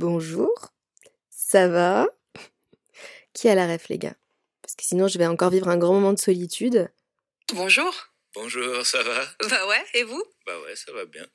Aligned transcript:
bonjour, 0.00 0.72
ça 1.28 1.68
va? 1.68 2.08
Qui 3.34 3.50
a 3.50 3.54
la 3.54 3.66
ref, 3.66 3.88
les 3.90 3.98
gars? 3.98 4.16
Parce 4.62 4.74
que 4.74 4.82
sinon, 4.82 5.08
je 5.08 5.18
vais 5.18 5.26
encore 5.26 5.50
vivre 5.50 5.68
un 5.68 5.76
grand 5.76 5.92
moment 5.92 6.14
de 6.14 6.18
solitude. 6.18 6.90
Bonjour. 7.52 7.92
Bonjour, 8.34 8.86
ça 8.86 9.02
va? 9.02 9.20
Bah 9.50 9.68
ouais, 9.68 9.84
et 9.92 10.04
vous? 10.04 10.22
Bah 10.46 10.58
ouais, 10.62 10.74
ça 10.74 10.90
va 10.92 11.04
bien. 11.04 11.26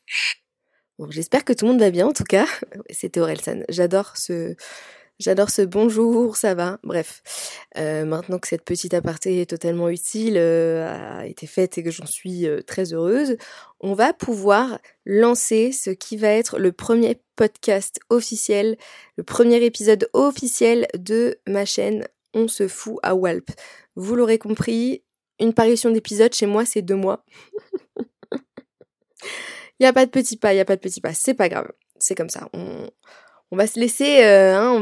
Bon, 0.97 1.11
j'espère 1.11 1.45
que 1.45 1.53
tout 1.53 1.65
le 1.65 1.71
monde 1.71 1.79
va 1.79 1.91
bien, 1.91 2.07
en 2.07 2.13
tout 2.13 2.23
cas. 2.23 2.47
C'était 2.89 3.19
Orelsan. 3.19 3.61
J'adore 3.69 4.17
ce, 4.17 4.55
J'adore 5.17 5.49
ce 5.49 5.61
bonjour, 5.61 6.35
ça 6.35 6.55
va. 6.55 6.77
Bref, 6.83 7.21
euh, 7.77 8.03
maintenant 8.03 8.37
que 8.37 8.49
cette 8.49 8.65
petite 8.65 8.93
aparté 8.93 9.39
est 9.39 9.49
totalement 9.49 9.87
utile, 9.87 10.35
euh, 10.35 11.19
a 11.19 11.25
été 11.25 11.47
faite 11.47 11.77
et 11.77 11.83
que 11.83 11.91
j'en 11.91 12.05
suis 12.05 12.45
euh, 12.45 12.61
très 12.61 12.91
heureuse, 12.91 13.37
on 13.79 13.93
va 13.93 14.11
pouvoir 14.11 14.77
lancer 15.05 15.71
ce 15.71 15.89
qui 15.89 16.17
va 16.17 16.27
être 16.27 16.59
le 16.59 16.73
premier 16.73 17.21
podcast 17.37 18.01
officiel, 18.09 18.77
le 19.15 19.23
premier 19.23 19.63
épisode 19.63 20.09
officiel 20.11 20.85
de 20.97 21.39
ma 21.47 21.63
chaîne 21.63 22.05
On 22.33 22.49
se 22.49 22.67
fout 22.67 22.97
à 23.01 23.15
Walp. 23.15 23.49
Vous 23.95 24.15
l'aurez 24.15 24.37
compris, 24.37 25.01
une 25.39 25.53
parution 25.53 25.91
d'épisode 25.91 26.33
chez 26.33 26.45
moi, 26.45 26.65
c'est 26.65 26.81
deux 26.81 26.95
mois. 26.95 27.23
Il 29.79 29.83
n'y 29.83 29.87
a 29.87 29.93
pas 29.93 30.05
de 30.05 30.11
petit 30.11 30.35
pas, 30.37 30.53
il 30.53 30.55
n'y 30.55 30.61
a 30.61 30.65
pas 30.65 30.77
de 30.77 30.81
petit 30.81 31.01
pas, 31.01 31.13
c'est 31.13 31.33
pas 31.33 31.49
grave, 31.49 31.69
c'est 31.99 32.15
comme 32.15 32.29
ça. 32.29 32.49
On 33.55 33.57
va 33.57 33.67
se 33.67 33.79
laisser, 33.79 34.21
euh, 34.21 34.81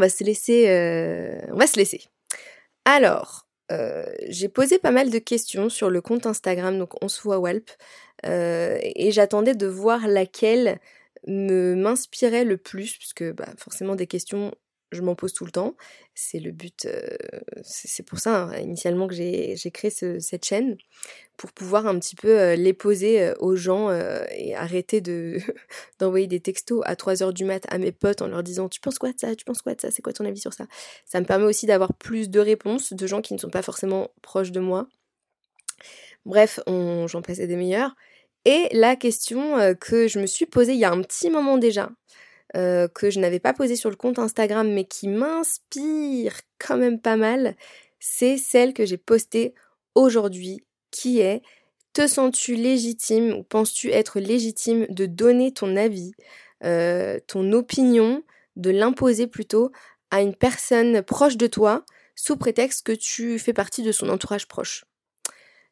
euh. 0.68 1.98
Alors, 2.86 3.48
euh, 3.72 4.06
j'ai 4.30 4.50
posé 4.50 4.80
pas 4.80 4.90
mal 4.90 5.12
de 5.12 5.20
questions 5.20 5.70
sur 5.70 5.92
le 5.92 6.02
compte 6.02 6.26
Instagram, 6.26 6.80
donc 6.80 6.92
on 7.04 7.08
se 7.08 7.22
voit 7.22 7.38
Walp, 7.38 7.70
et 8.24 9.12
j'attendais 9.12 9.54
de 9.54 9.68
voir 9.68 10.08
laquelle 10.08 10.80
me 11.28 11.76
m'inspirait 11.76 12.46
le 12.46 12.58
plus, 12.58 12.98
puisque 12.98 13.32
bah, 13.34 13.46
forcément 13.60 13.96
des 13.96 14.08
questions 14.08 14.52
je 14.94 15.02
m'en 15.02 15.16
pose 15.16 15.34
tout 15.34 15.46
le 15.46 15.52
temps. 15.52 15.76
C'est 16.16 16.40
le 16.40 16.52
but, 16.52 16.86
euh, 16.86 17.08
c'est 17.64 18.04
pour 18.04 18.20
ça 18.20 18.44
hein, 18.44 18.58
initialement 18.58 19.08
que 19.08 19.16
j'ai 19.16 19.72
créé 19.74 19.90
cette 19.90 20.46
chaîne, 20.46 20.78
pour 21.38 21.52
pouvoir 21.52 21.88
un 21.88 21.98
petit 22.00 22.16
peu 22.16 22.40
euh, 22.40 22.56
les 22.56 22.74
poser 22.74 23.22
euh, 23.22 23.34
aux 23.40 23.56
gens 23.56 23.92
et 23.92 24.56
arrêter 24.56 25.02
de 25.02 25.38
d'envoyer 26.00 26.28
des 26.28 26.40
textos 26.40 26.82
à 26.86 26.96
3h 26.96 27.34
du 27.34 27.46
mat 27.46 27.66
à 27.70 27.78
mes 27.78 27.92
potes 27.92 28.22
en 28.22 28.28
leur 28.28 28.44
disant 28.44 28.70
tu 28.70 28.80
penses 28.80 29.00
quoi 29.00 29.12
de 29.12 29.20
ça, 29.20 29.36
tu 29.36 29.44
penses 29.44 29.62
quoi 29.62 29.74
de 29.76 29.82
ça, 29.82 29.92
c'est 29.92 30.02
quoi 30.02 30.14
ton 30.14 30.26
avis 30.26 30.40
sur 30.40 30.54
ça? 30.54 30.68
Ça 31.06 31.20
me 31.20 31.26
permet 31.26 31.46
aussi 31.46 31.66
d'avoir 31.66 31.94
plus 31.94 32.30
de 32.30 32.40
réponses 32.40 32.94
de 32.94 33.08
gens 33.08 33.22
qui 33.22 33.34
ne 33.34 33.40
sont 33.40 33.50
pas 33.50 33.64
forcément 33.64 34.12
proches 34.22 34.52
de 34.52 34.60
moi. 34.60 34.88
Bref, 36.26 36.60
j'en 36.68 37.22
passais 37.22 37.48
des 37.48 37.58
meilleurs. 37.58 37.96
Et 38.46 38.70
la 38.72 38.96
question 38.96 39.76
que 39.80 40.08
je 40.08 40.20
me 40.20 40.26
suis 40.26 40.46
posée 40.46 40.74
il 40.74 40.80
y 40.80 40.86
a 40.86 40.92
un 40.92 41.02
petit 41.02 41.30
moment 41.30 41.58
déjà, 41.58 41.90
euh, 42.56 42.88
que 42.88 43.10
je 43.10 43.20
n'avais 43.20 43.40
pas 43.40 43.54
posé 43.54 43.76
sur 43.76 43.90
le 43.90 43.96
compte 43.96 44.20
Instagram 44.20 44.72
mais 44.72 44.86
qui 44.86 45.08
m'inspire 45.08 46.40
quand 46.60 46.78
même 46.78 47.00
pas 47.00 47.16
mal, 47.16 47.56
c'est 48.00 48.38
celle 48.38 48.74
que 48.74 48.86
j'ai 48.86 48.98
postée 48.98 49.54
aujourd'hui 49.96 50.64
qui 50.92 51.20
est 51.20 51.42
Te 51.94 52.08
sens-tu 52.08 52.56
légitime 52.56 53.34
ou 53.34 53.44
penses-tu 53.44 53.92
être 53.92 54.20
légitime 54.20 54.86
de 54.90 55.06
donner 55.06 55.52
ton 55.52 55.76
avis, 55.76 56.14
euh, 56.64 57.20
ton 57.28 57.52
opinion, 57.54 58.24
de 58.56 58.70
l'imposer 58.70 59.28
plutôt 59.28 59.72
à 60.12 60.22
une 60.22 60.36
personne 60.36 61.02
proche 61.02 61.38
de 61.38 61.48
toi 61.48 61.86
sous 62.16 62.38
prétexte 62.38 62.86
que 62.86 62.92
tu 62.92 63.40
fais 63.40 63.54
partie 63.54 63.82
de 63.82 63.92
son 63.92 64.10
entourage 64.10 64.48
proche? 64.48 64.86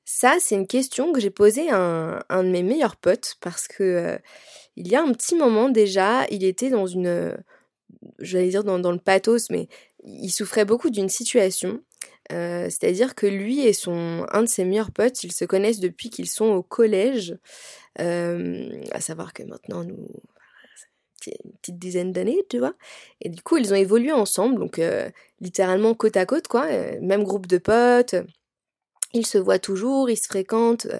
Ça, 0.05 0.37
c'est 0.39 0.55
une 0.55 0.67
question 0.67 1.13
que 1.13 1.19
j'ai 1.19 1.29
posée 1.29 1.69
à 1.69 2.23
un, 2.29 2.43
de 2.43 2.49
mes 2.49 2.63
meilleurs 2.63 2.95
potes 2.95 3.35
parce 3.39 3.67
que 3.67 3.83
euh, 3.83 4.17
il 4.75 4.87
y 4.87 4.95
a 4.95 5.01
un 5.01 5.11
petit 5.13 5.35
moment 5.35 5.69
déjà, 5.69 6.25
il 6.31 6.43
était 6.43 6.69
dans 6.69 6.87
une, 6.87 7.07
euh, 7.07 7.37
j'allais 8.19 8.49
dire 8.49 8.63
dans, 8.63 8.91
le 8.91 8.99
pathos, 8.99 9.49
mais 9.49 9.67
il 10.03 10.29
souffrait 10.29 10.65
beaucoup 10.65 10.89
d'une 10.89 11.09
situation. 11.09 11.81
Euh, 12.31 12.65
c'est-à-dire 12.65 13.13
que 13.13 13.27
lui 13.27 13.67
et 13.67 13.73
un 13.87 14.41
de 14.41 14.47
ses 14.47 14.63
meilleurs 14.63 14.91
potes, 14.91 15.23
ils 15.23 15.33
se 15.33 15.45
connaissent 15.45 15.79
depuis 15.79 16.09
qu'ils 16.09 16.29
sont 16.29 16.45
au 16.45 16.63
collège. 16.63 17.37
à 17.97 19.01
savoir 19.01 19.33
que 19.33 19.43
maintenant 19.43 19.83
nous 19.83 20.07
une 21.27 21.51
petite 21.61 21.77
dizaine 21.77 22.11
d'années, 22.11 22.39
tu 22.49 22.57
vois. 22.57 22.73
Et 23.21 23.29
du 23.29 23.43
coup, 23.43 23.57
ils 23.57 23.71
ont 23.71 23.75
évolué 23.75 24.11
ensemble, 24.11 24.57
donc 24.57 24.81
littéralement 25.39 25.93
côte 25.93 26.17
à 26.17 26.25
côte, 26.25 26.47
quoi. 26.47 26.65
même 26.99 27.23
groupe 27.23 27.45
de 27.45 27.59
potes. 27.59 28.15
Ils 29.13 29.25
se 29.25 29.37
voient 29.37 29.59
toujours, 29.59 30.09
ils 30.09 30.17
se 30.17 30.27
fréquentent, 30.27 30.85
euh, 30.87 30.99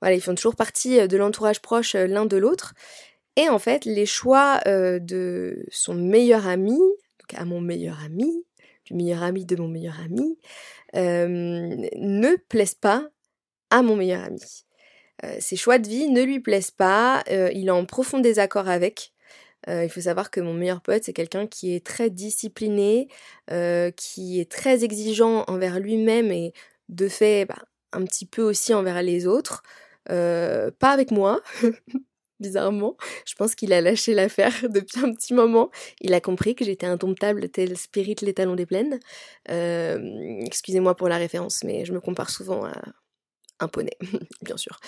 voilà, 0.00 0.16
ils 0.16 0.20
font 0.20 0.34
toujours 0.34 0.56
partie 0.56 0.98
euh, 0.98 1.06
de 1.06 1.16
l'entourage 1.16 1.60
proche 1.60 1.94
euh, 1.94 2.06
l'un 2.06 2.26
de 2.26 2.36
l'autre. 2.36 2.74
Et 3.36 3.48
en 3.48 3.58
fait, 3.58 3.84
les 3.84 4.06
choix 4.06 4.60
de 4.66 5.64
son 5.70 5.94
meilleur 5.94 6.48
ami, 6.48 6.76
donc 6.76 7.34
à 7.34 7.44
mon 7.44 7.60
meilleur 7.60 7.96
ami, 8.04 8.44
du 8.84 8.94
meilleur 8.94 9.22
ami 9.22 9.46
de 9.46 9.54
mon 9.54 9.68
meilleur 9.68 9.94
ami, 10.04 10.36
ne 10.94 12.36
plaisent 12.48 12.74
pas 12.74 13.08
à 13.70 13.82
mon 13.82 13.94
meilleur 13.94 14.24
ami. 14.24 14.42
ses 15.38 15.56
choix 15.56 15.78
de 15.78 15.88
vie 15.88 16.10
ne 16.10 16.22
lui 16.22 16.40
plaisent 16.40 16.72
pas, 16.72 17.22
il 17.28 17.68
est 17.68 17.70
en 17.70 17.86
profond 17.86 18.18
désaccord 18.18 18.68
avec. 18.68 19.12
il 19.68 19.88
faut 19.88 20.02
savoir 20.02 20.32
que 20.32 20.40
mon 20.40 20.52
meilleur 20.52 20.82
pote, 20.82 21.04
c'est 21.04 21.14
quelqu'un 21.14 21.46
qui 21.46 21.74
est 21.74 21.86
très 21.86 22.10
discipliné, 22.10 23.08
qui 23.96 24.40
est 24.40 24.50
très 24.50 24.82
exigeant 24.82 25.44
envers 25.46 25.78
lui-même 25.78 26.32
et 26.32 26.52
de 26.90 27.08
fait 27.08 27.46
bah, 27.46 27.62
un 27.92 28.04
petit 28.04 28.26
peu 28.26 28.42
aussi 28.42 28.74
envers 28.74 29.02
les 29.02 29.26
autres. 29.26 29.62
Euh, 30.10 30.70
pas 30.78 30.90
avec 30.90 31.10
moi, 31.10 31.40
bizarrement. 32.40 32.96
Je 33.26 33.34
pense 33.34 33.54
qu'il 33.54 33.72
a 33.72 33.80
lâché 33.80 34.14
l'affaire 34.14 34.52
depuis 34.68 35.00
un 35.00 35.12
petit 35.14 35.34
moment. 35.34 35.70
Il 36.00 36.14
a 36.14 36.20
compris 36.20 36.54
que 36.54 36.64
j'étais 36.64 36.86
indomptable 36.86 37.48
tel 37.48 37.76
spirit 37.76 38.16
les 38.22 38.34
talons 38.34 38.56
des 38.56 38.66
plaines. 38.66 38.98
Euh, 39.50 40.40
excusez-moi 40.44 40.94
pour 40.96 41.08
la 41.08 41.16
référence, 41.16 41.64
mais 41.64 41.84
je 41.84 41.92
me 41.92 42.00
compare 42.00 42.30
souvent 42.30 42.64
à 42.64 42.74
un 43.60 43.68
poney, 43.68 43.96
bien 44.42 44.56
sûr. 44.56 44.80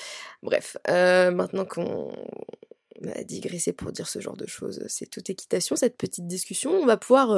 Bref, 0.43 0.77
euh, 0.89 1.31
maintenant 1.31 1.67
qu'on 1.67 2.11
a 3.07 3.23
digressé 3.23 3.73
pour 3.73 3.93
dire 3.93 4.09
ce 4.09 4.19
genre 4.19 4.37
de 4.37 4.47
choses, 4.47 4.83
c'est 4.89 5.11
toute 5.11 5.29
équitation, 5.29 5.77
cette 5.77 5.99
petite 5.99 6.27
discussion. 6.27 6.73
On 6.73 6.87
va 6.87 6.97
pouvoir 6.97 7.37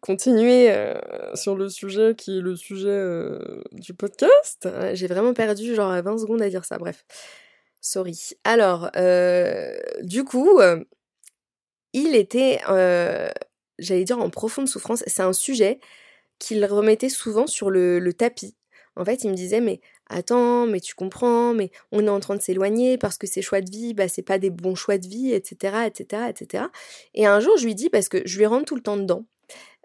continuer 0.00 0.70
euh, 0.70 0.94
sur 1.34 1.56
le 1.56 1.68
sujet 1.68 2.14
qui 2.16 2.38
est 2.38 2.40
le 2.40 2.56
sujet 2.56 2.88
euh, 2.88 3.62
du 3.72 3.94
podcast. 3.94 4.68
J'ai 4.92 5.06
vraiment 5.06 5.34
perdu 5.34 5.74
genre 5.74 5.90
20 5.90 6.18
secondes 6.18 6.42
à 6.42 6.48
dire 6.48 6.64
ça, 6.64 6.78
bref. 6.78 7.04
Sorry. 7.80 8.30
Alors, 8.44 8.90
du 10.02 10.24
coup, 10.24 10.60
il 11.92 12.16
était, 12.16 12.60
j'allais 13.78 14.04
dire, 14.04 14.18
en 14.18 14.30
profonde 14.30 14.68
souffrance. 14.68 15.02
C'est 15.06 15.22
un 15.22 15.34
sujet 15.34 15.80
qu'il 16.38 16.64
remettait 16.64 17.08
souvent 17.08 17.46
sur 17.46 17.70
le 17.70 18.12
tapis. 18.12 18.56
En 18.96 19.04
fait, 19.04 19.24
il 19.24 19.30
me 19.30 19.34
disait, 19.34 19.60
mais 19.60 19.80
attends, 20.08 20.66
mais 20.66 20.80
tu 20.80 20.94
comprends, 20.94 21.54
mais 21.54 21.70
on 21.92 22.06
est 22.06 22.10
en 22.10 22.20
train 22.20 22.36
de 22.36 22.40
s'éloigner 22.40 22.98
parce 22.98 23.18
que 23.18 23.26
ces 23.26 23.42
choix 23.42 23.60
de 23.60 23.70
vie, 23.70 23.94
bah, 23.94 24.08
c'est 24.08 24.22
pas 24.22 24.38
des 24.38 24.50
bons 24.50 24.74
choix 24.74 24.98
de 24.98 25.06
vie, 25.06 25.32
etc., 25.32 25.86
etc., 25.86 26.22
etc. 26.28 26.64
Et 27.14 27.26
un 27.26 27.40
jour, 27.40 27.56
je 27.56 27.64
lui 27.64 27.74
dis, 27.74 27.90
parce 27.90 28.08
que 28.08 28.22
je 28.24 28.38
lui 28.38 28.46
rentre 28.46 28.64
tout 28.64 28.76
le 28.76 28.82
temps 28.82 28.96
dedans, 28.96 29.24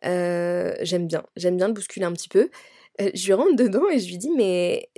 euh, 0.06 0.74
j'aime 0.81 1.08
bien, 1.08 1.24
j'aime 1.35 1.58
bien 1.58 1.68
le 1.68 1.74
bousculer 1.74 2.06
un 2.06 2.13
petit 2.13 2.29
peu, 2.29 2.50
euh, 3.02 3.09
je 3.13 3.25
lui 3.25 3.34
rentre 3.34 3.56
dedans 3.56 3.88
et 3.91 4.00
je 4.00 4.08
lui 4.08 4.18
dis, 4.18 4.31
mais 4.35 4.90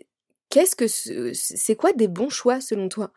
qu'est-ce 0.49 0.75
que 0.75 0.87
c'est 1.33 1.75
quoi 1.75 1.93
des 1.93 2.07
bons 2.07 2.29
choix 2.29 2.61
selon 2.61 2.89
toi? 2.89 3.11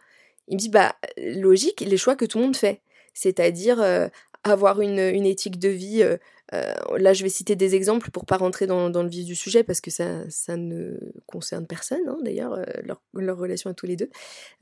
Il 0.49 0.57
me 0.57 0.61
dit, 0.61 0.69
bah, 0.69 0.95
logique, 1.17 1.81
les 1.81 1.97
choix 1.97 2.17
que 2.17 2.27
tout 2.27 2.39
le 2.39 2.45
monde 2.45 2.57
fait, 2.57 2.83
c'est-à-dire 3.15 3.81
euh, 3.81 4.09
avoir 4.43 4.81
une, 4.81 4.99
une, 4.99 5.25
éthique 5.25 5.59
de 5.59 5.71
vie 5.71 6.05
euh, 6.55 6.99
là, 6.99 7.13
je 7.13 7.23
vais 7.23 7.29
citer 7.29 7.57
des 7.57 7.75
exemples 7.75 8.11
pour 8.11 8.27
pas 8.27 8.37
rentrer 8.37 8.67
dans, 8.67 8.89
le 8.89 9.09
vif 9.09 9.25
du 9.25 9.35
sujet 9.35 9.65
parce 9.65 9.81
que 9.81 9.91
ça, 9.91 10.25
ne 10.57 10.99
concerne 11.27 11.67
personne, 11.67 12.07
hein, 12.09 12.19
d'ailleurs, 12.23 12.55
euh, 12.55 12.65
leur, 12.83 13.39
relation 13.39 13.71
à 13.71 13.75
tous 13.75 13.87
les 13.87 13.97
deux. 13.97 14.11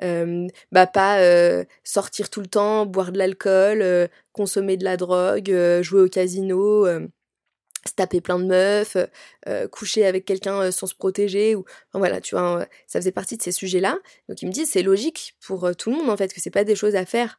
Euh, 0.02 0.46
bah, 0.70 0.86
pas 0.86 1.20
sortir 1.84 2.30
tout 2.30 2.40
le 2.40 2.46
temps, 2.46 2.86
boire 2.86 3.12
de 3.12 3.18
l'alcool, 3.18 4.08
consommer 4.32 4.76
de 4.76 4.84
la 4.84 4.96
drogue, 4.96 5.54
jouer 5.82 6.02
au 6.02 6.08
casino 6.08 6.86
se 7.84 7.94
taper 7.94 8.20
plein 8.20 8.38
de 8.38 8.44
meufs, 8.44 8.96
coucher 9.72 10.06
avec 10.06 10.24
quelqu'un 10.24 10.70
sans 10.70 10.86
se 10.86 10.94
protéger, 10.94 11.56
ou 11.56 11.64
voilà, 11.92 12.20
tu 12.20 12.36
vois, 12.36 12.66
ça 12.86 13.00
faisait 13.00 13.10
partie 13.10 13.36
de 13.36 13.42
ces 13.42 13.50
sujets-là. 13.50 13.98
Donc 14.28 14.40
il 14.40 14.46
me 14.46 14.52
dit 14.52 14.66
c'est 14.66 14.82
logique 14.82 15.34
pour 15.44 15.74
tout 15.76 15.90
le 15.90 15.96
monde 15.96 16.08
en 16.08 16.16
fait 16.16 16.32
que 16.32 16.40
c'est 16.40 16.50
pas 16.50 16.62
des 16.64 16.76
choses 16.76 16.94
à 16.94 17.04
faire. 17.04 17.38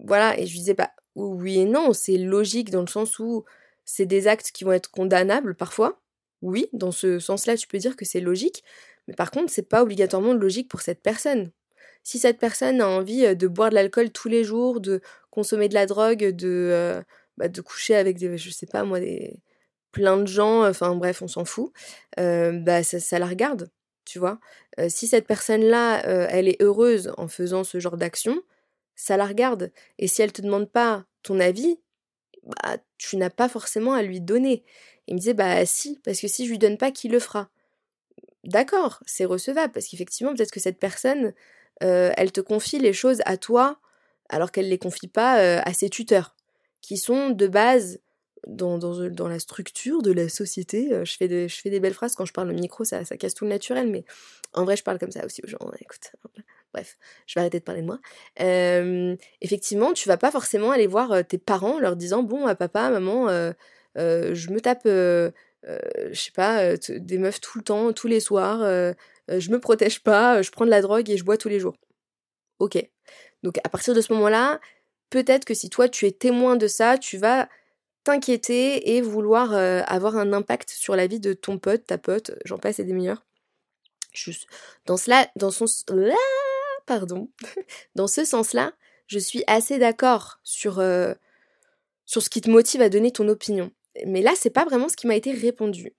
voilà, 0.00 0.38
et 0.38 0.46
je 0.46 0.54
disais 0.54 0.74
bah 0.74 0.90
oui 1.14 1.60
et 1.60 1.64
non, 1.64 1.92
c'est 1.92 2.18
logique 2.18 2.70
dans 2.70 2.80
le 2.80 2.86
sens 2.86 3.18
où 3.18 3.44
c'est 3.84 4.06
des 4.06 4.26
actes 4.28 4.50
qui 4.52 4.64
vont 4.64 4.72
être 4.72 4.90
condamnables 4.90 5.54
parfois. 5.54 6.00
Oui, 6.42 6.68
dans 6.72 6.92
ce 6.92 7.18
sens-là, 7.18 7.56
tu 7.56 7.66
peux 7.66 7.78
dire 7.78 7.96
que 7.96 8.04
c'est 8.04 8.20
logique, 8.20 8.64
mais 9.08 9.14
par 9.14 9.30
contre, 9.30 9.52
c'est 9.52 9.68
pas 9.68 9.82
obligatoirement 9.82 10.34
logique 10.34 10.68
pour 10.68 10.82
cette 10.82 11.02
personne. 11.02 11.50
Si 12.02 12.18
cette 12.18 12.38
personne 12.38 12.80
a 12.80 12.88
envie 12.88 13.24
euh, 13.24 13.34
de 13.34 13.46
boire 13.48 13.70
de 13.70 13.74
l'alcool 13.74 14.10
tous 14.10 14.28
les 14.28 14.44
jours, 14.44 14.80
de 14.80 15.00
consommer 15.30 15.68
de 15.68 15.74
la 15.74 15.86
drogue, 15.86 16.30
de, 16.30 16.48
euh, 16.72 17.02
bah, 17.38 17.48
de 17.48 17.60
coucher 17.60 17.94
avec 17.94 18.18
des, 18.18 18.36
je 18.36 18.50
sais 18.50 18.66
pas 18.66 18.84
moi, 18.84 19.00
des, 19.00 19.38
plein 19.92 20.18
de 20.18 20.26
gens, 20.26 20.66
enfin 20.68 20.94
bref, 20.94 21.22
on 21.22 21.28
s'en 21.28 21.44
fout, 21.44 21.72
euh, 22.18 22.52
bah 22.52 22.82
ça, 22.82 23.00
ça, 23.00 23.18
la 23.18 23.26
regarde, 23.26 23.70
tu 24.04 24.18
vois. 24.18 24.38
si 24.88 25.06
cette 25.06 25.26
personne-là, 25.26 26.02
elle 26.30 26.48
est 26.48 26.60
heureuse 26.60 27.12
en 27.16 27.28
faisant 27.28 27.64
ce 27.64 27.78
genre 27.78 27.96
d'action, 27.96 28.42
ça 28.96 29.16
la 29.16 29.26
regarde. 29.26 29.72
Et 29.98 30.08
si 30.08 30.22
elle 30.22 30.32
te 30.32 30.42
demande 30.42 30.70
pas 30.70 31.04
ton 31.22 31.40
avis, 31.40 31.78
bah, 32.44 32.76
tu 32.98 33.16
n'as 33.16 33.30
pas 33.30 33.48
forcément 33.48 33.94
à 33.94 34.02
lui 34.02 34.20
donner. 34.20 34.64
Il 35.06 35.14
me 35.14 35.18
disait, 35.18 35.34
bah 35.34 35.64
si, 35.66 36.00
parce 36.04 36.20
que 36.20 36.28
si 36.28 36.46
je 36.46 36.50
lui 36.50 36.58
donne 36.58 36.78
pas, 36.78 36.90
qui 36.90 37.08
le 37.08 37.18
fera? 37.18 37.48
D'accord, 38.44 39.02
c'est 39.06 39.24
recevable, 39.24 39.72
parce 39.72 39.86
qu'effectivement, 39.86 40.34
peut-être 40.34 40.50
que 40.50 40.60
cette 40.60 40.78
personne, 40.78 41.32
euh, 41.82 42.12
elle 42.16 42.32
te 42.32 42.40
confie 42.40 42.78
les 42.78 42.92
choses 42.92 43.22
à 43.24 43.36
toi, 43.36 43.78
alors 44.28 44.52
qu'elle 44.52 44.66
ne 44.66 44.70
les 44.70 44.78
confie 44.78 45.08
pas 45.08 45.40
euh, 45.40 45.60
à 45.64 45.72
ses 45.72 45.88
tuteurs, 45.88 46.34
qui 46.80 46.98
sont 46.98 47.30
de 47.30 47.46
base 47.46 48.00
dans, 48.46 48.76
dans, 48.76 49.08
dans, 49.08 49.28
la 49.28 49.38
structure 49.38 50.02
de 50.02 50.12
la 50.12 50.28
société. 50.28 50.92
Euh, 50.92 51.04
je, 51.06 51.16
fais 51.16 51.28
de, 51.28 51.48
je 51.48 51.60
fais 51.60 51.70
des 51.70 51.80
belles 51.80 51.94
phrases 51.94 52.14
quand 52.14 52.26
je 52.26 52.32
parle 52.34 52.50
au 52.50 52.54
micro, 52.54 52.84
ça, 52.84 53.04
ça 53.04 53.16
casse 53.16 53.34
tout 53.34 53.44
le 53.44 53.50
naturel, 53.50 53.88
mais 53.90 54.04
en 54.52 54.64
vrai, 54.64 54.76
je 54.76 54.82
parle 54.82 54.98
comme 54.98 55.10
ça 55.10 55.24
aussi 55.24 55.42
aux 55.42 55.48
gens. 55.48 55.58
Écoute, 55.80 56.12
bref, 56.74 56.98
je 57.26 57.34
vais 57.34 57.40
arrêter 57.40 57.60
de 57.60 57.64
parler 57.64 57.80
de 57.80 57.86
moi. 57.86 58.00
Euh, 58.40 59.16
effectivement, 59.40 59.94
tu 59.94 60.08
vas 60.08 60.18
pas 60.18 60.30
forcément 60.30 60.72
aller 60.72 60.86
voir 60.86 61.24
tes 61.26 61.38
parents 61.38 61.78
leur 61.78 61.96
disant 61.96 62.22
Bon, 62.22 62.46
à 62.46 62.54
papa, 62.54 62.90
maman, 62.90 63.28
je 63.96 64.50
me 64.50 64.60
tape 64.60 64.86
euh, 65.68 65.80
je 66.12 66.20
sais 66.20 66.30
pas, 66.30 66.62
euh, 66.62 66.76
des 66.88 67.18
meufs 67.18 67.40
tout 67.40 67.58
le 67.58 67.64
temps, 67.64 67.92
tous 67.92 68.06
les 68.06 68.20
soirs, 68.20 68.62
euh, 68.62 68.92
je 69.28 69.50
me 69.50 69.58
protège 69.58 70.00
pas, 70.00 70.42
je 70.42 70.50
prends 70.50 70.66
de 70.66 70.70
la 70.70 70.82
drogue 70.82 71.08
et 71.08 71.16
je 71.16 71.24
bois 71.24 71.38
tous 71.38 71.48
les 71.48 71.60
jours. 71.60 71.76
Ok. 72.58 72.76
Donc 73.42 73.58
à 73.64 73.68
partir 73.68 73.94
de 73.94 74.00
ce 74.00 74.12
moment-là, 74.12 74.60
peut-être 75.10 75.44
que 75.44 75.54
si 75.54 75.70
toi 75.70 75.88
tu 75.88 76.06
es 76.06 76.12
témoin 76.12 76.56
de 76.56 76.66
ça, 76.66 76.98
tu 76.98 77.16
vas 77.18 77.48
t'inquiéter 78.04 78.96
et 78.96 79.00
vouloir 79.00 79.54
avoir 79.54 80.16
un 80.16 80.32
impact 80.32 80.70
sur 80.70 80.94
la 80.96 81.06
vie 81.06 81.20
de 81.20 81.32
ton 81.32 81.58
pote, 81.58 81.86
ta 81.86 81.98
pote, 81.98 82.32
j'en 82.44 82.58
passe 82.58 82.78
et 82.78 82.84
des 82.84 82.92
meilleurs. 82.92 83.24
Juste 84.12 84.46
dans 84.86 84.96
cela, 84.96 85.26
dans 85.36 85.50
son 85.50 85.66
pardon, 86.86 87.30
dans 87.94 88.06
ce 88.06 88.24
sens-là, 88.24 88.72
je 89.06 89.18
suis 89.18 89.44
assez 89.46 89.78
d'accord 89.78 90.40
sur 90.42 90.82
sur 92.06 92.22
ce 92.22 92.30
qui 92.30 92.40
te 92.40 92.50
motive 92.50 92.82
à 92.82 92.88
donner 92.88 93.10
ton 93.10 93.28
opinion 93.28 93.70
mais 94.06 94.22
là, 94.22 94.32
c'est 94.36 94.50
pas 94.50 94.64
vraiment 94.64 94.88
ce 94.88 94.96
qui 94.96 95.06
m'a 95.06 95.16
été 95.16 95.32
répondu. 95.32 95.92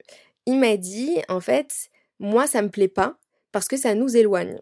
Il 0.45 0.59
m'a 0.59 0.77
dit, 0.77 1.17
en 1.29 1.39
fait, 1.39 1.89
moi, 2.19 2.47
ça 2.47 2.61
me 2.61 2.69
plaît 2.69 2.87
pas 2.87 3.17
parce 3.51 3.67
que 3.67 3.77
ça 3.77 3.95
nous 3.95 4.17
éloigne. 4.17 4.59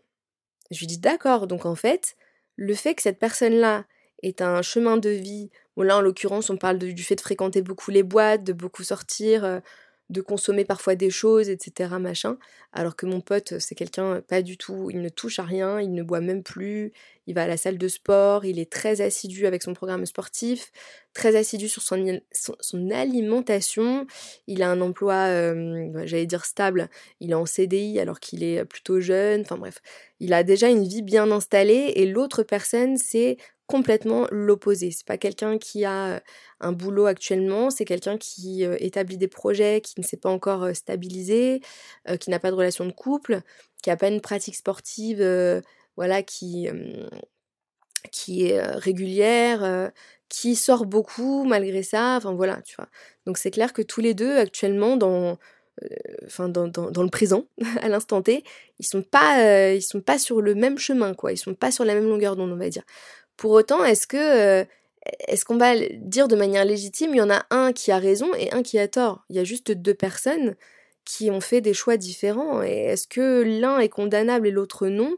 Je 0.71 0.79
lui 0.79 0.87
dis 0.87 0.99
d'accord, 0.99 1.47
donc 1.47 1.65
en 1.65 1.75
fait, 1.75 2.15
le 2.55 2.73
fait 2.73 2.95
que 2.95 3.01
cette 3.01 3.19
personne-là 3.19 3.85
ait 4.21 4.41
un 4.41 4.61
chemin 4.61 4.97
de 4.97 5.09
vie, 5.09 5.49
bon 5.75 5.83
là 5.83 5.97
en 5.97 6.01
l'occurrence 6.01 6.49
on 6.49 6.55
parle 6.55 6.77
du 6.77 7.03
fait 7.03 7.15
de 7.15 7.21
fréquenter 7.21 7.61
beaucoup 7.61 7.91
les 7.91 8.03
boîtes, 8.03 8.43
de 8.43 8.53
beaucoup 8.53 8.83
sortir, 8.83 9.43
euh, 9.43 9.59
de 10.09 10.21
consommer 10.21 10.63
parfois 10.63 10.95
des 10.95 11.09
choses, 11.09 11.49
etc. 11.49 11.95
machin. 11.99 12.37
Alors 12.75 12.95
que 12.95 13.05
mon 13.05 13.21
pote, 13.21 13.59
c'est 13.59 13.75
quelqu'un 13.75 14.21
pas 14.21 14.41
du 14.41 14.57
tout, 14.57 14.89
il 14.89 15.01
ne 15.01 15.09
touche 15.09 15.37
à 15.37 15.43
rien, 15.43 15.79
il 15.79 15.93
ne 15.93 16.01
boit 16.01 16.21
même 16.21 16.41
plus, 16.41 16.91
il 17.27 17.35
va 17.35 17.43
à 17.43 17.47
la 17.47 17.55
salle 17.55 17.77
de 17.77 17.87
sport, 17.87 18.45
il 18.45 18.59
est 18.59 18.71
très 18.71 19.01
assidu 19.01 19.45
avec 19.45 19.61
son 19.61 19.75
programme 19.75 20.07
sportif, 20.07 20.71
très 21.13 21.35
assidu 21.35 21.69
sur 21.69 21.83
son, 21.83 22.19
son, 22.31 22.89
alimentation, 22.89 24.07
il 24.47 24.63
a 24.63 24.71
un 24.71 24.81
emploi, 24.81 25.27
euh, 25.27 25.91
j'allais 26.05 26.25
dire 26.25 26.45
stable, 26.45 26.89
il 27.19 27.31
est 27.31 27.35
en 27.35 27.45
CDI 27.45 27.99
alors 27.99 28.19
qu'il 28.19 28.43
est 28.43 28.65
plutôt 28.65 28.99
jeune, 28.99 29.41
enfin 29.41 29.57
bref, 29.57 29.79
il 30.19 30.33
a 30.33 30.43
déjà 30.43 30.67
une 30.69 30.87
vie 30.87 31.03
bien 31.03 31.29
installée 31.31 31.93
et 31.95 32.07
l'autre 32.07 32.41
personne, 32.41 32.97
c'est 32.97 33.37
complètement 33.67 34.27
l'opposé. 34.29 34.91
C'est 34.91 35.05
pas 35.05 35.17
quelqu'un 35.17 35.57
qui 35.57 35.85
a 35.85 36.21
un 36.59 36.71
boulot 36.73 37.05
actuellement, 37.05 37.69
c'est 37.69 37.85
quelqu'un 37.85 38.17
qui 38.17 38.63
établit 38.79 39.17
des 39.17 39.27
projets, 39.27 39.81
qui 39.81 39.99
ne 39.99 40.05
s'est 40.05 40.17
pas 40.17 40.29
encore 40.29 40.75
stabilisé, 40.75 41.61
qui 42.19 42.29
n'a 42.29 42.39
pas 42.39 42.51
de 42.51 42.55
relation 42.63 42.85
de 42.85 42.91
couple, 42.91 43.41
qui 43.81 43.89
a 43.89 43.97
pas 43.97 44.07
une 44.07 44.21
pratique 44.21 44.55
sportive, 44.55 45.23
voilà, 45.95 46.23
qui 46.23 46.67
qui 48.11 48.47
est 48.47 48.61
régulière, 48.61 49.91
qui 50.29 50.55
sort 50.55 50.85
beaucoup 50.85 51.43
malgré 51.45 51.83
ça. 51.83 52.15
Enfin 52.17 52.33
voilà, 52.33 52.61
tu 52.63 52.75
vois. 52.75 52.87
Donc 53.25 53.37
c'est 53.37 53.51
clair 53.51 53.73
que 53.73 53.81
tous 53.81 54.01
les 54.01 54.13
deux 54.13 54.37
actuellement 54.37 54.97
dans 54.97 55.37
enfin 56.25 56.49
dans, 56.49 56.67
dans, 56.67 57.03
le 57.03 57.09
présent, 57.09 57.45
à 57.81 57.89
l'instant 57.89 58.21
T, 58.21 58.43
ils 58.79 58.85
sont 58.85 59.01
pas 59.01 59.71
ils 59.71 59.81
sont 59.81 60.01
pas 60.01 60.19
sur 60.19 60.41
le 60.41 60.55
même 60.55 60.77
chemin 60.77 61.13
quoi, 61.13 61.31
ils 61.31 61.37
sont 61.37 61.55
pas 61.55 61.71
sur 61.71 61.85
la 61.85 61.95
même 61.95 62.07
longueur 62.07 62.35
d'onde 62.35 62.51
on 62.51 62.57
va 62.57 62.69
dire. 62.69 62.83
Pour 63.37 63.51
autant, 63.51 63.83
est-ce 63.83 64.07
que 64.07 64.17
euh, 64.17 64.65
est-ce 65.27 65.45
qu'on 65.45 65.57
va 65.57 65.73
dire 65.77 66.27
de 66.27 66.35
manière 66.35 66.65
légitime, 66.65 67.11
il 67.13 67.17
y 67.17 67.21
en 67.21 67.29
a 67.29 67.45
un 67.49 67.73
qui 67.73 67.91
a 67.91 67.97
raison 67.97 68.33
et 68.35 68.51
un 68.53 68.63
qui 68.63 68.79
a 68.79 68.87
tort? 68.87 69.25
Il 69.29 69.35
y 69.35 69.39
a 69.39 69.43
juste 69.43 69.71
deux 69.71 69.93
personnes 69.93 70.55
qui 71.05 71.31
ont 71.31 71.41
fait 71.41 71.61
des 71.61 71.73
choix 71.73 71.97
différents. 71.97 72.63
Et 72.63 72.85
est-ce 72.85 73.07
que 73.07 73.43
l'un 73.43 73.79
est 73.79 73.89
condamnable 73.89 74.47
et 74.47 74.51
l'autre 74.51 74.87
non? 74.87 75.15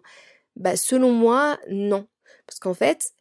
Bah 0.56 0.76
selon 0.76 1.12
moi, 1.12 1.60
non. 1.70 2.08
Parce 2.48 2.60
qu'en 2.60 2.74
fait, 2.74 3.14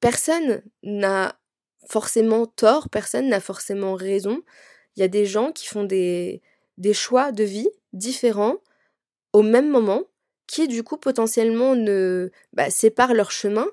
personne 0.00 0.62
n'a 0.82 1.38
forcément 1.88 2.46
tort, 2.46 2.88
personne 2.88 3.28
n'a 3.28 3.40
forcément 3.40 3.94
raison. 3.94 4.42
Il 4.96 5.00
y 5.00 5.02
a 5.04 5.08
des 5.08 5.26
gens 5.26 5.52
qui 5.52 5.66
font 5.66 5.84
des, 5.84 6.42
des 6.78 6.94
choix 6.94 7.32
de 7.32 7.44
vie 7.44 7.68
différents 7.92 8.56
au 9.32 9.42
même 9.42 9.68
moment, 9.68 10.04
qui 10.46 10.68
du 10.68 10.82
coup 10.82 10.96
potentiellement 10.96 11.74
ne 11.74 12.30
bah, 12.52 12.70
séparent 12.70 13.14
leur 13.14 13.30
chemin, 13.30 13.66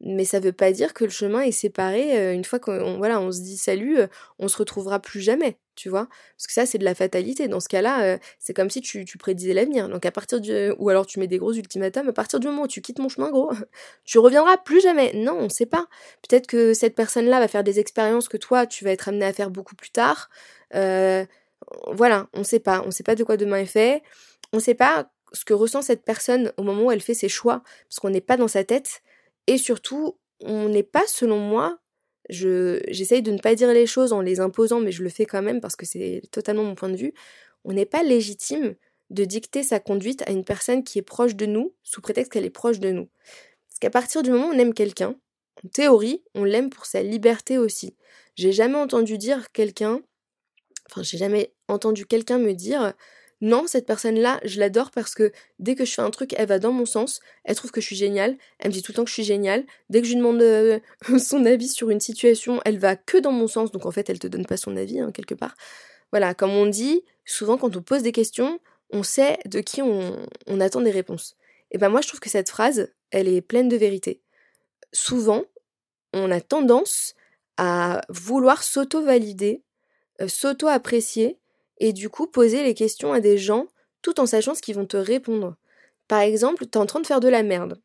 mais 0.00 0.24
ça 0.24 0.40
veut 0.40 0.52
pas 0.52 0.72
dire 0.72 0.94
que 0.94 1.04
le 1.04 1.10
chemin 1.10 1.42
est 1.42 1.52
séparé 1.52 2.18
euh, 2.18 2.32
une 2.32 2.44
fois 2.44 2.58
qu'on 2.58 2.96
voilà, 2.98 3.20
on 3.20 3.30
se 3.32 3.40
dit 3.40 3.56
salut, 3.58 3.98
euh, 3.98 4.06
on 4.38 4.48
se 4.48 4.56
retrouvera 4.56 5.00
plus 5.00 5.20
jamais, 5.20 5.58
tu 5.80 5.88
vois? 5.88 6.08
Parce 6.36 6.46
que 6.46 6.52
ça 6.52 6.66
c'est 6.66 6.76
de 6.76 6.84
la 6.84 6.94
fatalité. 6.94 7.48
Dans 7.48 7.60
ce 7.60 7.68
cas-là, 7.68 8.02
euh, 8.02 8.18
c'est 8.38 8.52
comme 8.52 8.68
si 8.68 8.82
tu, 8.82 9.06
tu 9.06 9.16
prédisais 9.16 9.54
l'avenir. 9.54 9.88
Donc 9.88 10.04
à 10.04 10.10
partir 10.10 10.40
du 10.40 10.52
ou 10.78 10.90
alors 10.90 11.06
tu 11.06 11.18
mets 11.18 11.26
des 11.26 11.38
gros 11.38 11.54
ultimatums, 11.54 12.08
à 12.08 12.12
partir 12.12 12.38
du 12.38 12.46
moment 12.46 12.62
où 12.62 12.68
tu 12.68 12.82
quittes 12.82 12.98
mon 12.98 13.08
chemin 13.08 13.30
gros, 13.30 13.50
tu 14.04 14.18
reviendras 14.18 14.58
plus 14.58 14.80
jamais. 14.82 15.12
Non, 15.14 15.38
on 15.38 15.48
sait 15.48 15.66
pas. 15.66 15.86
Peut-être 16.28 16.46
que 16.46 16.74
cette 16.74 16.94
personne-là 16.94 17.40
va 17.40 17.48
faire 17.48 17.64
des 17.64 17.78
expériences 17.80 18.28
que 18.28 18.36
toi 18.36 18.66
tu 18.66 18.84
vas 18.84 18.90
être 18.90 19.08
amené 19.08 19.24
à 19.24 19.32
faire 19.32 19.50
beaucoup 19.50 19.74
plus 19.74 19.90
tard. 19.90 20.28
voilà, 20.72 22.28
on 22.34 22.44
sait 22.44 22.60
pas, 22.60 22.82
on 22.86 22.90
sait 22.90 23.02
pas 23.02 23.14
de 23.14 23.24
quoi 23.24 23.36
demain 23.36 23.58
est 23.58 23.66
fait. 23.66 24.02
On 24.52 24.60
sait 24.60 24.74
pas 24.74 25.10
ce 25.32 25.44
que 25.44 25.54
ressent 25.54 25.82
cette 25.82 26.04
personne 26.04 26.52
au 26.56 26.62
moment 26.62 26.84
où 26.84 26.90
elle 26.90 27.00
fait 27.00 27.14
ses 27.14 27.28
choix, 27.28 27.62
parce 27.88 28.00
qu'on 28.00 28.10
n'est 28.10 28.20
pas 28.20 28.36
dans 28.36 28.48
sa 28.48 28.64
tête. 28.64 29.02
Et 29.46 29.58
surtout, 29.58 30.18
on 30.40 30.68
n'est 30.68 30.82
pas, 30.82 31.06
selon 31.06 31.38
moi, 31.38 31.78
je, 32.30 32.80
j'essaye 32.88 33.22
de 33.22 33.30
ne 33.30 33.38
pas 33.38 33.54
dire 33.54 33.72
les 33.72 33.86
choses 33.86 34.12
en 34.12 34.20
les 34.20 34.40
imposant, 34.40 34.80
mais 34.80 34.92
je 34.92 35.02
le 35.02 35.08
fais 35.08 35.26
quand 35.26 35.42
même 35.42 35.60
parce 35.60 35.76
que 35.76 35.84
c'est 35.84 36.22
totalement 36.30 36.64
mon 36.64 36.74
point 36.74 36.88
de 36.88 36.96
vue, 36.96 37.12
on 37.64 37.72
n'est 37.72 37.86
pas 37.86 38.02
légitime 38.02 38.74
de 39.10 39.24
dicter 39.24 39.62
sa 39.62 39.80
conduite 39.80 40.22
à 40.26 40.30
une 40.30 40.44
personne 40.44 40.84
qui 40.84 40.98
est 40.98 41.02
proche 41.02 41.34
de 41.34 41.46
nous, 41.46 41.74
sous 41.82 42.00
prétexte 42.00 42.32
qu'elle 42.32 42.44
est 42.44 42.50
proche 42.50 42.78
de 42.78 42.90
nous. 42.90 43.08
Parce 43.68 43.80
qu'à 43.80 43.90
partir 43.90 44.22
du 44.22 44.30
moment 44.30 44.48
où 44.48 44.52
on 44.52 44.58
aime 44.58 44.72
quelqu'un, 44.72 45.16
en 45.64 45.68
théorie, 45.68 46.22
on 46.34 46.44
l'aime 46.44 46.70
pour 46.70 46.86
sa 46.86 47.02
liberté 47.02 47.58
aussi. 47.58 47.96
J'ai 48.36 48.52
jamais 48.52 48.78
entendu 48.78 49.18
dire 49.18 49.50
quelqu'un, 49.52 50.00
enfin 50.88 51.02
j'ai 51.02 51.18
jamais 51.18 51.52
entendu 51.68 52.06
quelqu'un 52.06 52.38
me 52.38 52.52
dire 52.52 52.94
non, 53.40 53.66
cette 53.66 53.86
personne-là, 53.86 54.38
je 54.44 54.60
l'adore 54.60 54.90
parce 54.90 55.14
que 55.14 55.32
dès 55.58 55.74
que 55.74 55.86
je 55.86 55.94
fais 55.94 56.02
un 56.02 56.10
truc, 56.10 56.34
elle 56.36 56.46
va 56.46 56.58
dans 56.58 56.72
mon 56.72 56.84
sens, 56.84 57.20
elle 57.44 57.56
trouve 57.56 57.70
que 57.70 57.80
je 57.80 57.86
suis 57.86 57.96
géniale, 57.96 58.36
elle 58.58 58.68
me 58.68 58.74
dit 58.74 58.82
tout 58.82 58.92
le 58.92 58.96
temps 58.96 59.04
que 59.04 59.08
je 59.08 59.14
suis 59.14 59.24
géniale. 59.24 59.64
Dès 59.88 60.02
que 60.02 60.06
je 60.06 60.12
lui 60.12 60.18
demande 60.18 60.42
euh, 60.42 60.78
son 61.18 61.46
avis 61.46 61.68
sur 61.68 61.88
une 61.88 62.00
situation, 62.00 62.60
elle 62.66 62.78
va 62.78 62.96
que 62.96 63.16
dans 63.16 63.32
mon 63.32 63.46
sens, 63.46 63.72
donc 63.72 63.86
en 63.86 63.90
fait, 63.90 64.10
elle 64.10 64.18
te 64.18 64.26
donne 64.26 64.44
pas 64.44 64.58
son 64.58 64.76
avis, 64.76 65.00
hein, 65.00 65.10
quelque 65.12 65.34
part. 65.34 65.54
Voilà, 66.12 66.34
comme 66.34 66.50
on 66.50 66.66
dit, 66.66 67.02
souvent 67.24 67.56
quand 67.56 67.76
on 67.76 67.82
pose 67.82 68.02
des 68.02 68.12
questions, 68.12 68.60
on 68.90 69.02
sait 69.02 69.38
de 69.46 69.60
qui 69.60 69.80
on, 69.80 70.26
attend 70.60 70.82
des 70.82 70.90
réponses. 70.90 71.36
Et 71.70 71.78
ben 71.78 71.88
moi, 71.88 72.02
je 72.02 72.08
trouve 72.08 72.20
que 72.20 72.28
cette 72.28 72.50
phrase, 72.50 72.92
elle 73.10 73.28
est 73.28 73.40
pleine 73.40 73.68
de 73.68 73.76
vérité. 73.76 74.20
Souvent, 74.92 75.44
on 76.12 76.30
a 76.30 76.40
tendance 76.40 77.14
à 77.56 78.02
vouloir 78.08 78.64
s'auto-valider, 78.64 79.62
euh, 80.20 80.28
s'auto-apprécier 80.28 81.38
et 81.80 81.92
du 81.92 82.08
coup 82.08 82.26
poser 82.26 82.62
les 82.62 82.74
questions 82.74 83.12
à 83.12 83.20
des 83.20 83.38
gens 83.38 83.66
tout 84.02 84.20
en 84.20 84.26
sachant 84.26 84.54
ce 84.54 84.62
qu'ils 84.62 84.76
vont 84.76 84.86
te 84.86 84.96
répondre. 84.96 85.56
Par 86.08 86.20
exemple, 86.20 86.66
t'es 86.66 86.78
en 86.78 86.86
train 86.86 87.00
de 87.00 87.06
faire 87.06 87.20
de 87.20 87.28
la 87.28 87.42
merde. 87.42 87.80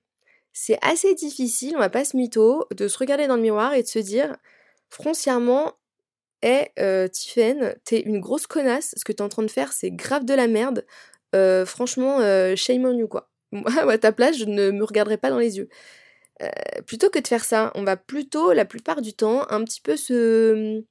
C'est 0.53 0.77
assez 0.81 1.13
difficile, 1.15 1.73
on 1.75 1.79
va 1.79 1.89
pas 1.89 2.05
se 2.05 2.15
mytho, 2.15 2.65
de 2.71 2.87
se 2.87 2.97
regarder 2.97 3.27
dans 3.27 3.35
le 3.35 3.41
miroir 3.41 3.73
et 3.73 3.83
de 3.83 3.87
se 3.87 3.99
dire 3.99 4.35
foncièrement 4.89 5.73
Eh, 6.43 6.67
euh, 6.79 7.07
Tiffen, 7.07 7.75
t'es 7.83 7.99
une 8.01 8.19
grosse 8.19 8.47
connasse, 8.47 8.93
ce 8.97 9.03
que 9.03 9.11
t'es 9.11 9.21
en 9.21 9.29
train 9.29 9.43
de 9.43 9.51
faire 9.51 9.73
c'est 9.73 9.91
grave 9.91 10.25
de 10.25 10.33
la 10.33 10.47
merde. 10.47 10.85
Euh, 11.35 11.65
franchement, 11.65 12.19
euh, 12.21 12.55
shame 12.55 12.85
on 12.85 12.97
you 12.97 13.07
quoi. 13.07 13.29
Moi, 13.51 13.91
à 13.91 13.97
ta 13.97 14.11
place, 14.11 14.37
je 14.37 14.45
ne 14.45 14.71
me 14.71 14.83
regarderai 14.83 15.17
pas 15.17 15.29
dans 15.29 15.39
les 15.39 15.57
yeux. 15.57 15.69
Euh, 16.41 16.49
plutôt 16.85 17.09
que 17.09 17.19
de 17.19 17.27
faire 17.27 17.45
ça, 17.45 17.71
on 17.75 17.83
va 17.83 17.97
plutôt, 17.97 18.53
la 18.53 18.65
plupart 18.65 19.01
du 19.01 19.13
temps, 19.13 19.49
un 19.49 19.63
petit 19.63 19.81
peu 19.81 19.95
se 19.97 20.83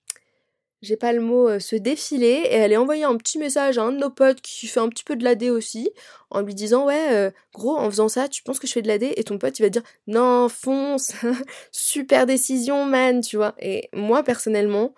j'ai 0.84 0.96
pas 0.96 1.12
le 1.12 1.20
mot, 1.20 1.48
euh, 1.48 1.58
se 1.58 1.76
défiler 1.76 2.46
et 2.50 2.60
aller 2.60 2.76
envoyer 2.76 3.04
un 3.04 3.16
petit 3.16 3.38
message 3.38 3.78
à 3.78 3.82
un 3.82 3.92
de 3.92 3.98
nos 3.98 4.10
potes 4.10 4.40
qui 4.40 4.66
fait 4.66 4.80
un 4.80 4.88
petit 4.88 5.04
peu 5.04 5.16
de 5.16 5.24
l'AD 5.24 5.44
aussi, 5.44 5.90
en 6.30 6.42
lui 6.42 6.54
disant 6.54 6.86
ouais, 6.86 7.12
euh, 7.12 7.30
gros, 7.52 7.76
en 7.76 7.90
faisant 7.90 8.08
ça, 8.08 8.28
tu 8.28 8.42
penses 8.42 8.58
que 8.58 8.66
je 8.66 8.72
fais 8.72 8.82
de 8.82 8.88
l'AD 8.88 9.04
et 9.16 9.24
ton 9.24 9.38
pote 9.38 9.58
il 9.58 9.62
va 9.62 9.68
dire 9.68 9.82
non, 10.06 10.48
fonce, 10.48 11.12
super 11.72 12.26
décision, 12.26 12.84
man, 12.84 13.20
tu 13.20 13.36
vois. 13.36 13.54
Et 13.60 13.88
moi 13.92 14.22
personnellement, 14.22 14.94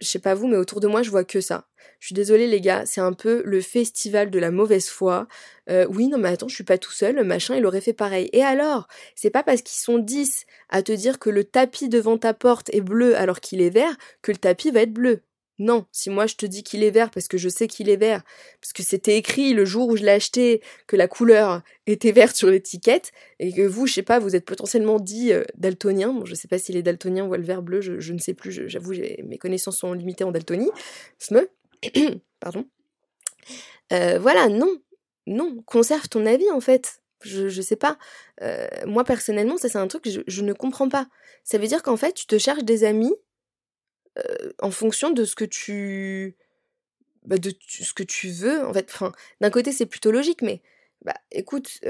je 0.00 0.06
sais 0.08 0.18
pas 0.18 0.34
vous, 0.34 0.46
mais 0.46 0.56
autour 0.56 0.80
de 0.80 0.86
moi, 0.88 1.02
je 1.02 1.10
vois 1.10 1.24
que 1.24 1.40
ça. 1.40 1.66
Je 2.00 2.06
suis 2.06 2.14
désolée 2.14 2.46
les 2.46 2.60
gars, 2.60 2.84
c'est 2.86 3.00
un 3.00 3.12
peu 3.12 3.42
le 3.44 3.60
festival 3.60 4.30
de 4.30 4.38
la 4.38 4.50
mauvaise 4.50 4.88
foi. 4.88 5.26
Euh, 5.68 5.86
oui, 5.90 6.08
non 6.08 6.18
mais 6.18 6.28
attends, 6.28 6.48
je 6.48 6.54
suis 6.54 6.64
pas 6.64 6.78
tout 6.78 6.92
seul, 6.92 7.24
machin, 7.24 7.56
il 7.56 7.66
aurait 7.66 7.80
fait 7.80 7.92
pareil. 7.92 8.28
Et 8.32 8.42
alors 8.42 8.88
C'est 9.14 9.30
pas 9.30 9.42
parce 9.42 9.62
qu'ils 9.62 9.78
sont 9.80 9.98
10 9.98 10.46
à 10.68 10.82
te 10.82 10.92
dire 10.92 11.18
que 11.18 11.30
le 11.30 11.44
tapis 11.44 11.88
devant 11.88 12.18
ta 12.18 12.34
porte 12.34 12.70
est 12.72 12.80
bleu 12.80 13.16
alors 13.16 13.40
qu'il 13.40 13.60
est 13.60 13.70
vert 13.70 13.96
que 14.22 14.32
le 14.32 14.38
tapis 14.38 14.70
va 14.70 14.82
être 14.82 14.92
bleu. 14.92 15.22
Non, 15.58 15.86
si 15.90 16.08
moi 16.08 16.26
je 16.26 16.36
te 16.36 16.46
dis 16.46 16.62
qu'il 16.62 16.84
est 16.84 16.90
vert 16.90 17.10
parce 17.10 17.26
que 17.26 17.36
je 17.36 17.48
sais 17.48 17.66
qu'il 17.66 17.88
est 17.90 17.96
vert, 17.96 18.22
parce 18.60 18.72
que 18.72 18.84
c'était 18.84 19.16
écrit 19.16 19.54
le 19.54 19.64
jour 19.64 19.88
où 19.88 19.96
je 19.96 20.04
l'ai 20.04 20.12
acheté 20.12 20.62
que 20.86 20.94
la 20.94 21.08
couleur 21.08 21.62
était 21.86 22.12
verte 22.12 22.36
sur 22.36 22.48
l'étiquette, 22.48 23.10
et 23.40 23.52
que 23.52 23.62
vous, 23.62 23.86
je 23.86 23.94
sais 23.94 24.02
pas, 24.02 24.20
vous 24.20 24.36
êtes 24.36 24.44
potentiellement 24.44 25.00
dit 25.00 25.32
euh, 25.32 25.42
daltonien, 25.56 26.12
bon 26.12 26.24
je 26.24 26.34
sais 26.36 26.46
pas 26.46 26.58
s'il 26.58 26.76
est 26.76 26.82
daltonien 26.82 27.26
ou 27.26 27.34
le 27.34 27.42
vert 27.42 27.62
bleu, 27.62 27.80
je, 27.80 28.12
ne 28.12 28.18
sais 28.18 28.34
plus, 28.34 28.68
j'avoue, 28.68 28.92
mes 28.92 29.38
connaissances 29.38 29.78
sont 29.78 29.92
limitées 29.92 30.24
en 30.24 30.30
daltonie, 30.30 30.70
pardon. 32.40 32.64
Euh, 33.92 34.18
voilà, 34.20 34.48
non, 34.48 34.76
non, 35.26 35.62
conserve 35.66 36.08
ton 36.08 36.24
avis 36.26 36.50
en 36.50 36.60
fait. 36.60 37.00
Je, 37.22 37.48
je 37.48 37.62
sais 37.62 37.76
pas. 37.76 37.98
Euh, 38.42 38.68
moi 38.86 39.02
personnellement, 39.02 39.56
ça 39.56 39.68
c'est 39.68 39.78
un 39.78 39.88
truc 39.88 40.04
que 40.04 40.10
je, 40.10 40.20
je 40.26 40.42
ne 40.42 40.52
comprends 40.52 40.88
pas. 40.88 41.08
Ça 41.42 41.58
veut 41.58 41.66
dire 41.66 41.82
qu'en 41.82 41.96
fait, 41.96 42.12
tu 42.12 42.26
te 42.26 42.38
cherches 42.38 42.62
des 42.62 42.84
amis 42.84 43.14
en 44.60 44.70
fonction 44.70 45.10
de 45.10 45.24
ce 45.24 45.34
que 45.34 45.44
tu 45.44 46.36
bah, 47.24 47.38
de 47.38 47.52
ce 47.68 47.92
veux 48.42 48.66
en 48.66 48.72
fait. 48.72 48.92
D'un 49.40 49.50
côté 49.50 49.72
c'est 49.72 49.86
plutôt 49.86 50.10
logique 50.10 50.42
mais 50.42 50.62
bah 51.04 51.14
écoute 51.30 51.80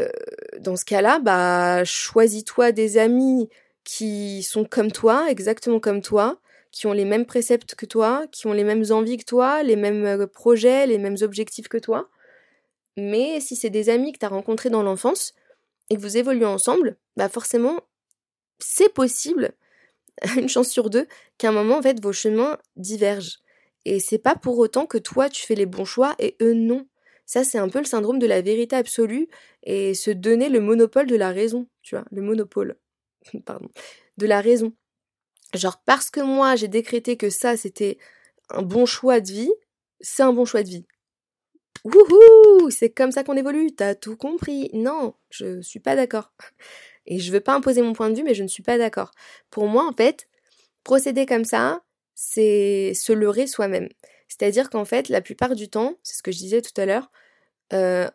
dans 0.59 0.77
ce 0.77 0.85
cas-là 0.85 1.19
bah 1.21 1.85
choisis-toi 1.85 2.73
des 2.73 2.99
amis 2.99 3.49
qui 3.85 4.43
sont 4.43 4.65
comme 4.65 4.93
toi 4.93 5.31
exactement 5.31 5.81
comme 5.81 6.03
toi 6.03 6.41
qui 6.73 6.87
ont 6.87 6.93
les 6.93 7.07
mêmes 7.07 7.25
préceptes 7.25 7.75
que 7.75 7.87
toi 7.87 8.27
qui 8.33 8.47
ont 8.47 8.53
les 8.53 8.65
mêmes 8.65 8.85
envies 8.91 9.17
que 9.17 9.25
toi 9.25 9.63
les 9.63 9.77
mêmes 9.77 10.27
projets 10.27 10.87
les 10.87 10.99
mêmes 10.99 11.17
objectifs 11.23 11.69
que 11.69 11.79
toi. 11.79 12.11
Mais 12.97 13.41
si 13.41 13.55
c'est 13.57 13.71
des 13.71 13.91
amis 13.91 14.13
que 14.13 14.19
tu 14.19 14.27
as 14.27 14.31
rencontrés 14.31 14.71
dans 14.71 14.83
l'enfance 14.83 15.35
et 15.89 15.97
que 15.97 16.01
vous 16.01 16.17
évoluez 16.17 16.45
ensemble 16.45 16.97
bah 17.17 17.29
forcément 17.29 17.81
c'est 18.59 18.93
possible 18.93 19.53
une 20.37 20.49
chance 20.49 20.69
sur 20.69 20.91
deux, 20.91 21.07
qu'à 21.39 21.49
un 21.51 21.53
moment, 21.53 21.79
en 21.79 21.83
fait, 21.83 22.03
vos 22.03 22.13
chemins 22.13 22.59
divergent. 22.77 23.39
Et 23.85 24.01
c'est 24.01 24.19
pas 24.19 24.35
pour 24.35 24.59
autant 24.59 24.87
que 24.87 24.99
toi, 24.99 25.29
tu 25.29 25.45
fais 25.45 25.55
les 25.55 25.67
bons 25.67 25.85
choix 25.85 26.15
et 26.19 26.37
eux, 26.43 26.55
non. 26.55 26.87
Ça, 27.27 27.45
c'est 27.45 27.59
un 27.59 27.69
peu 27.69 27.79
le 27.79 27.85
syndrome 27.85 28.19
de 28.19 28.27
la 28.27 28.41
vérité 28.41 28.77
absolue 28.77 29.29
et 29.63 29.95
se 29.95 30.11
donner 30.11 30.49
le 30.49 30.61
monopole 30.61 31.07
de 31.07 31.17
la 31.17 31.31
raison, 31.31 31.67
tu 31.83 31.95
vois, 31.95 32.05
le 32.11 32.23
monopole, 32.23 32.77
pardon, 33.45 33.69
de 34.17 34.27
la 34.27 34.41
raison. 34.41 34.73
Genre, 35.55 35.81
parce 35.85 36.11
que 36.11 36.21
moi, 36.21 36.57
j'ai 36.57 36.69
décrété 36.69 37.17
que 37.17 37.31
ça, 37.31 37.57
c'était 37.57 37.99
un 38.51 38.63
bon 38.63 38.87
choix 38.87 39.21
de 39.21 39.29
vie, 39.29 39.53
c'est 40.01 40.23
un 40.23 40.33
bon 40.33 40.45
choix 40.45 40.63
de 40.63 40.69
vie. 40.69 40.87
Wouhou 41.85 42.71
C'est 42.71 42.91
comme 42.91 43.13
ça 43.13 43.25
qu'on 43.25 43.37
évolue, 43.37 43.73
t'as 43.75 43.95
tout 43.95 44.17
compris. 44.17 44.71
Non, 44.73 45.15
je 45.31 45.61
suis 45.63 45.81
pas 45.81 45.97
d'accord. 45.97 46.33
Et 47.09 47.19
je 47.19 47.33
veux 47.33 47.41
pas 47.41 47.55
imposer 47.55 47.83
mon 47.83 47.95
point 47.95 48.11
de 48.11 48.17
vue, 48.17 48.23
mais 48.23 48.35
je 48.35 48.43
ne 48.43 48.49
suis 48.49 48.63
pas 48.63 48.79
d'accord. 48.79 49.11
Pour 49.51 49.67
moi, 49.67 49.87
en 49.89 49.93
fait, 49.93 50.29
procéder 50.85 51.27
comme 51.27 51.45
ça, 51.45 51.83
c'est 52.15 52.93
se 52.95 53.13
leurrer 53.13 53.47
soi-même. 53.47 53.89
C'est-à-dire 54.29 54.71
qu'en 54.71 54.85
fait, 54.85 55.09
la 55.09 55.23
plupart 55.23 55.55
du 55.57 55.69
temps, 55.69 55.97
c'est 56.03 56.17
ce 56.17 56.23
que 56.23 56.33
je 56.33 56.39
disais 56.39 56.63
tout 56.63 56.79
à 56.81 56.87
l'heure, 56.87 57.11
euh, 57.73 58.09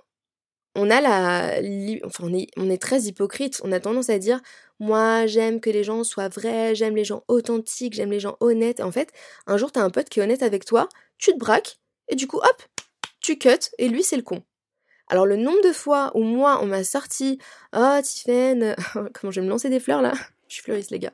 on 0.75 0.89
a 0.89 1.01
la, 1.01 1.59
enfin, 2.05 2.25
on 2.27 2.33
est, 2.33 2.47
on 2.57 2.69
est 2.69 2.81
très 2.81 3.01
hypocrite. 3.03 3.61
On 3.63 3.71
a 3.71 3.79
tendance 3.79 4.09
à 4.09 4.19
dire, 4.19 4.41
moi, 4.79 5.27
j'aime 5.27 5.59
que 5.59 5.69
les 5.69 5.83
gens 5.83 6.03
soient 6.03 6.29
vrais, 6.29 6.75
j'aime 6.75 6.95
les 6.95 7.03
gens 7.03 7.23
authentiques, 7.27 7.93
j'aime 7.93 8.11
les 8.11 8.19
gens 8.19 8.37
honnêtes. 8.39 8.79
En 8.79 8.91
fait, 8.91 9.11
un 9.47 9.57
jour, 9.57 9.71
t'as 9.71 9.81
un 9.81 9.89
pote 9.89 10.09
qui 10.09 10.19
est 10.19 10.23
honnête 10.23 10.43
avec 10.43 10.65
toi, 10.65 10.89
tu 11.17 11.31
te 11.33 11.37
braques, 11.37 11.79
et 12.09 12.15
du 12.15 12.27
coup, 12.27 12.37
hop, 12.37 12.63
tu 13.21 13.37
cut, 13.37 13.69
et 13.77 13.87
lui, 13.87 14.03
c'est 14.03 14.17
le 14.17 14.23
con. 14.23 14.43
Alors 15.07 15.25
le 15.25 15.35
nombre 15.35 15.61
de 15.63 15.73
fois 15.73 16.11
où 16.15 16.23
moi 16.23 16.59
on 16.61 16.65
m'a 16.65 16.83
sorti 16.83 17.39
Oh 17.75 17.99
Tiffen, 18.01 18.75
comment 19.13 19.31
je 19.31 19.39
vais 19.39 19.45
me 19.45 19.49
lancer 19.49 19.69
des 19.69 19.79
fleurs 19.79 20.01
là? 20.01 20.13
Je 20.49 20.55
suis 20.57 20.63
fleuriste 20.63 20.91
les 20.91 20.99
gars. 20.99 21.13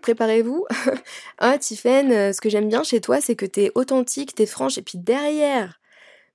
Préparez-vous. 0.00 0.66
oh 1.42 1.52
Tiffen, 1.60 2.32
ce 2.32 2.40
que 2.40 2.48
j'aime 2.48 2.68
bien 2.68 2.82
chez 2.82 3.00
toi 3.00 3.20
c'est 3.20 3.36
que 3.36 3.46
t'es 3.46 3.70
authentique, 3.74 4.34
t'es 4.34 4.46
franche 4.46 4.78
et 4.78 4.82
puis 4.82 4.98
derrière 4.98 5.78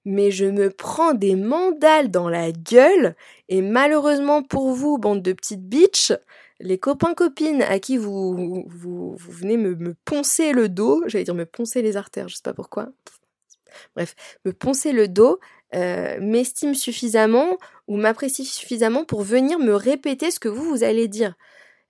mais 0.06 0.32
je 0.32 0.46
me 0.46 0.70
prends 0.70 1.14
des 1.14 1.36
mandales 1.36 2.12
dans 2.12 2.30
la 2.30 2.52
gueule 2.52 3.16
et 3.50 3.62
malheureusement 3.62 4.44
pour 4.44 4.74
vous, 4.74 4.98
bande 4.98 5.22
de 5.22 5.34
petites 5.34 5.68
bitches, 5.68 6.14
les 6.60 6.78
copains 6.78 7.14
copines 7.14 7.62
à 7.62 7.80
qui 7.80 7.98
vous, 7.98 8.66
vous, 8.68 9.16
vous 9.16 9.32
venez 9.32 9.58
me, 9.58 9.76
me 9.76 9.96
poncer 10.06 10.52
le 10.52 10.70
dos, 10.70 11.04
j'allais 11.08 11.24
dire 11.24 11.36
me 11.36 11.46
poncer 11.46 11.82
les 11.82 11.98
artères, 11.98 12.28
je 12.30 12.36
sais 12.36 12.42
pas 12.44 12.54
pourquoi. 12.54 12.90
Bref, 13.96 14.16
me 14.46 14.54
poncer 14.54 14.92
le 14.92 15.08
dos, 15.08 15.40
euh, 15.76 16.18
m'estime 16.22 16.76
suffisamment 16.76 17.58
ou 17.88 17.98
m'apprécie 17.98 18.46
suffisamment 18.46 19.06
pour 19.06 19.24
venir 19.24 19.60
me 19.60 19.74
répéter 19.74 20.32
ce 20.32 20.40
que 20.40 20.50
vous, 20.50 20.64
vous 20.64 20.84
allez 20.84 21.08
dire. 21.08 21.36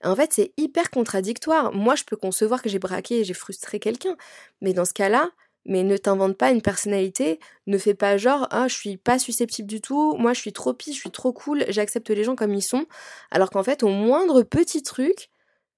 En 0.04 0.16
fait, 0.16 0.34
c'est 0.34 0.54
hyper 0.58 0.90
contradictoire. 0.90 1.74
Moi, 1.74 1.96
je 1.96 2.04
peux 2.04 2.18
concevoir 2.18 2.62
que 2.62 2.70
j'ai 2.70 2.80
braqué 2.80 3.22
et 3.22 3.24
j'ai 3.24 3.34
frustré 3.34 3.80
quelqu'un. 3.80 4.18
Mais 4.62 4.74
dans 4.74 4.86
ce 4.86 4.94
cas-là, 4.94 5.32
mais 5.66 5.84
ne 5.84 5.98
t'invente 5.98 6.38
pas 6.38 6.52
une 6.52 6.62
personnalité, 6.62 7.40
ne 7.68 7.78
fais 7.78 7.94
pas 7.94 8.18
genre 8.18 8.48
ah 8.52 8.68
je 8.68 8.76
suis 8.76 8.98
pas 8.98 9.20
susceptible 9.20 9.68
du 9.68 9.82
tout, 9.82 10.16
moi 10.18 10.34
je 10.34 10.40
suis 10.42 10.54
trop 10.54 10.74
pisse, 10.74 10.96
je 10.96 11.00
suis 11.00 11.12
trop 11.12 11.32
cool, 11.32 11.66
j'accepte 11.70 12.10
les 12.10 12.24
gens 12.24 12.36
comme 12.36 12.54
ils 12.54 12.62
sont, 12.62 12.86
alors 13.32 13.50
qu'en 13.50 13.64
fait 13.64 13.84
au 13.84 13.88
moindre 13.90 14.44
petit 14.44 14.84
truc, 14.84 15.30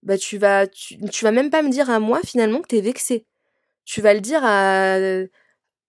bah 0.03 0.17
tu 0.17 0.37
vas 0.37 0.67
tu, 0.67 0.99
tu 1.11 1.23
vas 1.25 1.31
même 1.31 1.49
pas 1.51 1.61
me 1.61 1.69
dire 1.69 1.89
à 1.89 1.99
moi 1.99 2.19
finalement 2.25 2.61
que 2.61 2.67
t'es 2.67 2.81
vexé. 2.81 3.25
Tu 3.85 4.01
vas 4.01 4.13
le 4.15 4.21
dire 4.21 4.41
à 4.43 4.97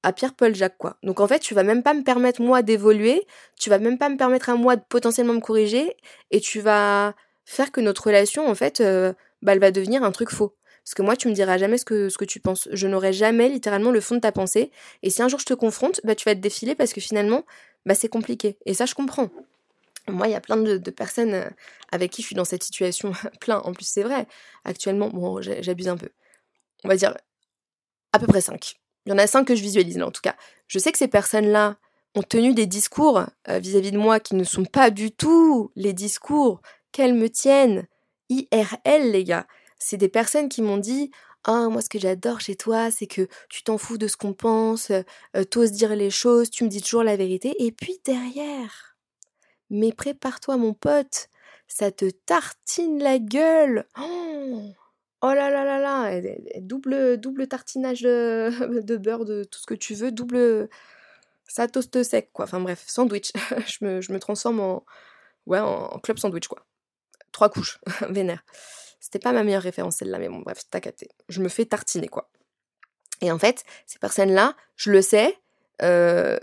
à 0.07 0.13
Pierre-Paul 0.13 0.55
Jacques, 0.55 0.79
quoi. 0.79 0.99
Donc 1.03 1.19
en 1.19 1.27
fait, 1.27 1.41
tu 1.41 1.53
vas 1.53 1.65
même 1.65 1.83
pas 1.83 1.93
me 1.93 2.05
permettre, 2.05 2.41
moi, 2.41 2.63
d'évoluer, 2.63 3.27
tu 3.59 3.71
vas 3.71 3.81
même 3.81 3.99
pas 3.99 4.09
me 4.09 4.17
permettre 4.17 4.51
à 4.51 4.55
moi 4.55 4.77
de 4.77 4.83
potentiellement 4.89 5.33
me 5.35 5.41
corriger, 5.41 5.97
et 6.31 6.41
tu 6.41 6.61
vas 6.61 7.15
faire 7.45 7.73
que 7.73 7.81
notre 7.81 8.07
relation, 8.07 8.49
en 8.49 8.55
fait, 8.55 8.81
euh, 8.81 9.13
bah, 9.43 9.53
elle 9.53 9.59
va 9.59 9.73
devenir 9.73 10.05
un 10.05 10.13
truc 10.13 10.31
faux. 10.31 10.55
Parce 10.85 10.95
que 10.95 11.03
moi, 11.03 11.17
tu 11.17 11.27
me 11.27 11.33
diras 11.33 11.59
jamais 11.59 11.77
ce 11.77 11.85
que, 11.85 12.09
ce 12.09 12.19
que 12.19 12.25
tu 12.25 12.39
penses. 12.39 12.69
Je 12.71 12.87
n'aurai 12.87 13.13
jamais 13.13 13.49
littéralement 13.49 13.91
le 13.91 14.01
fond 14.01 14.15
de 14.15 14.21
ta 14.21 14.31
pensée. 14.31 14.71
Et 15.03 15.11
si 15.11 15.23
un 15.23 15.29
jour 15.29 15.41
je 15.41 15.47
te 15.47 15.55
confronte, 15.55 16.01
bah, 16.05 16.15
tu 16.15 16.25
vas 16.25 16.37
te 16.37 16.41
défiler 16.41 16.77
parce 16.77 16.93
que 16.93 17.01
finalement, 17.01 17.45
bah, 17.85 17.97
c'est 17.97 18.09
compliqué. 18.09 18.59
Et 18.65 18.75
ça, 18.75 18.87
je 18.87 18.95
comprends. 18.95 19.29
Moi, 20.07 20.29
il 20.29 20.31
y 20.31 20.37
a 20.37 20.41
plein 20.41 20.57
de, 20.57 20.77
de, 20.79 20.91
personnes 20.93 21.35
euh, 21.35 21.51
avec 21.91 22.13
qui 22.13 22.23
je 22.23 22.29
suis 22.29 22.37
dans 22.37 22.45
cette 22.45 22.63
situation. 22.63 23.11
plein. 23.41 23.59
En 23.59 23.73
plus, 23.73 23.87
c'est 23.89 24.05
vrai. 24.05 24.29
Actuellement, 24.65 25.09
bon, 25.09 25.43
j'abuse 25.43 25.89
un 25.89 25.97
peu. 25.97 26.11
On 26.85 26.89
va 26.89 26.95
dire 26.95 27.17
à 28.13 28.21
peu 28.21 28.29
près 28.29 28.41
5. 28.41 28.77
Il 29.07 29.11
y 29.11 29.13
en 29.13 29.19
a 29.19 29.27
cinq 29.27 29.45
que 29.45 29.55
je 29.55 29.63
visualise 29.63 29.99
là 29.99 30.07
en 30.07 30.11
tout 30.11 30.23
cas. 30.23 30.37
Je 30.69 30.79
sais 30.79 30.93
que 30.93 30.99
ces 30.99 31.09
personnes-là 31.09 31.77
ont 32.15 32.23
tenu 32.23 32.55
des 32.55 32.67
discours 32.67 33.25
euh, 33.49 33.59
vis-à-vis 33.59 33.93
de 33.93 33.99
moi 33.99 34.21
qui 34.21 34.35
ne 34.35 34.45
sont 34.45 34.65
pas 34.65 34.91
du 34.91 35.13
tout 35.13 35.71
les 35.77 35.93
discours 35.93 36.61
qu'elles 36.93 37.15
me 37.15 37.29
tiennent. 37.29 37.87
IRL 38.29 39.11
les 39.13 39.25
gars. 39.25 39.47
C'est 39.79 39.97
des 39.97 40.09
personnes 40.09 40.49
qui 40.49 40.63
m'ont 40.63 40.79
dit 40.79 41.11
ah, 41.49 41.69
moi, 41.69 41.81
ce 41.81 41.89
que 41.89 42.01
j'adore 42.01 42.41
chez 42.41 42.57
toi, 42.57 42.91
c'est 42.91 43.07
que 43.07 43.29
tu 43.49 43.63
t'en 43.63 43.79
fous 43.79 43.99
de 43.99 44.09
ce 44.09 44.17
qu'on 44.17 44.33
pense, 44.33 44.91
euh, 44.91 45.45
t'oses 45.45 45.71
dire 45.71 45.95
les 45.95 46.11
choses, 46.11 46.51
tu 46.51 46.65
me 46.65 46.69
dis 46.69 46.83
toujours 46.83 47.05
la 47.05 47.17
vérité. 47.17 47.55
Et 47.65 47.71
puis 47.71 48.01
derrière, 48.05 48.97
mais 49.71 49.93
prépare-toi, 49.93 50.57
mon 50.57 50.75
pote, 50.75 51.29
ça 51.69 51.93
te 51.93 52.11
tartine 52.11 53.01
la 53.01 53.21
gueule. 53.21 53.87
Oh 54.01 54.73
Oh 55.29 55.35
là 55.35 55.51
là 55.51 55.65
là 55.65 55.81
là, 55.81 56.21
double, 56.61 57.49
tartinage 57.49 58.03
de, 58.03 58.97
beurre, 58.97 59.25
de 59.25 59.43
tout 59.43 59.59
ce 59.59 59.67
que 59.67 59.75
tu 59.75 59.95
veux, 59.95 60.13
double. 60.13 60.69
Ça 61.49 61.67
toast 61.67 62.01
sec, 62.05 62.31
quoi. 62.33 62.45
Enfin 62.45 62.61
bref, 62.61 62.85
sandwich. 62.87 63.33
je, 63.67 63.85
me, 63.85 64.01
je 64.01 64.13
me 64.13 64.21
transforme 64.21 64.61
en. 64.61 64.85
Ouais, 65.47 65.59
en, 65.59 65.99
club 65.99 66.19
sandwich, 66.19 66.47
quoi. 66.47 66.65
Trois 67.33 67.51
couches, 67.51 67.81
vénère. 68.09 68.45
C'était 69.01 69.19
pas 69.19 69.33
ma 69.33 69.43
meilleure 69.43 69.63
référence, 69.63 69.97
celle-là, 69.97 70.21
mais 70.21 70.29
bon, 70.29 70.39
bref, 70.39 70.61
t'as. 70.71 70.81
Je 71.29 71.43
me 71.43 71.49
fais 71.49 71.65
tartiner, 71.65 72.07
quoi. 72.07 72.31
Et 73.21 73.33
en 73.33 73.39
fait, 73.41 73.65
ces 73.87 73.99
personnes-là, 73.99 74.55
je 74.77 74.93
le 74.93 75.03
sais, 75.03 75.37
euh, 75.83 76.39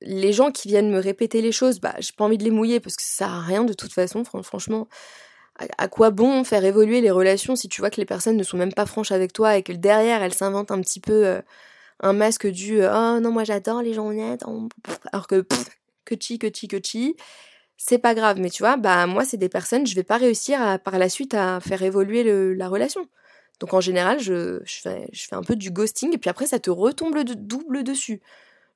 les 0.00 0.32
gens 0.32 0.52
qui 0.52 0.68
viennent 0.68 0.90
me 0.90 1.00
répéter 1.00 1.42
les 1.42 1.52
choses, 1.52 1.80
bah, 1.80 1.96
j'ai 1.98 2.14
pas 2.16 2.24
envie 2.24 2.38
de 2.38 2.44
les 2.44 2.50
mouiller 2.50 2.80
parce 2.80 2.96
que 2.96 3.02
ça 3.02 3.26
sert 3.26 3.30
à 3.30 3.42
rien 3.42 3.64
de 3.64 3.74
toute 3.74 3.92
façon, 3.92 4.24
franchement 4.24 4.88
à 5.78 5.88
quoi 5.88 6.10
bon 6.10 6.44
faire 6.44 6.64
évoluer 6.64 7.00
les 7.00 7.10
relations 7.10 7.56
si 7.56 7.68
tu 7.68 7.80
vois 7.80 7.90
que 7.90 8.00
les 8.00 8.06
personnes 8.06 8.36
ne 8.36 8.42
sont 8.42 8.56
même 8.56 8.72
pas 8.72 8.86
franches 8.86 9.12
avec 9.12 9.32
toi 9.32 9.56
et 9.56 9.62
que 9.62 9.72
derrière 9.72 10.22
elles 10.22 10.34
s'inventent 10.34 10.70
un 10.70 10.80
petit 10.80 11.00
peu 11.00 11.26
euh, 11.26 11.42
un 12.00 12.12
masque 12.12 12.46
du 12.46 12.82
euh, 12.82 13.16
oh 13.16 13.20
non 13.20 13.30
moi 13.30 13.44
j'adore 13.44 13.82
les 13.82 13.92
gens 13.94 14.06
honnêtes 14.06 14.44
alors 15.12 15.26
que 15.26 15.46
que 16.04 16.14
chi 16.18 16.38
que 16.38 16.48
chi 16.52 16.68
que 16.68 16.78
chi 16.82 17.16
c'est 17.76 17.98
pas 17.98 18.14
grave. 18.14 18.38
Mais 18.40 18.50
tu 18.50 18.62
vois 18.62 18.76
bah 18.76 19.06
moi 19.06 19.24
c'est 19.24 19.36
des 19.36 19.48
personnes 19.48 19.86
je 19.86 19.94
vais 19.94 20.04
pas 20.04 20.16
réussir 20.16 20.60
à, 20.60 20.78
par 20.78 20.98
la 20.98 21.08
suite 21.08 21.34
à 21.34 21.60
faire 21.60 21.82
évoluer 21.82 22.54
la 22.54 22.68
relation. 22.68 23.06
Donc 23.60 23.74
en 23.74 23.80
général 23.80 24.20
je, 24.20 24.60
fais 24.64 25.08
un 25.32 25.42
peu 25.42 25.56
du 25.56 25.70
ghosting 25.70 26.14
et 26.14 26.18
puis 26.18 26.30
après 26.30 26.46
ça 26.46 26.58
te 26.58 26.70
retombe 26.70 27.14
le 27.14 27.24
double 27.24 27.84
dessus. 27.84 28.20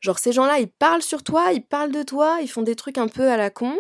Genre 0.01 0.19
ces 0.19 0.33
gens 0.33 0.47
là 0.47 0.59
ils 0.59 0.69
parlent 0.69 1.03
sur 1.03 1.23
toi 1.23 1.53
ils 1.53 1.65
parlent 1.65 1.93
de 1.93 2.03
toi 2.03 2.39
ils 2.43 2.49
font 2.49 2.63
des 2.63 2.77
trucs 2.77 2.99
un 2.99 3.09
peu 3.09 3.31
à 3.31 3.37
la 3.37 3.51
con 3.51 3.79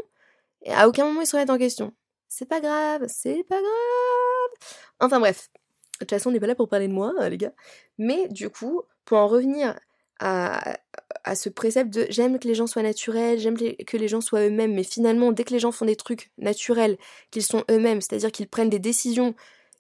et 0.63 0.73
à 0.73 0.89
aucun 0.89 1.05
moment 1.05 1.21
ils 1.21 1.27
se 1.27 1.37
remettent 1.37 1.51
en 1.51 1.59
question 1.59 1.93
c'est 2.37 2.47
pas 2.47 2.61
grave, 2.61 3.05
c'est 3.09 3.45
pas 3.49 3.57
grave. 3.61 4.71
Enfin 5.01 5.21
bref, 5.21 5.51
De 5.95 6.01
toute 6.01 6.11
façon, 6.11 6.31
on 6.31 6.33
n'est 6.33 6.41
pas 6.41 6.47
là 6.47 6.55
pour 6.55 6.69
parler 6.69 6.89
de 6.89 6.93
moi, 6.93 7.13
hein, 7.19 7.29
les 7.31 7.39
gars. 7.39 7.55
Mais 7.99 8.29
du 8.29 8.51
coup, 8.51 8.83
pour 9.07 9.19
en 9.19 9.29
revenir 9.29 9.79
à, 10.21 10.77
à 11.25 11.35
ce 11.37 11.49
précepte 11.49 11.91
de 11.93 12.07
j'aime 12.11 12.39
que 12.39 12.49
les 12.49 12.55
gens 12.55 12.67
soient 12.67 12.83
naturels, 12.83 13.39
j'aime 13.39 13.57
que 13.59 13.97
les 13.97 14.09
gens 14.09 14.21
soient 14.21 14.43
eux-mêmes, 14.47 14.75
mais 14.75 14.85
finalement, 14.85 15.33
dès 15.33 15.45
que 15.45 15.53
les 15.53 15.59
gens 15.61 15.73
font 15.73 15.87
des 15.87 15.97
trucs 15.97 16.31
naturels, 16.39 16.99
qu'ils 17.31 17.43
sont 17.45 17.65
eux-mêmes, 17.71 18.01
c'est-à-dire 18.01 18.33
qu'ils 18.33 18.49
prennent 18.49 18.71
des 18.71 18.79
décisions 18.79 19.35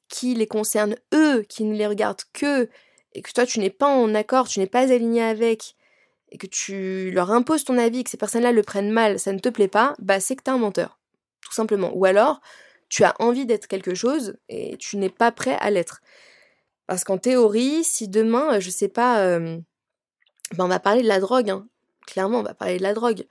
qui 0.08 0.34
les 0.34 0.46
concernent 0.46 0.96
eux, 1.14 1.42
qui 1.48 1.64
ne 1.64 1.76
les 1.76 1.86
regardent 1.86 2.22
qu'eux, 2.32 2.68
et 3.14 3.22
que 3.22 3.32
toi 3.32 3.46
tu 3.46 3.60
n'es 3.60 3.70
pas 3.70 3.88
en 3.88 4.14
accord, 4.14 4.48
tu 4.48 4.60
n'es 4.60 4.66
pas 4.66 4.92
aligné 4.92 5.22
avec, 5.22 5.76
et 6.30 6.38
que 6.38 6.46
tu 6.46 7.10
leur 7.12 7.30
imposes 7.32 7.64
ton 7.64 7.78
avis, 7.78 8.04
que 8.04 8.10
ces 8.10 8.16
personnes-là 8.18 8.52
le 8.52 8.62
prennent 8.62 8.90
mal, 8.90 9.18
ça 9.18 9.32
ne 9.32 9.38
te 9.40 9.48
plaît 9.50 9.68
pas, 9.68 9.94
bah 10.00 10.20
c'est 10.20 10.36
que 10.36 10.42
t'es 10.44 10.50
un 10.50 10.58
menteur. 10.58 10.95
Tout 11.46 11.54
simplement. 11.54 11.92
Ou 11.94 12.04
alors, 12.04 12.40
tu 12.88 13.04
as 13.04 13.14
envie 13.20 13.46
d'être 13.46 13.68
quelque 13.68 13.94
chose 13.94 14.36
et 14.48 14.76
tu 14.78 14.96
n'es 14.96 15.08
pas 15.08 15.30
prêt 15.30 15.56
à 15.60 15.70
l'être. 15.70 16.02
Parce 16.88 17.04
qu'en 17.04 17.18
théorie, 17.18 17.84
si 17.84 18.08
demain, 18.08 18.58
je 18.58 18.70
sais 18.70 18.88
pas, 18.88 19.20
euh, 19.20 19.58
ben 20.56 20.64
on 20.64 20.68
va 20.68 20.80
parler 20.80 21.02
de 21.02 21.08
la 21.08 21.20
drogue, 21.20 21.50
hein. 21.50 21.66
clairement, 22.06 22.40
on 22.40 22.42
va 22.42 22.54
parler 22.54 22.78
de 22.78 22.82
la 22.82 22.94
drogue. 22.94 23.26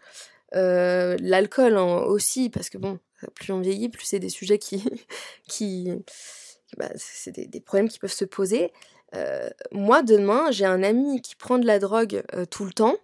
Euh, 0.55 1.17
l'alcool 1.19 1.75
hein, 1.77 2.03
aussi, 2.03 2.49
parce 2.49 2.69
que 2.69 2.77
bon, 2.77 2.99
plus 3.33 3.51
on 3.51 3.59
vieillit, 3.59 3.89
plus 3.89 4.05
c'est 4.05 4.19
des 4.19 4.29
sujets 4.29 4.59
qui, 4.59 4.83
qui, 5.47 5.91
bah, 6.77 6.89
c'est 6.95 7.31
des, 7.31 7.61
problèmes 7.61 7.89
qui 7.89 7.99
peuvent 7.99 8.11
se 8.11 8.25
poser. 8.25 8.71
Euh, 9.15 9.49
moi, 9.71 10.03
demain, 10.03 10.51
j'ai 10.51 10.65
un 10.65 10.83
ami 10.83 11.21
qui 11.21 11.35
prend 11.35 11.57
de 11.57 11.65
la 11.65 11.79
drogue 11.79 12.23
euh, 12.33 12.45
tout 12.45 12.65
le 12.65 12.73
temps. 12.73 12.95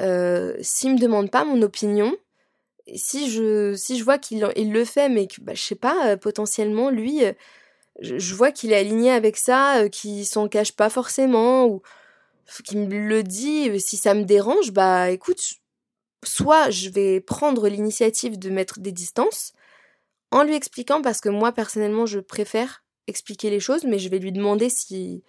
Euh, 0.00 0.56
S'il 0.60 0.94
me 0.94 0.98
demande 0.98 1.30
pas 1.30 1.44
mon 1.44 1.62
opinion, 1.62 2.14
si 2.94 3.30
je, 3.30 3.74
si 3.74 3.98
je 3.98 4.04
vois 4.04 4.18
qu'il 4.18 4.48
il 4.56 4.72
le 4.72 4.84
fait, 4.84 5.08
mais 5.08 5.26
que, 5.26 5.40
bah, 5.40 5.54
je 5.54 5.62
sais 5.62 5.74
pas, 5.74 6.12
euh, 6.12 6.16
potentiellement, 6.16 6.90
lui, 6.90 7.22
je, 8.00 8.34
vois 8.34 8.52
qu'il 8.52 8.72
est 8.72 8.76
aligné 8.76 9.10
avec 9.10 9.36
ça, 9.36 9.88
qu'il 9.90 10.26
s'en 10.26 10.48
cache 10.48 10.72
pas 10.72 10.90
forcément, 10.90 11.66
ou 11.66 11.82
qu'il 12.64 12.78
me 12.78 13.08
le 13.08 13.22
dit, 13.22 13.78
si 13.80 13.96
ça 13.96 14.14
me 14.14 14.24
dérange, 14.24 14.72
bah 14.72 15.10
écoute, 15.10 15.56
soit 16.24 16.70
je 16.70 16.90
vais 16.90 17.20
prendre 17.20 17.68
l'initiative 17.68 18.38
de 18.38 18.50
mettre 18.50 18.80
des 18.80 18.92
distances, 18.92 19.52
en 20.30 20.42
lui 20.42 20.54
expliquant, 20.54 21.02
parce 21.02 21.20
que 21.20 21.28
moi 21.28 21.52
personnellement 21.52 22.06
je 22.06 22.20
préfère 22.20 22.84
expliquer 23.06 23.50
les 23.50 23.60
choses, 23.60 23.84
mais 23.84 23.98
je 23.98 24.08
vais 24.08 24.18
lui 24.18 24.32
demander 24.32 24.68
si, 24.68 25.22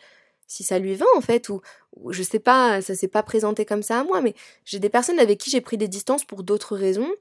si 0.47 0.63
ça 0.63 0.79
lui 0.79 0.95
va 0.95 1.05
en 1.15 1.21
fait, 1.21 1.49
ou, 1.49 1.61
je 2.09 2.23
sais 2.23 2.39
pas, 2.39 2.81
ça 2.81 2.95
s'est 2.95 3.07
pas 3.07 3.23
présenté 3.23 3.65
comme 3.65 3.83
ça 3.83 3.99
à 3.99 4.03
moi, 4.03 4.21
mais 4.21 4.33
j'ai 4.65 4.79
des 4.79 4.89
personnes 4.89 5.19
avec 5.19 5.39
qui 5.39 5.49
j'ai 5.49 5.61
pris 5.61 5.77
des 5.77 5.87
distances 5.87 6.25
pour 6.25 6.43
d'autres 6.43 6.75
raisons. 6.75 7.11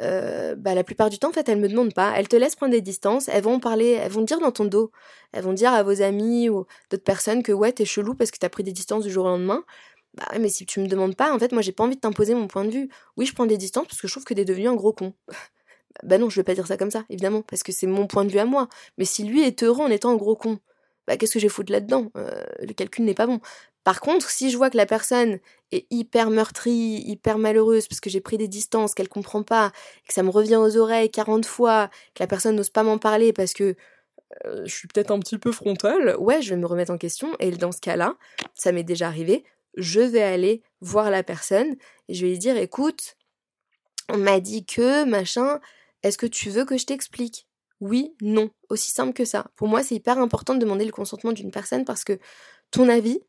Euh, 0.00 0.54
bah, 0.56 0.74
la 0.74 0.84
plupart 0.84 1.10
du 1.10 1.18
temps, 1.18 1.28
en 1.28 1.32
fait, 1.32 1.48
elles 1.48 1.58
me 1.58 1.68
demandent 1.68 1.94
pas. 1.94 2.12
Elles 2.16 2.28
te 2.28 2.36
laissent 2.36 2.56
prendre 2.56 2.72
des 2.72 2.80
distances. 2.80 3.28
Elles 3.28 3.42
vont 3.42 3.60
parler, 3.60 3.90
elles 3.90 4.10
vont 4.10 4.22
dire 4.22 4.40
dans 4.40 4.52
ton 4.52 4.64
dos. 4.64 4.90
Elles 5.32 5.44
vont 5.44 5.52
dire 5.52 5.72
à 5.72 5.82
vos 5.82 6.02
amis 6.02 6.48
ou 6.48 6.66
d'autres 6.90 7.04
personnes 7.04 7.42
que 7.42 7.52
ouais, 7.52 7.72
t'es 7.72 7.84
chelou 7.84 8.14
parce 8.14 8.30
que 8.30 8.38
t'as 8.38 8.48
pris 8.48 8.62
des 8.62 8.72
distances 8.72 9.04
du 9.04 9.10
jour 9.10 9.26
au 9.26 9.28
lendemain. 9.28 9.64
Bah 10.14 10.26
mais 10.40 10.48
si 10.48 10.66
tu 10.66 10.80
me 10.80 10.86
demandes 10.88 11.16
pas, 11.16 11.32
en 11.34 11.38
fait, 11.38 11.52
moi 11.52 11.62
j'ai 11.62 11.72
pas 11.72 11.84
envie 11.84 11.94
de 11.96 12.00
t'imposer 12.00 12.34
mon 12.34 12.48
point 12.48 12.64
de 12.64 12.70
vue. 12.70 12.88
Oui, 13.16 13.26
je 13.26 13.34
prends 13.34 13.46
des 13.46 13.58
distances 13.58 13.86
parce 13.86 14.00
que 14.00 14.08
je 14.08 14.12
trouve 14.12 14.24
que 14.24 14.34
t'es 14.34 14.44
devenu 14.44 14.68
un 14.68 14.74
gros 14.76 14.92
con. 14.92 15.14
Bah 16.04 16.18
non, 16.18 16.30
je 16.30 16.36
vais 16.36 16.44
pas 16.44 16.54
dire 16.54 16.66
ça 16.66 16.76
comme 16.76 16.90
ça, 16.90 17.04
évidemment, 17.10 17.42
parce 17.42 17.62
que 17.64 17.72
c'est 17.72 17.86
mon 17.88 18.06
point 18.06 18.24
de 18.24 18.30
vue 18.30 18.38
à 18.38 18.44
moi. 18.44 18.68
Mais 18.98 19.04
si 19.04 19.24
lui 19.24 19.42
est 19.42 19.62
heureux 19.64 19.84
en 19.84 19.90
étant 19.90 20.10
un 20.10 20.16
gros 20.16 20.36
con, 20.36 20.58
bah 21.06 21.16
qu'est-ce 21.16 21.34
que 21.34 21.40
j'ai 21.40 21.48
foutu 21.48 21.72
là-dedans? 21.72 22.10
Euh, 22.16 22.44
Le 22.60 22.72
calcul 22.74 23.04
n'est 23.04 23.14
pas 23.14 23.26
bon. 23.26 23.40
Par 23.84 24.00
contre, 24.00 24.30
si 24.30 24.50
je 24.50 24.56
vois 24.56 24.70
que 24.70 24.76
la 24.76 24.86
personne 24.86 25.38
est 25.72 25.86
hyper 25.90 26.30
meurtrie, 26.30 27.02
hyper 27.06 27.38
malheureuse, 27.38 27.88
parce 27.88 28.00
que 28.00 28.10
j'ai 28.10 28.20
pris 28.20 28.36
des 28.36 28.48
distances, 28.48 28.94
qu'elle 28.94 29.08
comprend 29.08 29.42
pas, 29.42 29.72
que 30.06 30.12
ça 30.12 30.22
me 30.22 30.30
revient 30.30 30.56
aux 30.56 30.76
oreilles 30.76 31.10
40 31.10 31.46
fois, 31.46 31.88
que 32.14 32.22
la 32.22 32.26
personne 32.26 32.56
n'ose 32.56 32.70
pas 32.70 32.82
m'en 32.82 32.98
parler 32.98 33.32
parce 33.32 33.54
que 33.54 33.74
euh, 34.46 34.62
je 34.64 34.74
suis 34.74 34.86
peut-être 34.88 35.10
un 35.10 35.18
petit 35.18 35.38
peu 35.38 35.50
frontale, 35.50 36.16
ouais, 36.18 36.42
je 36.42 36.50
vais 36.50 36.56
me 36.56 36.66
remettre 36.66 36.92
en 36.92 36.98
question. 36.98 37.34
Et 37.40 37.50
dans 37.50 37.72
ce 37.72 37.80
cas-là, 37.80 38.16
ça 38.54 38.72
m'est 38.72 38.84
déjà 38.84 39.06
arrivé, 39.06 39.44
je 39.76 40.00
vais 40.00 40.22
aller 40.22 40.62
voir 40.80 41.10
la 41.10 41.22
personne 41.22 41.76
et 42.08 42.14
je 42.14 42.26
vais 42.26 42.32
lui 42.32 42.38
dire, 42.38 42.56
écoute, 42.56 43.16
on 44.08 44.18
m'a 44.18 44.40
dit 44.40 44.64
que, 44.66 45.04
machin, 45.04 45.60
est-ce 46.02 46.18
que 46.18 46.26
tu 46.26 46.50
veux 46.50 46.64
que 46.64 46.76
je 46.76 46.86
t'explique? 46.86 47.46
Oui, 47.80 48.14
non. 48.20 48.50
Aussi 48.68 48.90
simple 48.90 49.14
que 49.14 49.24
ça. 49.24 49.50
Pour 49.56 49.68
moi, 49.68 49.82
c'est 49.82 49.94
hyper 49.94 50.18
important 50.18 50.54
de 50.54 50.58
demander 50.58 50.84
le 50.84 50.92
consentement 50.92 51.32
d'une 51.32 51.50
personne 51.50 51.84
parce 51.84 52.04
que 52.04 52.18
ton 52.70 52.88
avis 52.88 53.20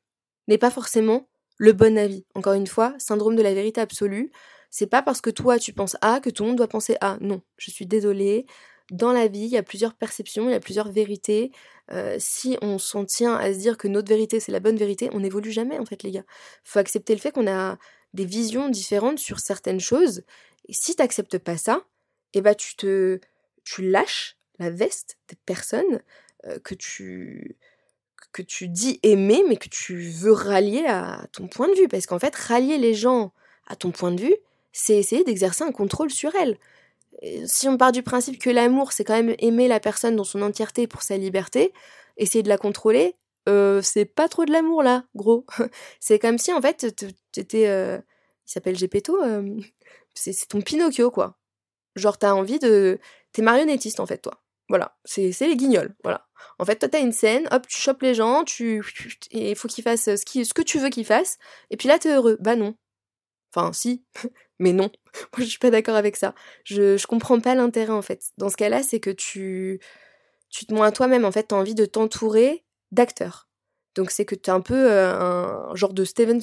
n'est 0.47 0.57
pas 0.57 0.71
forcément 0.71 1.27
le 1.57 1.73
bon 1.73 1.97
avis. 1.97 2.25
Encore 2.35 2.53
une 2.53 2.67
fois, 2.67 2.95
syndrome 2.97 3.35
de 3.35 3.41
la 3.41 3.53
vérité 3.53 3.81
absolue. 3.81 4.31
C'est 4.69 4.87
pas 4.87 5.01
parce 5.01 5.21
que 5.21 5.29
toi 5.29 5.59
tu 5.59 5.73
penses 5.73 5.97
A 6.01 6.19
que 6.19 6.29
tout 6.29 6.43
le 6.43 6.49
monde 6.49 6.57
doit 6.57 6.67
penser 6.67 6.97
A. 7.01 7.17
Non, 7.21 7.41
je 7.57 7.71
suis 7.71 7.85
désolée. 7.85 8.45
Dans 8.89 9.13
la 9.13 9.27
vie, 9.27 9.41
il 9.41 9.49
y 9.51 9.57
a 9.57 9.63
plusieurs 9.63 9.93
perceptions, 9.93 10.49
il 10.49 10.51
y 10.51 10.55
a 10.55 10.59
plusieurs 10.59 10.91
vérités. 10.91 11.51
Euh, 11.91 12.17
si 12.19 12.57
on 12.61 12.77
s'en 12.77 13.05
tient 13.05 13.35
à 13.35 13.53
se 13.53 13.59
dire 13.59 13.77
que 13.77 13.87
notre 13.87 14.09
vérité 14.09 14.39
c'est 14.39 14.51
la 14.51 14.59
bonne 14.59 14.77
vérité, 14.77 15.09
on 15.13 15.19
n'évolue 15.19 15.51
jamais 15.51 15.77
en 15.77 15.85
fait 15.85 16.03
les 16.03 16.11
gars. 16.11 16.25
Faut 16.63 16.79
accepter 16.79 17.13
le 17.13 17.19
fait 17.19 17.31
qu'on 17.31 17.47
a 17.47 17.77
des 18.13 18.25
visions 18.25 18.69
différentes 18.69 19.19
sur 19.19 19.39
certaines 19.39 19.79
choses. 19.79 20.23
Et 20.67 20.73
si 20.73 20.95
t'acceptes 20.95 21.37
pas 21.37 21.57
ça, 21.57 21.85
eh 22.33 22.41
bah 22.41 22.55
tu 22.55 22.75
te 22.75 23.19
tu 23.63 23.89
lâches 23.89 24.37
la 24.59 24.69
veste 24.69 25.17
des 25.29 25.37
personnes 25.45 26.01
euh, 26.47 26.59
que 26.59 26.75
tu 26.75 27.57
que 28.31 28.41
tu 28.41 28.67
dis 28.67 28.99
aimer 29.03 29.43
mais 29.47 29.57
que 29.57 29.69
tu 29.69 30.09
veux 30.09 30.31
rallier 30.31 30.85
à 30.87 31.25
ton 31.31 31.47
point 31.47 31.67
de 31.67 31.73
vue 31.73 31.87
parce 31.87 32.05
qu'en 32.05 32.19
fait 32.19 32.35
rallier 32.35 32.77
les 32.77 32.93
gens 32.93 33.33
à 33.67 33.75
ton 33.75 33.91
point 33.91 34.11
de 34.11 34.21
vue 34.21 34.35
c'est 34.71 34.95
essayer 34.97 35.23
d'exercer 35.23 35.63
un 35.63 35.71
contrôle 35.71 36.11
sur 36.11 36.33
elles 36.35 36.57
si 37.45 37.67
on 37.67 37.77
part 37.77 37.91
du 37.91 38.03
principe 38.03 38.39
que 38.39 38.49
l'amour 38.49 38.91
c'est 38.91 39.03
quand 39.03 39.13
même 39.13 39.35
aimer 39.39 39.67
la 39.67 39.79
personne 39.79 40.15
dans 40.15 40.23
son 40.23 40.41
entièreté 40.41 40.87
pour 40.87 41.01
sa 41.01 41.17
liberté 41.17 41.73
essayer 42.17 42.43
de 42.43 42.49
la 42.49 42.57
contrôler 42.57 43.15
euh, 43.49 43.81
c'est 43.81 44.05
pas 44.05 44.29
trop 44.29 44.45
de 44.45 44.51
l'amour 44.51 44.83
là 44.83 45.03
gros 45.15 45.45
c'est 45.99 46.19
comme 46.19 46.37
si 46.37 46.53
en 46.53 46.61
fait 46.61 46.95
t'étais 47.31 47.67
euh, 47.67 47.97
il 48.47 48.51
s'appelle 48.51 48.77
Gepetto 48.77 49.21
euh, 49.23 49.59
c'est 50.13 50.47
ton 50.47 50.61
Pinocchio 50.61 51.11
quoi 51.11 51.37
Genre, 51.95 52.17
t'as 52.17 52.33
envie 52.33 52.59
de. 52.59 52.99
T'es 53.33 53.41
marionnettiste, 53.41 53.99
en 53.99 54.05
fait, 54.05 54.17
toi. 54.19 54.40
Voilà, 54.71 54.95
c'est 55.03 55.33
les 55.41 55.57
guignols, 55.57 55.93
voilà. 56.01 56.25
En 56.57 56.63
fait, 56.63 56.77
toi, 56.77 56.87
t'as 56.87 57.01
une 57.01 57.11
scène, 57.11 57.45
hop, 57.51 57.67
tu 57.67 57.75
chopes 57.75 58.01
les 58.03 58.13
gens, 58.13 58.45
tu... 58.45 58.81
Et 59.31 59.51
il 59.51 59.55
faut 59.57 59.67
qu'ils 59.67 59.83
fassent 59.83 60.15
ce, 60.15 60.23
qui... 60.23 60.45
ce 60.45 60.53
que 60.53 60.61
tu 60.61 60.79
veux 60.79 60.87
qu'ils 60.87 61.03
fassent, 61.03 61.39
et 61.71 61.75
puis 61.75 61.89
là, 61.89 61.99
t'es 61.99 62.13
heureux. 62.13 62.37
Bah 62.39 62.55
non. 62.55 62.73
Enfin, 63.53 63.73
si, 63.73 64.05
mais 64.59 64.71
non. 64.71 64.89
Moi, 65.37 65.39
je 65.39 65.49
suis 65.49 65.59
pas 65.59 65.71
d'accord 65.71 65.97
avec 65.97 66.15
ça. 66.15 66.33
Je, 66.63 66.95
je 66.95 67.05
comprends 67.05 67.41
pas 67.41 67.53
l'intérêt, 67.53 67.91
en 67.91 68.01
fait. 68.01 68.31
Dans 68.37 68.47
ce 68.47 68.55
cas-là, 68.55 68.81
c'est 68.81 69.01
que 69.01 69.09
tu... 69.09 69.81
Tu 70.47 70.65
te 70.65 70.73
à 70.73 70.91
toi-même, 70.93 71.25
en 71.25 71.33
fait, 71.33 71.43
t'as 71.43 71.57
envie 71.57 71.75
de 71.75 71.85
t'entourer 71.85 72.63
d'acteurs. 72.93 73.49
Donc, 73.95 74.09
c'est 74.09 74.23
que 74.23 74.35
t'es 74.35 74.51
un 74.51 74.61
peu 74.61 74.89
euh, 74.89 75.13
un 75.13 75.75
genre 75.75 75.93
de 75.93 76.05
Steven... 76.05 76.39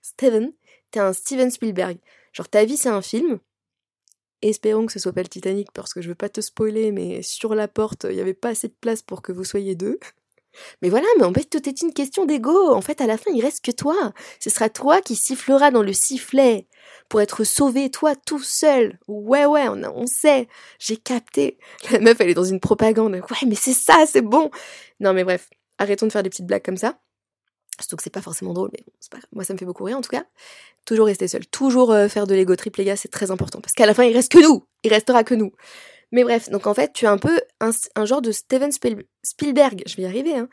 Steven 0.00 0.50
T'es 0.92 1.00
un 1.00 1.12
Steven 1.12 1.50
Spielberg. 1.50 1.98
Genre, 2.32 2.48
ta 2.48 2.64
vie, 2.64 2.78
c'est 2.78 2.88
un 2.88 3.02
film, 3.02 3.38
Espérons 4.42 4.86
que 4.86 4.92
ce 4.92 4.98
soit 4.98 5.12
pas 5.12 5.22
le 5.22 5.28
Titanic 5.28 5.72
parce 5.72 5.94
que 5.94 6.02
je 6.02 6.08
veux 6.08 6.14
pas 6.14 6.28
te 6.28 6.40
spoiler, 6.40 6.92
mais 6.92 7.22
sur 7.22 7.54
la 7.54 7.68
porte, 7.68 8.06
il 8.08 8.14
n'y 8.14 8.20
avait 8.20 8.34
pas 8.34 8.50
assez 8.50 8.68
de 8.68 8.76
place 8.80 9.02
pour 9.02 9.22
que 9.22 9.32
vous 9.32 9.44
soyez 9.44 9.74
deux. 9.74 9.98
Mais 10.82 10.88
voilà, 10.88 11.06
mais 11.18 11.24
en 11.24 11.32
fait, 11.32 11.44
tout 11.44 11.68
est 11.68 11.82
une 11.82 11.92
question 11.92 12.24
d'ego. 12.24 12.72
En 12.72 12.80
fait, 12.80 13.00
à 13.00 13.06
la 13.06 13.18
fin, 13.18 13.30
il 13.34 13.42
reste 13.42 13.64
que 13.64 13.70
toi. 13.70 14.12
Ce 14.40 14.50
sera 14.50 14.68
toi 14.68 15.00
qui 15.00 15.16
sifflera 15.16 15.70
dans 15.70 15.82
le 15.82 15.92
sifflet 15.92 16.66
pour 17.08 17.20
être 17.20 17.44
sauvé, 17.44 17.90
toi, 17.90 18.14
tout 18.14 18.42
seul. 18.42 18.98
Ouais, 19.06 19.46
ouais, 19.46 19.68
on, 19.68 19.82
on 19.84 20.06
sait. 20.06 20.48
J'ai 20.78 20.96
capté. 20.96 21.58
La 21.90 22.00
meuf, 22.00 22.20
elle 22.20 22.30
est 22.30 22.34
dans 22.34 22.44
une 22.44 22.60
propagande. 22.60 23.14
Ouais, 23.14 23.46
mais 23.46 23.54
c'est 23.54 23.74
ça, 23.74 24.06
c'est 24.06 24.22
bon. 24.22 24.50
Non, 25.00 25.12
mais 25.12 25.24
bref, 25.24 25.50
arrêtons 25.78 26.06
de 26.06 26.12
faire 26.12 26.22
des 26.22 26.30
petites 26.30 26.46
blagues 26.46 26.64
comme 26.64 26.76
ça. 26.76 26.98
Surtout 27.78 27.96
que 27.96 28.02
c'est 28.02 28.10
pas 28.10 28.22
forcément 28.22 28.54
drôle, 28.54 28.70
mais 28.72 28.82
bon, 28.86 29.18
Moi, 29.32 29.44
ça 29.44 29.52
me 29.52 29.58
fait 29.58 29.64
beaucoup 29.64 29.84
rire 29.84 29.98
en 29.98 30.00
tout 30.00 30.10
cas. 30.10 30.24
Toujours 30.84 31.06
rester 31.06 31.28
seul. 31.28 31.46
Toujours 31.46 31.92
euh, 31.92 32.08
faire 32.08 32.26
de 32.26 32.34
l'ego 32.34 32.56
trip, 32.56 32.76
les 32.76 32.84
gars, 32.84 32.96
c'est 32.96 33.08
très 33.08 33.30
important. 33.30 33.60
Parce 33.60 33.74
qu'à 33.74 33.86
la 33.86 33.94
fin, 33.94 34.04
il 34.04 34.14
reste 34.14 34.32
que 34.32 34.38
nous. 34.38 34.64
Il 34.82 34.92
restera 34.92 35.24
que 35.24 35.34
nous. 35.34 35.52
Mais 36.12 36.22
bref, 36.22 36.48
donc 36.48 36.66
en 36.66 36.74
fait, 36.74 36.92
tu 36.92 37.04
es 37.04 37.08
un 37.08 37.18
peu 37.18 37.40
un, 37.60 38.04
genre 38.04 38.22
de 38.22 38.32
Steven 38.32 38.70
Spielberg. 38.70 39.82
Je 39.86 39.96
vais 39.96 40.02
y 40.04 40.06
arriver, 40.06 40.34
hein. 40.34 40.48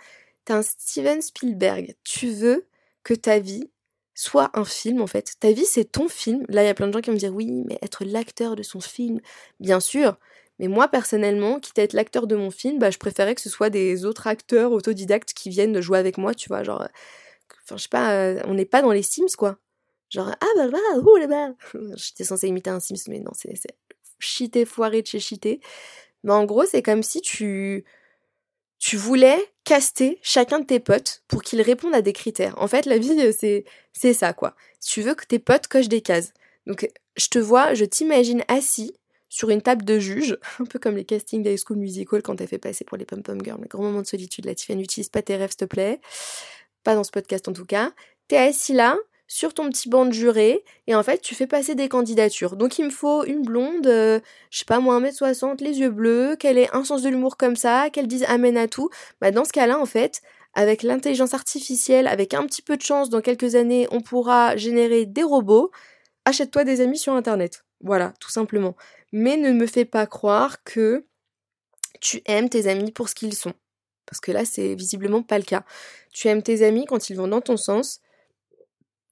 T'es 0.45 0.53
un 0.53 0.61
Steven 0.63 1.21
Spielberg. 1.21 1.95
Tu 2.03 2.29
veux 2.31 2.67
que 3.03 3.13
ta 3.13 3.39
vie 3.39 3.69
soit 4.15 4.51
un 4.53 4.65
film, 4.65 5.01
en 5.01 5.07
fait. 5.07 5.35
Ta 5.39 5.51
vie, 5.51 5.65
c'est 5.65 5.85
ton 5.85 6.09
film. 6.09 6.45
Là, 6.49 6.63
il 6.63 6.65
y 6.67 6.69
a 6.69 6.73
plein 6.73 6.87
de 6.87 6.93
gens 6.93 7.01
qui 7.01 7.09
vont 7.09 7.15
me 7.15 7.19
dire, 7.19 7.33
oui, 7.33 7.63
mais 7.65 7.79
être 7.81 8.03
l'acteur 8.03 8.55
de 8.55 8.63
son 8.63 8.81
film, 8.81 9.19
bien 9.59 9.79
sûr. 9.79 10.17
Mais 10.63 10.69
moi, 10.69 10.87
personnellement, 10.87 11.59
quitte 11.59 11.77
à 11.77 11.81
être 11.81 11.91
l'acteur 11.91 12.25
de 12.25 12.37
mon 12.37 12.49
film, 12.49 12.79
bah, 12.79 12.89
je 12.89 12.97
préférais 12.97 13.35
que 13.35 13.41
ce 13.41 13.49
soit 13.49 13.69
des 13.69 14.05
autres 14.05 14.27
acteurs 14.27 14.71
autodidactes 14.71 15.33
qui 15.33 15.49
viennent 15.49 15.81
jouer 15.81 15.97
avec 15.97 16.17
moi, 16.17 16.33
tu 16.33 16.47
vois, 16.47 16.63
genre... 16.63 16.87
Enfin, 17.65 17.75
je 17.75 17.81
sais 17.81 17.89
pas, 17.89 18.13
euh, 18.13 18.39
on 18.45 18.53
n'est 18.53 18.63
pas 18.63 18.81
dans 18.81 18.93
les 18.93 19.03
Sims, 19.03 19.35
quoi. 19.37 19.57
Genre, 20.09 20.33
ah 20.39 20.47
bah 20.55 20.69
bah, 20.69 20.99
ouh 21.01 21.17
là 21.17 21.27
bas 21.27 21.49
J'étais 21.97 22.23
censée 22.23 22.47
imiter 22.47 22.69
un 22.69 22.79
Sims, 22.79 23.09
mais 23.09 23.19
non, 23.19 23.31
c'est 23.33 23.51
cheaté, 24.19 24.63
foiré 24.63 25.01
de 25.01 25.07
chez 25.07 25.19
cheaté. 25.19 25.59
Mais 26.23 26.31
en 26.31 26.45
gros, 26.45 26.63
c'est 26.63 26.81
comme 26.81 27.03
si 27.03 27.19
tu... 27.19 27.83
Tu 28.79 28.95
voulais 28.95 29.53
caster 29.65 30.17
chacun 30.21 30.59
de 30.59 30.65
tes 30.65 30.79
potes 30.79 31.23
pour 31.27 31.41
qu'ils 31.41 31.61
répondent 31.61 31.95
à 31.95 32.01
des 32.01 32.13
critères. 32.13 32.53
En 32.57 32.69
fait, 32.69 32.85
la 32.85 32.97
vie, 32.97 33.33
c'est, 33.37 33.65
c'est 33.91 34.13
ça, 34.13 34.31
quoi. 34.31 34.55
Tu 34.79 35.01
veux 35.01 35.13
que 35.13 35.25
tes 35.25 35.39
potes 35.39 35.67
cochent 35.67 35.89
des 35.89 36.01
cases. 36.01 36.31
Donc, 36.67 36.89
je 37.17 37.27
te 37.27 37.39
vois, 37.39 37.73
je 37.73 37.83
t'imagine 37.83 38.45
assis 38.47 38.93
sur 39.33 39.49
une 39.49 39.63
table 39.63 39.83
de 39.83 39.97
juge, 39.97 40.37
un 40.59 40.65
peu 40.65 40.77
comme 40.77 40.95
les 40.95 41.05
castings 41.05 41.41
d'High 41.41 41.57
School 41.57 41.77
Musical 41.77 42.21
quand 42.21 42.35
t'as 42.35 42.45
fait 42.45 42.59
passer 42.59 42.85
pour 42.85 42.97
les 42.97 43.05
pom-pom 43.05 43.43
girls, 43.43 43.59
le 43.59 43.67
grand 43.67 43.81
moment 43.81 44.01
de 44.01 44.05
solitude, 44.05 44.45
la 44.45 44.53
Tiffany, 44.53 44.81
n'utilise 44.81 45.09
pas 45.09 45.23
tes 45.23 45.35
rêves 45.35 45.49
s'il 45.49 45.57
te 45.57 45.65
plaît, 45.65 45.99
pas 46.83 46.93
dans 46.93 47.03
ce 47.03 47.09
podcast 47.09 47.47
en 47.47 47.53
tout 47.53 47.65
cas, 47.65 47.93
t'es 48.27 48.37
assis 48.37 48.73
là, 48.73 48.95
sur 49.25 49.55
ton 49.55 49.69
petit 49.69 49.89
banc 49.89 50.05
de 50.05 50.11
juré, 50.11 50.63
et 50.85 50.93
en 50.93 51.01
fait 51.01 51.19
tu 51.19 51.33
fais 51.33 51.47
passer 51.47 51.73
des 51.73 51.89
candidatures. 51.89 52.55
Donc 52.55 52.77
il 52.77 52.85
me 52.85 52.89
faut 52.91 53.25
une 53.25 53.41
blonde, 53.41 53.87
euh, 53.87 54.19
je 54.51 54.59
sais 54.59 54.65
pas 54.65 54.79
moi, 54.79 54.99
1m60, 55.01 55.63
les 55.63 55.79
yeux 55.79 55.89
bleus, 55.89 56.35
qu'elle 56.35 56.59
ait 56.59 56.69
un 56.71 56.83
sens 56.83 57.01
de 57.01 57.09
l'humour 57.09 57.35
comme 57.35 57.55
ça, 57.55 57.89
qu'elle 57.89 58.07
dise 58.07 58.25
amène 58.27 58.57
à 58.57 58.67
tout. 58.67 58.91
Bah 59.19 59.31
dans 59.31 59.45
ce 59.45 59.51
cas-là 59.51 59.79
en 59.79 59.87
fait, 59.87 60.21
avec 60.53 60.83
l'intelligence 60.83 61.33
artificielle, 61.33 62.05
avec 62.05 62.35
un 62.35 62.45
petit 62.45 62.61
peu 62.61 62.77
de 62.77 62.83
chance, 62.83 63.09
dans 63.09 63.21
quelques 63.21 63.55
années, 63.55 63.87
on 63.89 64.01
pourra 64.01 64.55
générer 64.57 65.07
des 65.07 65.23
robots. 65.23 65.71
Achète-toi 66.25 66.65
des 66.65 66.81
amis 66.81 66.99
sur 66.99 67.13
Internet. 67.13 67.65
Voilà, 67.81 68.13
tout 68.19 68.29
simplement. 68.29 68.75
Mais 69.13 69.37
ne 69.37 69.53
me 69.53 69.65
fais 69.65 69.85
pas 69.85 70.05
croire 70.05 70.63
que 70.63 71.05
tu 72.01 72.21
aimes 72.25 72.49
tes 72.49 72.67
amis 72.67 72.91
pour 72.91 73.07
ce 73.07 73.15
qu'ils 73.15 73.35
sont. 73.35 73.53
Parce 74.05 74.19
que 74.19 74.31
là, 74.31 74.43
c'est 74.43 74.75
visiblement 74.75 75.23
pas 75.23 75.37
le 75.37 75.45
cas. 75.45 75.63
Tu 76.11 76.27
aimes 76.27 76.43
tes 76.43 76.65
amis 76.65 76.85
quand 76.85 77.09
ils 77.09 77.15
vont 77.15 77.27
dans 77.27 77.39
ton 77.39 77.55
sens. 77.55 78.01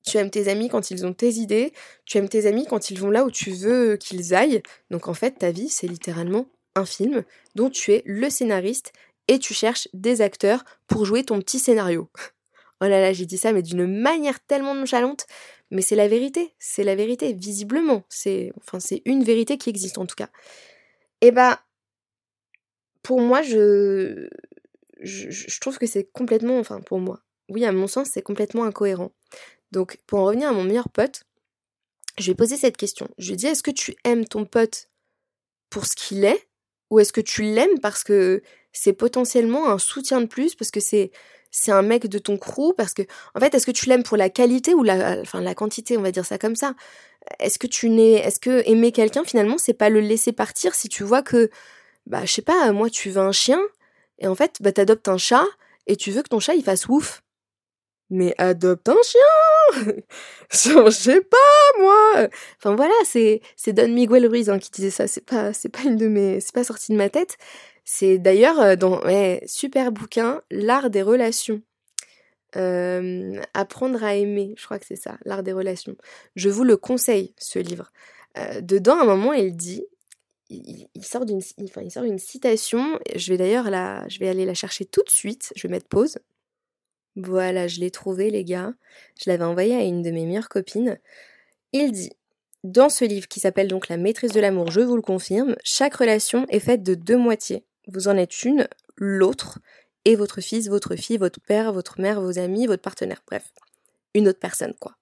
Tu 0.06 0.18
aimes 0.18 0.30
tes 0.30 0.48
amis 0.50 0.70
quand 0.70 0.92
ils 0.92 1.06
ont 1.06 1.14
tes 1.14 1.36
idées. 1.36 1.72
Tu 2.06 2.18
aimes 2.18 2.28
tes 2.28 2.48
amis 2.48 2.66
quand 2.68 2.90
ils 2.90 3.00
vont 3.00 3.12
là 3.12 3.24
où 3.24 3.32
tu 3.32 3.52
veux 3.52 3.96
qu'ils 3.96 4.34
aillent. 4.34 4.62
Donc 4.90 5.08
en 5.08 5.14
fait, 5.14 5.32
ta 5.32 5.52
vie, 5.52 5.70
c'est 5.70 5.88
littéralement 5.88 6.48
un 6.76 6.86
film 6.86 7.24
dont 7.56 7.70
tu 7.70 7.94
es 7.94 8.02
le 8.06 8.30
scénariste 8.30 8.94
et 9.28 9.40
tu 9.40 9.54
cherches 9.54 9.88
des 9.94 10.22
acteurs 10.22 10.64
pour 10.88 11.06
jouer 11.06 11.24
ton 11.24 11.40
petit 11.40 11.60
scénario. 11.60 12.10
oh 12.82 12.86
là 12.86 13.00
là, 13.00 13.14
j'ai 13.14 13.26
dit 13.26 13.38
ça, 13.38 13.54
mais 13.54 13.62
d'une 13.62 13.86
manière 13.86 14.40
tellement 14.40 14.74
nonchalante. 14.74 15.28
Mais 15.72 15.82
c'est 15.82 15.96
la 15.96 16.08
vérité, 16.08 16.54
c'est 16.60 16.84
la 16.84 16.96
vérité, 16.96 17.34
visiblement. 17.34 18.04
C'est, 18.10 18.52
une 19.06 19.24
vérité 19.24 19.58
qui 19.58 19.70
existe 19.70 19.98
en 19.98 20.06
tout 20.06 20.16
cas. 20.16 20.30
Et 21.22 21.28
eh 21.28 21.32
bah, 21.32 21.62
pour 23.04 23.22
moi, 23.22 23.42
je, 23.42 24.28
je, 25.02 25.60
trouve 25.60 25.78
que 25.78 25.88
c'est 25.88 26.12
complètement, 26.12 26.60
enfin, 26.60 26.82
pour 26.82 27.00
moi, 27.00 27.22
oui, 27.50 27.64
à 27.66 27.72
mon 27.72 27.88
sens, 27.88 28.10
c'est 28.12 28.22
complètement 28.22 28.66
incohérent. 28.66 29.12
Donc, 29.72 29.98
pour 30.08 30.20
en 30.20 30.26
revenir 30.26 30.50
à 30.50 30.54
mon 30.54 30.64
meilleur 30.64 30.90
pote, 30.90 31.24
je 32.18 32.26
lui 32.26 32.32
ai 32.32 32.36
posé 32.36 32.58
cette 32.58 32.78
question. 32.78 33.08
Je 33.18 33.34
lui 33.34 33.46
ai 33.46 33.50
est-ce 33.50 33.64
que 33.64 33.72
tu 33.72 33.96
aimes 34.04 34.26
ton 34.26 34.46
pote 34.46 34.90
pour 35.70 35.86
ce 35.86 35.96
qu'il 35.96 36.26
est 36.26 36.48
ou 36.90 37.00
est-ce 37.00 37.14
que 37.14 37.22
tu 37.22 37.44
l'aimes 37.44 37.80
parce 37.82 38.04
que 38.04 38.44
c'est 38.74 38.94
potentiellement 38.94 39.70
un 39.70 39.80
soutien 39.80 40.22
de 40.22 40.26
plus, 40.26 40.56
parce 40.56 40.72
que 40.72 40.80
c'est 40.80 41.12
c'est 41.52 41.72
un 41.72 41.82
mec 41.82 42.08
de 42.08 42.18
ton 42.20 42.38
crew, 42.38 42.74
parce 42.78 42.94
que 42.94 43.04
en 43.36 43.40
fait, 43.40 43.54
est-ce 43.56 43.66
que 43.66 43.72
tu 43.72 43.88
l'aimes 43.88 44.04
pour 44.04 44.18
la 44.18 44.30
qualité 44.30 44.74
ou 44.74 44.84
la 44.84 45.20
enfin 45.22 45.42
la 45.42 45.56
quantité, 45.56 45.98
on 45.98 46.02
va 46.02 46.12
dire 46.12 46.26
ça 46.26 46.38
comme 46.38 46.56
ça? 46.56 46.74
Est-ce 47.40 47.60
que 47.60 47.68
tu 47.68 47.90
n'es 47.90 48.14
est-ce 48.14 48.40
que 48.40 48.64
aimer 48.70 48.92
quelqu'un 48.92 49.24
finalement, 49.26 49.58
c'est 49.58 49.74
pas 49.74 49.90
le 49.90 50.02
laisser 50.02 50.32
partir 50.34 50.76
si 50.76 50.90
tu 50.90 51.04
vois 51.04 51.24
que 51.24 51.50
bah 52.08 52.26
je 52.26 52.34
sais 52.34 52.42
pas, 52.42 52.72
moi 52.74 52.90
tu 52.90 53.10
veux 53.12 53.22
un 53.22 53.32
chien 53.32 53.62
et 54.20 54.28
en 54.28 54.36
fait, 54.36 54.58
bah 54.62 54.72
t'adoptes 54.72 55.08
un 55.10 55.18
chat 55.18 55.46
et 55.88 55.96
tu 55.98 56.12
veux 56.12 56.24
que 56.24 56.30
ton 56.30 56.40
chat 56.40 56.56
il 56.56 56.64
fasse 56.64 56.88
ouf 56.90 57.24
mais 58.12 58.36
adopte 58.38 58.90
un 58.90 58.98
chien 59.04 59.94
Je 60.52 60.90
sais 60.92 61.22
pas, 61.22 61.80
moi 61.80 62.28
Enfin 62.58 62.76
voilà, 62.76 62.94
c'est, 63.06 63.42
c'est 63.56 63.74
Don 63.74 63.88
Miguel 63.88 64.28
Ruiz 64.28 64.50
hein, 64.50 64.60
qui 64.60 64.70
disait 64.70 64.90
ça, 64.92 65.08
c'est 65.08 65.26
pas, 65.26 65.54
c'est 65.54 65.70
pas 65.70 65.84
une 65.84 65.96
de 65.96 66.08
mes... 66.08 66.42
c'est 66.42 66.54
pas 66.54 66.66
sorti 66.66 66.92
de 66.92 66.98
ma 66.98 67.10
tête. 67.10 67.38
C'est 67.84 68.17
d'ailleurs 68.17 68.60
euh, 68.60 68.76
dans... 68.76 69.02
Super 69.46 69.91
bouquin, 69.91 70.41
L'art 70.50 70.89
des 70.89 71.02
relations. 71.02 71.62
Euh, 72.58 73.41
apprendre 73.54 74.04
à 74.04 74.15
aimer, 74.15 74.54
je 74.58 74.65
crois 74.65 74.78
que 74.78 74.86
c'est 74.86 74.98
ça, 74.98 75.17
L'art 75.24 75.44
des 75.44 75.54
relations. 75.54 75.96
Je 76.36 76.50
vous 76.50 76.63
le 76.63 76.78
conseille, 76.78 77.34
ce 77.38 77.60
livre. 77.60 77.91
Euh, 78.38 78.62
dedans, 78.62 78.98
à 78.98 79.04
un 79.04 79.06
moment, 79.06 79.34
il 79.34 79.56
dit... 79.56 79.86
Il, 80.54 81.06
sort 81.06 81.26
d'une, 81.26 81.39
enfin, 81.63 81.82
il 81.82 82.04
une 82.04 82.20
citation. 82.20 83.00
Je 83.15 83.32
vais 83.32 83.38
d'ailleurs 83.38 83.67
je 84.10 84.20
vais 84.20 84.28
aller 84.28 84.44
la 84.44 84.54
chercher 84.54 84.84
tout 84.84 85.02
de 85.02 85.10
suite. 85.10 85.54
Je 85.56 85.65
vais 85.65 85.72
mettre 85.72 85.88
pause. 85.88 86.17
Voilà, 87.15 87.70
je 87.70 87.80
l'ai 87.80 87.89
trouvé, 87.89 88.30
les 88.30 88.44
gars. 88.44 88.74
Je 89.17 89.30
l'avais 89.30 89.46
envoyé 89.46 89.76
à 89.76 89.84
une 89.84 90.02
de 90.02 90.12
mes 90.12 90.26
meilleures 90.26 90.50
copines. 90.50 91.00
Il 91.72 91.94
dit 91.94 92.12
Dans 92.65 92.89
ce 92.89 93.06
livre 93.06 93.30
qui 93.30 93.39
s'appelle 93.39 93.70
donc 93.70 93.88
La 93.88 93.96
maîtrise 93.96 94.34
de 94.34 94.41
l'amour, 94.41 94.72
je 94.72 94.82
vous 94.82 94.98
le 94.98 95.02
confirme, 95.02 95.56
chaque 95.63 95.96
relation 95.96 96.46
est 96.50 96.60
faite 96.60 96.84
de 96.84 96.96
deux 96.96 97.17
moitiés. 97.17 97.63
Vous 97.88 98.08
en 98.08 98.17
êtes 98.17 98.44
une, 98.44 98.67
l'autre, 98.96 99.60
et 100.06 100.15
votre 100.15 100.41
fils, 100.41 100.67
votre 100.67 100.96
fille, 100.96 101.17
votre 101.17 101.39
père, 101.39 101.74
votre 101.74 102.00
mère, 102.00 102.22
vos 102.22 102.39
amis, 102.39 102.67
votre 102.67 102.82
partenaire, 102.82 103.22
bref. 103.28 103.54
Une 104.13 104.28
autre 104.28 104.39
personne, 104.39 104.74
quoi. 104.80 104.96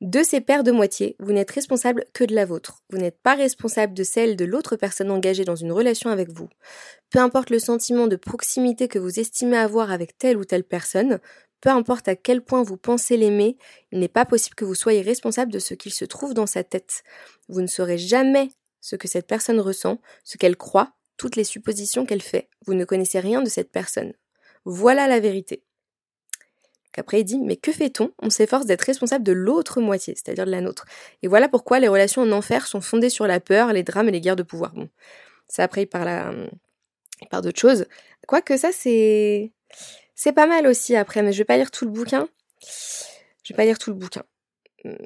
De 0.00 0.22
ces 0.22 0.40
paires 0.40 0.64
de 0.64 0.70
moitiés, 0.70 1.14
vous 1.18 1.32
n'êtes 1.32 1.50
responsable 1.50 2.06
que 2.14 2.24
de 2.24 2.34
la 2.34 2.46
vôtre. 2.46 2.82
Vous 2.88 2.96
n'êtes 2.96 3.20
pas 3.20 3.34
responsable 3.34 3.92
de 3.92 4.02
celle 4.02 4.34
de 4.34 4.46
l'autre 4.46 4.76
personne 4.76 5.10
engagée 5.10 5.44
dans 5.44 5.56
une 5.56 5.72
relation 5.72 6.08
avec 6.08 6.30
vous. 6.30 6.48
Peu 7.10 7.18
importe 7.18 7.50
le 7.50 7.58
sentiment 7.58 8.06
de 8.06 8.16
proximité 8.16 8.88
que 8.88 8.98
vous 8.98 9.20
estimez 9.20 9.58
avoir 9.58 9.90
avec 9.90 10.16
telle 10.16 10.38
ou 10.38 10.46
telle 10.46 10.64
personne, 10.64 11.20
peu 11.60 11.68
importe 11.68 12.08
à 12.08 12.16
quel 12.16 12.42
point 12.42 12.62
vous 12.62 12.78
pensez 12.78 13.18
l'aimer, 13.18 13.58
il 13.92 13.98
n'est 13.98 14.08
pas 14.08 14.24
possible 14.24 14.54
que 14.54 14.64
vous 14.64 14.74
soyez 14.74 15.02
responsable 15.02 15.52
de 15.52 15.58
ce 15.58 15.74
qu'il 15.74 15.92
se 15.92 16.06
trouve 16.06 16.32
dans 16.32 16.46
sa 16.46 16.64
tête. 16.64 17.02
Vous 17.50 17.60
ne 17.60 17.66
saurez 17.66 17.98
jamais 17.98 18.48
ce 18.80 18.96
que 18.96 19.06
cette 19.08 19.26
personne 19.26 19.60
ressent, 19.60 20.00
ce 20.24 20.38
qu'elle 20.38 20.56
croit, 20.56 20.94
toutes 21.20 21.36
les 21.36 21.44
suppositions 21.44 22.06
qu'elle 22.06 22.22
fait. 22.22 22.48
Vous 22.64 22.72
ne 22.72 22.86
connaissez 22.86 23.20
rien 23.20 23.42
de 23.42 23.50
cette 23.50 23.70
personne. 23.70 24.14
Voilà 24.64 25.06
la 25.06 25.20
vérité. 25.20 25.62
Après, 26.96 27.20
il 27.20 27.24
dit, 27.24 27.38
mais 27.38 27.56
que 27.56 27.72
fait-on? 27.72 28.10
On, 28.22 28.30
s'efforce 28.30 28.64
d'être 28.64 28.80
responsable 28.80 29.22
de 29.22 29.32
l'autre 29.32 29.82
moitié, 29.82 30.14
c'est-à-dire 30.14 30.46
de 30.46 30.50
la 30.50 30.62
nôtre. 30.62 30.86
Et 31.22 31.28
voilà 31.28 31.50
pourquoi 31.50 31.78
les 31.78 31.88
relations 31.88 32.22
en 32.22 32.32
enfer 32.32 32.66
sont 32.66 32.80
fondées 32.80 33.10
sur 33.10 33.26
la 33.26 33.38
peur, 33.38 33.74
les 33.74 33.82
drames 33.82 34.08
et 34.08 34.12
les 34.12 34.22
guerres 34.22 34.34
de 34.34 34.42
pouvoir. 34.42 34.72
Bon, 34.72 34.88
ça 35.46 35.62
après, 35.62 35.82
il 35.82 35.86
parle, 35.86 36.48
par 37.30 37.42
d'autres 37.42 37.60
choses. 37.60 37.84
Quoique 38.26 38.56
ça, 38.56 38.70
c'est... 38.72 39.52
C'est 40.14 40.32
pas 40.32 40.46
mal 40.46 40.66
aussi 40.66 40.96
après, 40.96 41.22
mais 41.22 41.32
je 41.32 41.38
vais 41.38 41.44
pas 41.44 41.58
lire 41.58 41.70
tout 41.70 41.84
le 41.84 41.90
bouquin. 41.90 42.28
Je 43.44 43.52
vais 43.52 43.56
pas 43.56 43.64
lire 43.66 43.78
tout 43.78 43.90
le 43.90 43.96
bouquin. 43.96 44.22
Hum, 44.86 44.96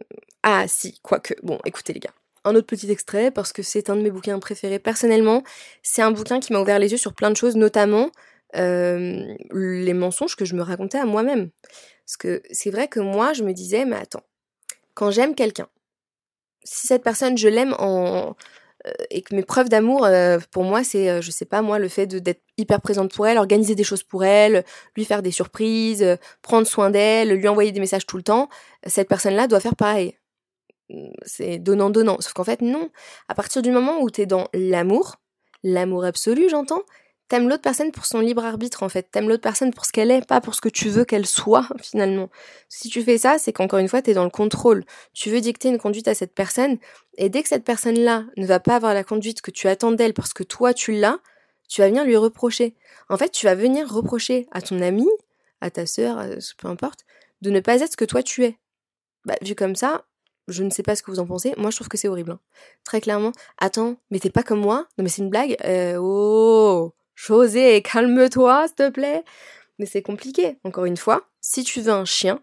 ah 0.44 0.66
si, 0.68 1.00
quoique. 1.03 1.35
Bon, 1.42 1.59
écoutez 1.64 1.92
les 1.92 2.00
gars. 2.00 2.14
Un 2.44 2.54
autre 2.54 2.66
petit 2.66 2.90
extrait, 2.90 3.30
parce 3.30 3.52
que 3.52 3.62
c'est 3.62 3.88
un 3.88 3.96
de 3.96 4.02
mes 4.02 4.11
bouquins 4.11 4.38
préférés 4.38 4.78
personnellement. 4.78 5.42
C'est 5.83 6.02
un 6.02 6.11
bouquin 6.11 6.40
qui 6.40 6.52
m'a 6.52 6.61
ouvert 6.61 6.78
les 6.78 6.92
yeux 6.92 6.98
sur 6.98 7.14
plein 7.14 7.30
de 7.30 7.37
choses, 7.37 7.57
notamment 7.57 8.11
euh, 8.57 9.35
les 9.52 9.94
mensonges 9.94 10.37
que 10.37 10.44
je 10.44 10.54
me 10.54 10.62
racontais 10.62 10.98
à 10.98 11.07
moi-même. 11.07 11.50
Parce 12.07 12.16
que 12.18 12.42
c'est 12.50 12.70
vrai 12.70 12.88
que 12.88 13.00
moi, 13.00 13.33
je 13.33 13.42
me 13.42 13.52
disais, 13.52 13.87
mais 13.87 13.96
attends, 13.96 14.22
quand 14.92 15.11
j'aime 15.11 15.35
quelqu'un, 15.35 15.68
si 16.62 16.87
cette 16.87 17.02
personne, 17.02 17.37
je 17.38 17.48
l'aime 17.48 17.74
en... 17.78 18.37
Euh, 18.87 18.92
et 19.11 19.22
que 19.22 19.35
mes 19.35 19.42
preuves 19.42 19.70
d'amour, 19.70 20.04
euh, 20.04 20.38
pour 20.50 20.64
moi, 20.64 20.85
c'est, 20.85 21.22
je 21.22 21.30
sais 21.30 21.46
pas, 21.46 21.62
moi, 21.62 21.78
le 21.78 21.88
fait 21.88 22.07
d'être 22.07 22.42
hyper 22.59 22.83
présente 22.83 23.14
pour 23.14 23.26
elle, 23.26 23.38
organiser 23.38 23.74
des 23.74 23.85
choses 23.85 24.02
pour 24.02 24.24
elle, 24.24 24.64
lui 24.96 25.07
faire 25.07 25.22
des 25.22 25.30
surprises, 25.30 26.18
prendre 26.42 26.66
soin 26.66 26.90
d'elle, 26.90 27.30
lui 27.30 27.48
envoyer 27.48 27.72
des 27.72 27.80
messages 27.80 28.04
tout 28.04 28.18
le 28.18 28.22
temps, 28.22 28.50
cette 28.87 29.09
personne-là 29.09 29.46
doit 29.48 29.61
faire 29.61 29.76
pareil. 29.76 30.18
C'est 31.22 31.58
donnant-donnant. 31.58 32.20
Sauf 32.20 32.32
qu'en 32.34 32.44
fait, 32.44 32.60
non. 32.60 32.90
À 33.28 33.34
partir 33.34 33.62
du 33.62 33.70
moment 33.70 34.00
où 34.00 34.10
t'es 34.10 34.26
dans 34.26 34.48
l'amour, 34.52 35.16
l'amour 35.62 36.04
absolu, 36.04 36.48
j'entends, 36.48 36.82
T'aimes 37.28 37.48
l'autre 37.48 37.62
personne 37.62 37.90
pour 37.90 38.04
son 38.04 38.20
libre 38.20 38.44
arbitre 38.44 38.82
en 38.82 38.90
fait. 38.90 39.10
T'aimes 39.10 39.28
l'autre 39.28 39.42
personne 39.42 39.72
pour 39.72 39.86
ce 39.86 39.92
qu'elle 39.92 40.10
est, 40.10 40.26
pas 40.26 40.42
pour 40.42 40.54
ce 40.54 40.60
que 40.60 40.68
tu 40.68 40.90
veux 40.90 41.06
qu'elle 41.06 41.26
soit 41.26 41.66
finalement. 41.82 42.28
Si 42.68 42.90
tu 42.90 43.02
fais 43.02 43.16
ça, 43.16 43.38
c'est 43.38 43.52
qu'encore 43.52 43.78
une 43.78 43.88
fois, 43.88 44.02
t'es 44.02 44.12
dans 44.12 44.24
le 44.24 44.30
contrôle. 44.30 44.84
Tu 45.14 45.30
veux 45.30 45.40
dicter 45.40 45.68
une 45.70 45.78
conduite 45.78 46.06
à 46.06 46.14
cette 46.14 46.34
personne, 46.34 46.76
et 47.16 47.30
dès 47.30 47.42
que 47.42 47.48
cette 47.48 47.64
personne-là 47.64 48.26
ne 48.36 48.46
va 48.46 48.60
pas 48.60 48.76
avoir 48.76 48.92
la 48.92 49.04
conduite 49.04 49.40
que 49.40 49.50
tu 49.50 49.68
attends 49.68 49.92
d'elle 49.92 50.12
parce 50.12 50.34
que 50.34 50.42
toi 50.42 50.74
tu 50.74 50.92
l'as, 50.92 51.18
tu 51.68 51.80
vas 51.80 51.88
venir 51.88 52.04
lui 52.04 52.16
reprocher. 52.16 52.76
En 53.08 53.16
fait, 53.16 53.30
tu 53.30 53.46
vas 53.46 53.54
venir 53.54 53.90
reprocher 53.90 54.46
à 54.52 54.60
ton 54.60 54.80
ami, 54.82 55.08
à 55.62 55.70
ta 55.70 55.86
sœur, 55.86 56.22
peu 56.58 56.68
importe, 56.68 57.00
de 57.40 57.50
ne 57.50 57.60
pas 57.60 57.80
être 57.80 57.92
ce 57.92 57.96
que 57.96 58.04
toi 58.04 58.22
tu 58.22 58.44
es. 58.44 58.58
Bah, 59.24 59.34
vu 59.40 59.54
comme 59.54 59.76
ça, 59.76 60.04
je 60.48 60.62
ne 60.62 60.70
sais 60.70 60.83
pas 60.83 60.96
ce 60.96 61.02
que 61.02 61.11
vous 61.11 61.20
en 61.20 61.26
pensez. 61.26 61.54
Moi, 61.57 61.70
je 61.70 61.76
trouve 61.76 61.88
que 61.88 61.96
c'est 61.96 62.09
horrible. 62.09 62.33
Hein. 62.33 62.40
Très 62.85 63.00
clairement. 63.00 63.33
Attends, 63.59 63.96
mais 64.11 64.18
t'es 64.18 64.30
pas 64.30 64.42
comme 64.42 64.61
moi 64.61 64.87
Non, 64.98 65.04
mais 65.04 65.09
c'est 65.09 65.22
une 65.22 65.30
blague 65.30 65.57
euh, 65.64 65.98
Oh 66.00 66.94
José, 67.14 67.80
calme-toi, 67.83 68.66
s'il 68.66 68.76
te 68.76 68.90
plaît. 68.90 69.24
Mais 69.78 69.87
c'est 69.87 70.02
compliqué. 70.02 70.59
Encore 70.64 70.85
une 70.85 70.96
fois, 70.96 71.28
si 71.40 71.64
tu 71.64 71.80
veux 71.80 71.92
un 71.92 72.04
chien, 72.04 72.42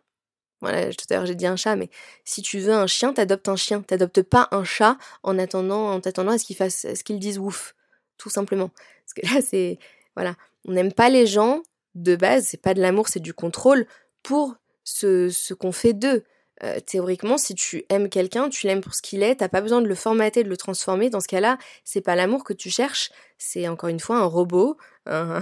voilà, 0.61 0.93
tout 0.93 1.05
à 1.09 1.15
l'heure 1.15 1.25
j'ai 1.25 1.35
dit 1.35 1.47
un 1.47 1.55
chat, 1.55 1.75
mais 1.75 1.89
si 2.23 2.41
tu 2.41 2.59
veux 2.59 2.73
un 2.73 2.87
chien, 2.87 3.13
t'adoptes 3.13 3.49
un 3.49 3.55
chien. 3.55 3.81
T'adoptes 3.81 4.21
pas 4.21 4.47
un 4.51 4.63
chat 4.63 4.97
en 5.23 5.37
attendant, 5.37 5.91
en 5.91 5.99
t'attendant 5.99 6.31
à 6.31 6.37
ce 6.37 6.45
qu'il 6.45 6.55
fasse, 6.55 6.87
ce 6.93 7.03
qu'il 7.03 7.19
dise 7.19 7.37
ouf. 7.37 7.75
Tout 8.17 8.29
simplement. 8.29 8.69
Parce 9.05 9.13
que 9.15 9.33
là, 9.33 9.41
c'est, 9.41 9.79
voilà. 10.15 10.35
On 10.65 10.73
n'aime 10.73 10.93
pas 10.93 11.09
les 11.09 11.25
gens 11.25 11.63
de 11.95 12.15
base, 12.15 12.45
c'est 12.45 12.61
pas 12.61 12.73
de 12.73 12.81
l'amour, 12.81 13.07
c'est 13.09 13.19
du 13.19 13.33
contrôle 13.33 13.85
pour 14.23 14.55
ce 14.83 15.53
qu'on 15.53 15.71
fait 15.71 15.93
d'eux. 15.93 16.23
Euh, 16.63 16.79
théoriquement, 16.79 17.37
si 17.37 17.55
tu 17.55 17.85
aimes 17.89 18.09
quelqu'un, 18.09 18.49
tu 18.49 18.67
l'aimes 18.67 18.81
pour 18.81 18.93
ce 18.93 19.01
qu'il 19.01 19.23
est, 19.23 19.37
t'as 19.37 19.49
pas 19.49 19.61
besoin 19.61 19.81
de 19.81 19.87
le 19.87 19.95
formater, 19.95 20.43
de 20.43 20.49
le 20.49 20.57
transformer. 20.57 21.09
Dans 21.09 21.19
ce 21.19 21.27
cas-là, 21.27 21.57
c'est 21.83 22.01
pas 22.01 22.15
l'amour 22.15 22.43
que 22.43 22.53
tu 22.53 22.69
cherches, 22.69 23.11
c'est 23.37 23.67
encore 23.67 23.89
une 23.89 23.99
fois 23.99 24.17
un 24.17 24.25
robot, 24.25 24.77
un, 25.05 25.41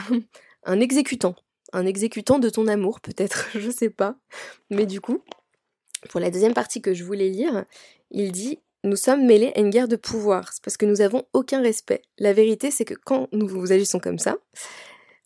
exécutant. 0.80 1.36
Un 1.74 1.86
exécutant 1.86 2.40
de 2.40 2.50
ton 2.50 2.68
amour, 2.68 3.02
peut-être, 3.02 3.50
je 3.56 3.70
sais 3.70 3.90
pas. 3.90 4.16
Mais 4.70 4.86
du 4.86 5.02
coup, 5.02 5.24
pour 6.10 6.20
la 6.20 6.32
deuxième 6.32 6.54
partie 6.54 6.82
que 6.82 6.94
je 6.94 7.04
voulais 7.04 7.30
lire, 7.30 7.66
il 8.12 8.32
dit 8.32 8.60
nous 8.86 8.96
sommes 8.96 9.26
mêlés 9.26 9.52
à 9.56 9.60
une 9.60 9.72
guerre 9.72 9.90
de 9.90 9.98
pouvoir. 9.98 10.54
C'est 10.54 10.64
parce 10.64 10.78
que 10.78 10.86
nous 10.86 11.02
avons 11.02 11.26
aucun 11.34 11.62
respect. 11.62 12.02
La 12.18 12.32
vérité, 12.32 12.72
c'est 12.72 12.86
que 12.86 12.94
quand 12.94 13.28
nous 13.34 13.72
agissons 13.74 14.00
comme 14.00 14.20
ça, 14.20 14.38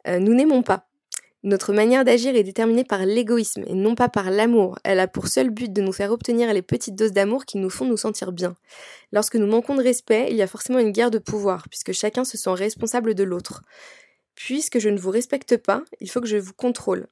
euh, 0.08 0.18
nous 0.18 0.34
n'aimons 0.34 0.64
pas. 0.64 0.88
Notre 1.46 1.74
manière 1.74 2.06
d'agir 2.06 2.38
est 2.38 2.44
déterminée 2.44 2.86
par 2.86 3.06
l'égoïsme 3.06 3.66
et 3.68 3.74
non 3.74 3.96
pas 3.96 4.08
par 4.08 4.32
l'amour. 4.32 4.80
Elle 4.86 5.02
a 5.02 5.10
pour 5.10 5.28
seul 5.28 5.50
but 5.50 5.74
de 5.74 5.82
nous 5.82 5.92
faire 5.92 6.12
obtenir 6.12 6.54
les 6.54 6.62
petites 6.62 6.96
doses 6.96 7.12
d'amour 7.12 7.46
qui 7.46 7.58
nous 7.58 7.70
font 7.70 7.84
nous 7.84 7.98
sentir 7.98 8.32
bien. 8.32 8.56
Lorsque 9.12 9.36
nous 9.36 9.46
manquons 9.46 9.76
de 9.76 9.84
respect, 9.84 10.28
il 10.32 10.38
y 10.38 10.42
a 10.42 10.48
forcément 10.48 10.80
une 10.80 10.92
guerre 10.92 11.12
de 11.12 11.18
pouvoir, 11.18 11.68
puisque 11.68 11.92
chacun 11.92 12.24
se 12.24 12.38
sent 12.38 12.52
responsable 12.52 13.14
de 13.14 13.24
l'autre. 13.24 13.62
Puisque 14.36 14.80
je 14.80 14.88
ne 14.88 14.98
vous 14.98 15.12
respecte 15.12 15.58
pas, 15.58 15.84
il 16.00 16.10
faut 16.10 16.22
que 16.22 16.28
je 16.28 16.38
vous 16.38 16.54
contrôle. 16.54 17.08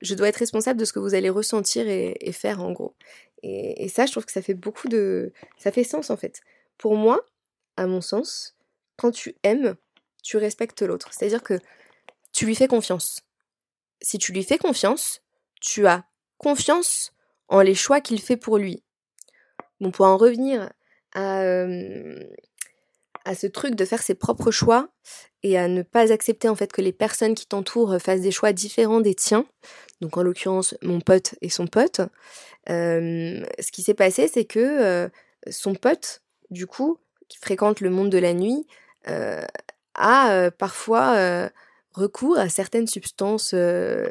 Je 0.00 0.14
dois 0.14 0.28
être 0.28 0.36
responsable 0.36 0.78
de 0.78 0.84
ce 0.84 0.92
que 0.92 1.00
vous 1.00 1.14
allez 1.14 1.28
ressentir 1.28 1.88
et, 1.88 2.32
faire 2.32 2.62
en 2.62 2.70
gros. 2.70 2.94
Et, 3.42 3.88
ça, 3.88 4.06
je 4.06 4.12
trouve 4.12 4.24
que 4.24 4.32
ça 4.32 4.40
fait 4.40 4.54
beaucoup 4.54 4.86
de... 4.86 5.32
Ça 5.58 5.72
fait 5.72 5.82
sens 5.82 6.10
en 6.10 6.16
fait. 6.16 6.42
Pour 6.78 6.94
moi, 6.94 7.26
à 7.76 7.88
mon 7.88 8.02
sens, 8.02 8.54
quand 8.96 9.10
tu 9.10 9.34
aimes, 9.42 9.74
tu 10.22 10.36
respectes 10.36 10.82
l'autre. 10.82 11.12
C'est-à-dire 11.12 11.42
que 11.42 11.58
tu 12.32 12.46
lui 12.46 12.54
fais 12.54 12.68
confiance 12.68 13.24
si 14.00 14.18
tu 14.18 14.32
lui 14.32 14.44
fais 14.44 14.58
confiance, 14.58 15.22
tu 15.60 15.86
as 15.86 16.04
confiance 16.36 17.12
en 17.48 17.60
les 17.60 17.74
choix 17.74 18.00
qu'il 18.00 18.20
fait 18.20 18.36
pour 18.36 18.58
lui. 18.58 18.82
Bon, 19.80 19.90
pour 19.90 20.06
en 20.06 20.16
revenir 20.16 20.70
à, 21.14 21.40
à 23.24 23.34
ce 23.34 23.46
truc 23.46 23.74
de 23.74 23.84
faire 23.84 24.02
ses 24.02 24.14
propres 24.14 24.50
choix 24.50 24.88
et 25.42 25.56
à 25.58 25.68
ne 25.68 25.82
pas 25.82 26.12
accepter 26.12 26.48
en 26.48 26.54
fait 26.54 26.72
que 26.72 26.82
les 26.82 26.92
personnes 26.92 27.34
qui 27.34 27.46
t'entourent 27.46 27.98
fassent 28.00 28.20
des 28.20 28.30
choix 28.30 28.52
différents 28.52 29.00
des 29.00 29.14
tiens, 29.14 29.46
donc 30.00 30.16
en 30.16 30.22
l'occurrence 30.22 30.74
mon 30.82 31.00
pote 31.00 31.34
et 31.40 31.48
son 31.48 31.66
pote, 31.66 32.00
ce 32.66 33.70
qui 33.72 33.82
s'est 33.82 33.94
passé 33.94 34.28
c'est 34.28 34.44
que 34.44 35.10
son 35.48 35.74
pote, 35.74 36.22
du 36.50 36.66
coup, 36.66 36.98
qui 37.28 37.38
fréquente 37.38 37.80
le 37.80 37.90
monde 37.90 38.10
de 38.10 38.18
la 38.18 38.34
nuit, 38.34 38.66
a 39.94 40.50
parfois 40.58 41.50
recours 41.92 42.38
à 42.38 42.48
certaines 42.48 42.86
substances 42.86 43.52
euh, 43.54 44.08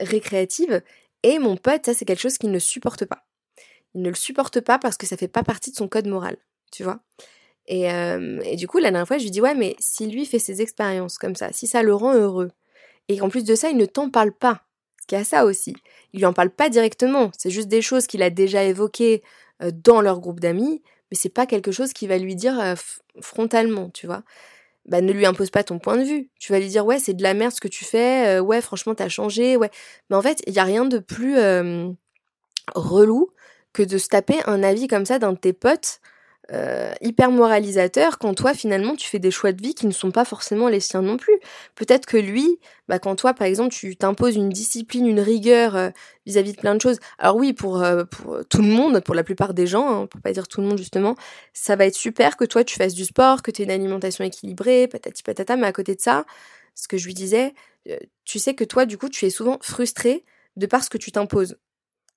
récréatives. 0.00 0.82
Et 1.22 1.38
mon 1.38 1.56
pote, 1.56 1.86
ça 1.86 1.94
c'est 1.94 2.04
quelque 2.04 2.20
chose 2.20 2.38
qu'il 2.38 2.50
ne 2.50 2.58
supporte 2.58 3.04
pas. 3.04 3.24
Il 3.94 4.02
ne 4.02 4.08
le 4.10 4.14
supporte 4.14 4.60
pas 4.60 4.78
parce 4.78 4.96
que 4.96 5.06
ça 5.06 5.16
fait 5.16 5.28
pas 5.28 5.42
partie 5.42 5.70
de 5.70 5.76
son 5.76 5.88
code 5.88 6.06
moral, 6.06 6.36
tu 6.70 6.84
vois. 6.84 7.00
Et, 7.68 7.90
euh, 7.90 8.54
du 8.54 8.68
coup, 8.68 8.78
la 8.78 8.90
dernière 8.90 9.08
fois, 9.08 9.18
je 9.18 9.24
lui 9.24 9.30
dis 9.30 9.40
ouais, 9.40 9.54
mais 9.54 9.74
si 9.80 10.06
lui 10.06 10.26
fait 10.26 10.38
ses 10.38 10.62
expériences 10.62 11.18
comme 11.18 11.34
ça, 11.34 11.52
si 11.52 11.66
ça 11.66 11.82
le 11.82 11.94
rend 11.94 12.14
heureux, 12.14 12.50
et 13.08 13.18
qu'en 13.18 13.28
plus 13.28 13.44
de 13.44 13.54
ça, 13.54 13.70
il 13.70 13.76
ne 13.76 13.86
t'en 13.86 14.10
parle 14.10 14.32
pas, 14.32 14.62
ce 15.00 15.06
qui 15.06 15.16
a 15.16 15.24
ça 15.24 15.44
aussi, 15.44 15.74
il 16.12 16.20
lui 16.20 16.26
en 16.26 16.32
parle 16.32 16.50
pas 16.50 16.68
directement, 16.68 17.30
c'est 17.36 17.50
juste 17.50 17.68
des 17.68 17.82
choses 17.82 18.06
qu'il 18.06 18.22
a 18.22 18.30
déjà 18.30 18.62
évoquées 18.62 19.22
euh, 19.62 19.70
dans 19.72 20.00
leur 20.00 20.20
groupe 20.20 20.40
d'amis, 20.40 20.82
mais 21.10 21.16
c'est 21.16 21.28
pas 21.28 21.46
quelque 21.46 21.72
chose 21.72 21.92
qu'il 21.92 22.08
va 22.08 22.18
lui 22.18 22.36
dire 22.36 22.74
frontalement, 23.20 23.90
tu 23.90 24.06
vois 24.06 24.22
bah, 24.88 25.00
ne 25.00 25.12
lui 25.12 25.26
impose 25.26 25.50
pas 25.50 25.64
ton 25.64 25.78
point 25.78 25.96
de 25.96 26.04
vue. 26.04 26.30
Tu 26.38 26.52
vas 26.52 26.58
lui 26.58 26.68
dire 26.68 26.86
ouais 26.86 26.98
c'est 26.98 27.14
de 27.14 27.22
la 27.22 27.34
merde 27.34 27.52
ce 27.52 27.60
que 27.60 27.68
tu 27.68 27.84
fais, 27.84 28.38
euh, 28.38 28.40
ouais 28.40 28.60
franchement 28.60 28.94
t'as 28.94 29.08
changé, 29.08 29.56
ouais. 29.56 29.70
Mais 30.10 30.16
en 30.16 30.22
fait 30.22 30.42
il 30.46 30.54
y 30.54 30.58
a 30.58 30.64
rien 30.64 30.84
de 30.84 30.98
plus 30.98 31.36
relou 32.74 33.30
que 33.72 33.82
de 33.82 33.98
se 33.98 34.08
taper 34.08 34.36
un 34.46 34.62
avis 34.62 34.88
comme 34.88 35.04
ça 35.06 35.18
d'un 35.18 35.32
de 35.32 35.38
tes 35.38 35.52
potes 35.52 36.00
euh, 36.52 36.92
hyper 37.00 37.32
moralisateur 37.32 38.18
quand 38.18 38.32
toi 38.34 38.54
finalement 38.54 38.94
tu 38.94 39.08
fais 39.08 39.18
des 39.18 39.32
choix 39.32 39.50
de 39.50 39.60
vie 39.60 39.74
qui 39.74 39.86
ne 39.86 39.92
sont 39.92 40.12
pas 40.12 40.24
forcément 40.24 40.68
les 40.68 40.78
siens 40.78 41.02
non 41.02 41.16
plus. 41.16 41.34
Peut-être 41.74 42.06
que 42.06 42.16
lui, 42.16 42.60
bah, 42.88 43.00
quand 43.00 43.16
toi 43.16 43.34
par 43.34 43.46
exemple 43.48 43.74
tu 43.74 43.96
t'imposes 43.96 44.36
une 44.36 44.50
discipline, 44.50 45.06
une 45.06 45.18
rigueur 45.18 45.74
euh, 45.74 45.90
vis-à-vis 46.24 46.52
de 46.52 46.58
plein 46.58 46.76
de 46.76 46.80
choses. 46.80 46.98
Alors 47.18 47.36
oui 47.36 47.52
pour, 47.52 47.82
euh, 47.82 48.04
tout 48.48 48.62
le 48.62 48.68
monde, 48.68 49.00
pour 49.00 49.14
la 49.14 49.24
plupart 49.24 49.54
des 49.54 49.66
gens, 49.66 50.02
hein, 50.02 50.06
pour 50.06 50.20
pas 50.20 50.32
dire 50.32 50.46
tout 50.46 50.60
le 50.60 50.68
monde 50.68 50.78
justement, 50.78 51.16
ça 51.52 51.74
va 51.74 51.86
être 51.86 51.96
super 51.96 52.36
que 52.36 52.44
toi 52.44 52.62
tu 52.62 52.76
fasses 52.76 52.94
du 52.94 53.04
sport, 53.04 53.42
que 53.42 53.50
tu 53.50 53.62
aies 53.62 53.64
une 53.64 53.72
alimentation 53.72 54.24
équilibrée, 54.24 54.86
patati 54.86 55.24
patata, 55.24 55.56
mais 55.56 55.66
à 55.66 55.72
côté 55.72 55.96
de 55.96 56.00
ça, 56.00 56.26
ce 56.76 56.86
que 56.86 56.96
je 56.96 57.06
lui 57.06 57.14
disais, 57.14 57.54
tu 58.24 58.38
sais 58.38 58.54
que 58.54 58.64
toi 58.64 58.86
du 58.86 58.98
coup 58.98 59.08
tu 59.08 59.26
es 59.26 59.30
souvent 59.30 59.58
frustré 59.62 60.24
de 60.56 60.66
par 60.66 60.84
ce 60.84 60.90
que 60.90 60.98
tu 60.98 61.10
t'imposes. 61.10 61.56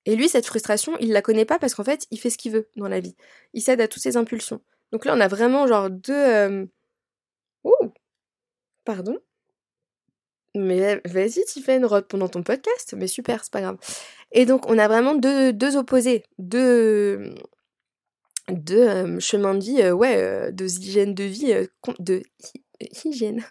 Et 0.06 0.16
lui, 0.16 0.28
cette 0.28 0.46
frustration, 0.46 0.96
il 1.00 1.12
la 1.12 1.22
connaît 1.22 1.44
pas 1.44 1.58
parce 1.58 1.74
qu'en 1.74 1.84
fait, 1.84 2.06
il 2.10 2.18
fait 2.18 2.30
ce 2.30 2.38
qu'il 2.38 2.52
veut 2.52 2.68
dans 2.76 2.88
la 2.88 3.00
vie. 3.00 3.16
Il 3.52 3.62
cède 3.62 3.80
à 3.80 3.88
toutes 3.88 4.02
ses 4.02 4.16
impulsions. 4.16 4.60
Donc 4.92 5.04
là, 5.04 5.14
on 5.16 5.20
a 5.20 5.28
vraiment 5.28 5.66
genre 5.66 5.90
deux. 5.90 6.12
Euh... 6.14 6.66
Ouh 7.64 7.92
Pardon? 8.84 9.18
Mais 10.56 11.00
vas-y, 11.04 11.44
une 11.68 11.86
rote 11.86 12.08
pendant 12.08 12.28
ton 12.28 12.42
podcast. 12.42 12.94
Mais 12.96 13.06
super, 13.06 13.44
c'est 13.44 13.52
pas 13.52 13.60
grave. 13.60 13.76
Et 14.32 14.46
donc, 14.46 14.68
on 14.68 14.78
a 14.78 14.88
vraiment 14.88 15.14
deux, 15.14 15.52
deux 15.52 15.76
opposés. 15.76 16.24
Deux. 16.38 17.34
Deux 18.48 18.88
euh, 18.88 19.20
chemins 19.20 19.54
de 19.54 19.62
vie, 19.62 19.80
euh, 19.80 19.92
ouais, 19.92 20.16
euh, 20.16 20.50
deux 20.50 20.78
hygiènes 20.78 21.14
de 21.14 21.22
vie, 21.22 21.54
de 22.00 22.22
hygiène, 23.04 23.44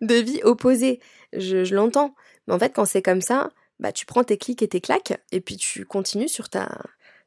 de 0.00 0.14
vie 0.14 0.40
opposées. 0.44 1.00
Je, 1.34 1.64
je 1.64 1.74
l'entends. 1.74 2.14
Mais 2.46 2.54
en 2.54 2.58
fait, 2.58 2.72
quand 2.74 2.86
c'est 2.86 3.02
comme 3.02 3.20
ça, 3.20 3.50
bah, 3.80 3.92
tu 3.92 4.06
prends 4.06 4.24
tes 4.24 4.36
clics 4.36 4.62
et 4.62 4.68
tes 4.68 4.80
claques 4.80 5.18
et 5.32 5.40
puis 5.40 5.56
tu 5.56 5.84
continues 5.84 6.28
sur 6.28 6.48
ta, 6.48 6.68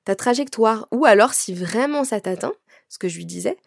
ta 0.06 0.16
trajectoire. 0.16 0.88
Ou 0.92 1.06
alors, 1.06 1.34
si 1.34 1.54
vraiment 1.54 2.04
ça 2.04 2.22
t'atteint, 2.22 2.54
ce 2.90 2.98
que 2.98 3.10
je 3.10 3.18
lui 3.18 3.26
disais, 3.26 3.58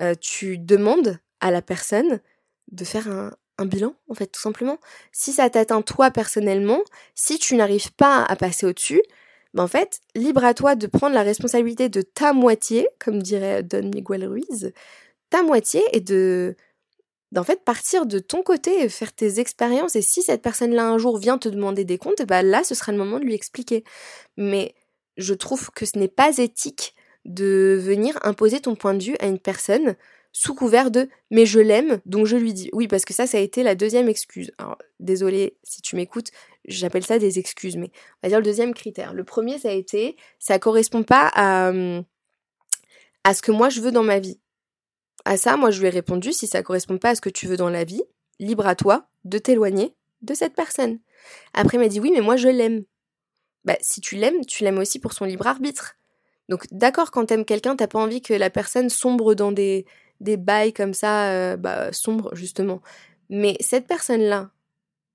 euh, 0.00 0.14
tu 0.18 0.56
demandes 0.56 1.18
à 1.40 1.50
la 1.50 1.60
personne 1.60 2.20
de 2.70 2.84
faire 2.84 3.08
un, 3.08 3.32
bilan, 3.66 3.94
en 4.08 4.14
fait, 4.14 4.26
tout 4.26 4.40
simplement. 4.40 4.78
Si 5.12 5.32
ça 5.32 5.48
t'atteint 5.50 5.82
toi 5.82 6.10
personnellement, 6.10 6.82
si 7.14 7.38
tu 7.38 7.56
n'arrives 7.56 7.92
pas 7.92 8.22
à 8.22 8.36
passer 8.36 8.66
au-dessus, 8.66 9.02
bah 9.54 9.62
en 9.62 9.68
fait, 9.68 10.00
libre 10.14 10.44
à 10.44 10.52
toi 10.52 10.74
de 10.74 10.86
prendre 10.86 11.14
la 11.14 11.22
responsabilité 11.22 11.88
de 11.88 12.02
ta 12.02 12.34
moitié, 12.34 12.86
comme 12.98 13.22
dirait 13.22 13.62
Don 13.62 13.90
Miguel 13.94 14.26
Ruiz, 14.26 14.72
ta 15.30 15.42
moitié 15.42 15.82
et 15.92 16.00
de 16.00 16.54
d'en 17.32 17.44
fait 17.44 17.64
partir 17.64 18.06
de 18.06 18.18
ton 18.18 18.42
côté 18.42 18.82
et 18.82 18.88
faire 18.88 19.12
tes 19.12 19.40
expériences. 19.40 19.96
Et 19.96 20.02
si 20.02 20.22
cette 20.22 20.42
personne-là 20.42 20.86
un 20.88 20.98
jour 20.98 21.18
vient 21.18 21.38
te 21.38 21.48
demander 21.48 21.84
des 21.84 21.98
comptes, 21.98 22.22
bah 22.22 22.42
là, 22.42 22.64
ce 22.64 22.74
sera 22.74 22.92
le 22.92 22.98
moment 22.98 23.18
de 23.18 23.24
lui 23.24 23.34
expliquer. 23.34 23.84
Mais 24.36 24.74
je 25.16 25.34
trouve 25.34 25.70
que 25.70 25.86
ce 25.86 25.98
n'est 25.98 26.08
pas 26.08 26.38
éthique 26.38 26.94
de 27.24 27.78
venir 27.80 28.18
imposer 28.22 28.60
ton 28.60 28.76
point 28.76 28.94
de 28.94 29.02
vue 29.02 29.16
à 29.20 29.26
une 29.26 29.38
personne 29.38 29.96
sous 30.32 30.54
couvert 30.54 30.90
de 30.90 31.08
mais 31.30 31.46
je 31.46 31.58
l'aime 31.58 31.98
donc 32.04 32.26
je 32.26 32.36
lui 32.36 32.52
dis 32.52 32.68
oui 32.74 32.88
parce 32.88 33.06
que 33.06 33.14
ça 33.14 33.26
ça 33.26 33.38
a 33.38 33.40
été 33.40 33.62
la 33.62 33.74
deuxième 33.74 34.06
excuse 34.06 34.52
alors 34.58 34.76
désolé 35.00 35.56
si 35.62 35.80
tu 35.80 35.96
m'écoutes 35.96 36.28
j'appelle 36.66 37.06
ça 37.06 37.18
des 37.18 37.38
excuses 37.38 37.76
mais 37.76 37.90
on 38.22 38.26
va 38.26 38.28
dire 38.28 38.38
le 38.38 38.44
deuxième 38.44 38.74
critère 38.74 39.14
le 39.14 39.24
premier 39.24 39.58
ça 39.58 39.70
a 39.70 39.72
été 39.72 40.14
ça 40.38 40.58
correspond 40.58 41.04
pas 41.04 41.30
à 41.34 41.72
à 43.24 43.34
ce 43.34 43.40
que 43.40 43.50
moi 43.50 43.70
je 43.70 43.80
veux 43.80 43.92
dans 43.92 44.02
ma 44.02 44.18
vie 44.18 44.38
à 45.26 45.36
ça, 45.36 45.56
moi, 45.56 45.70
je 45.70 45.80
lui 45.80 45.88
ai 45.88 45.90
répondu, 45.90 46.32
si 46.32 46.46
ça 46.46 46.62
correspond 46.62 46.98
pas 46.98 47.10
à 47.10 47.14
ce 47.16 47.20
que 47.20 47.28
tu 47.28 47.46
veux 47.46 47.56
dans 47.56 47.68
la 47.68 47.82
vie, 47.82 48.02
libre 48.38 48.66
à 48.66 48.76
toi 48.76 49.08
de 49.24 49.38
t'éloigner 49.38 49.92
de 50.22 50.34
cette 50.34 50.54
personne. 50.54 51.00
Après, 51.52 51.76
il 51.76 51.80
m'a 51.80 51.88
dit, 51.88 51.98
oui, 51.98 52.12
mais 52.14 52.20
moi, 52.20 52.36
je 52.36 52.48
l'aime. 52.48 52.84
Bah, 53.64 53.76
si 53.80 54.00
tu 54.00 54.14
l'aimes, 54.14 54.44
tu 54.46 54.62
l'aimes 54.62 54.78
aussi 54.78 55.00
pour 55.00 55.12
son 55.12 55.24
libre 55.24 55.48
arbitre. 55.48 55.96
Donc, 56.48 56.66
d'accord, 56.70 57.10
quand 57.10 57.26
t'aimes 57.26 57.44
quelqu'un, 57.44 57.74
t'as 57.74 57.88
pas 57.88 57.98
envie 57.98 58.22
que 58.22 58.34
la 58.34 58.50
personne 58.50 58.88
sombre 58.88 59.34
dans 59.34 59.50
des, 59.50 59.84
des 60.20 60.36
bails 60.36 60.72
comme 60.72 60.94
ça, 60.94 61.30
euh, 61.32 61.56
bah, 61.56 61.92
sombre, 61.92 62.32
justement. 62.36 62.80
Mais 63.28 63.56
cette 63.58 63.88
personne-là, 63.88 64.50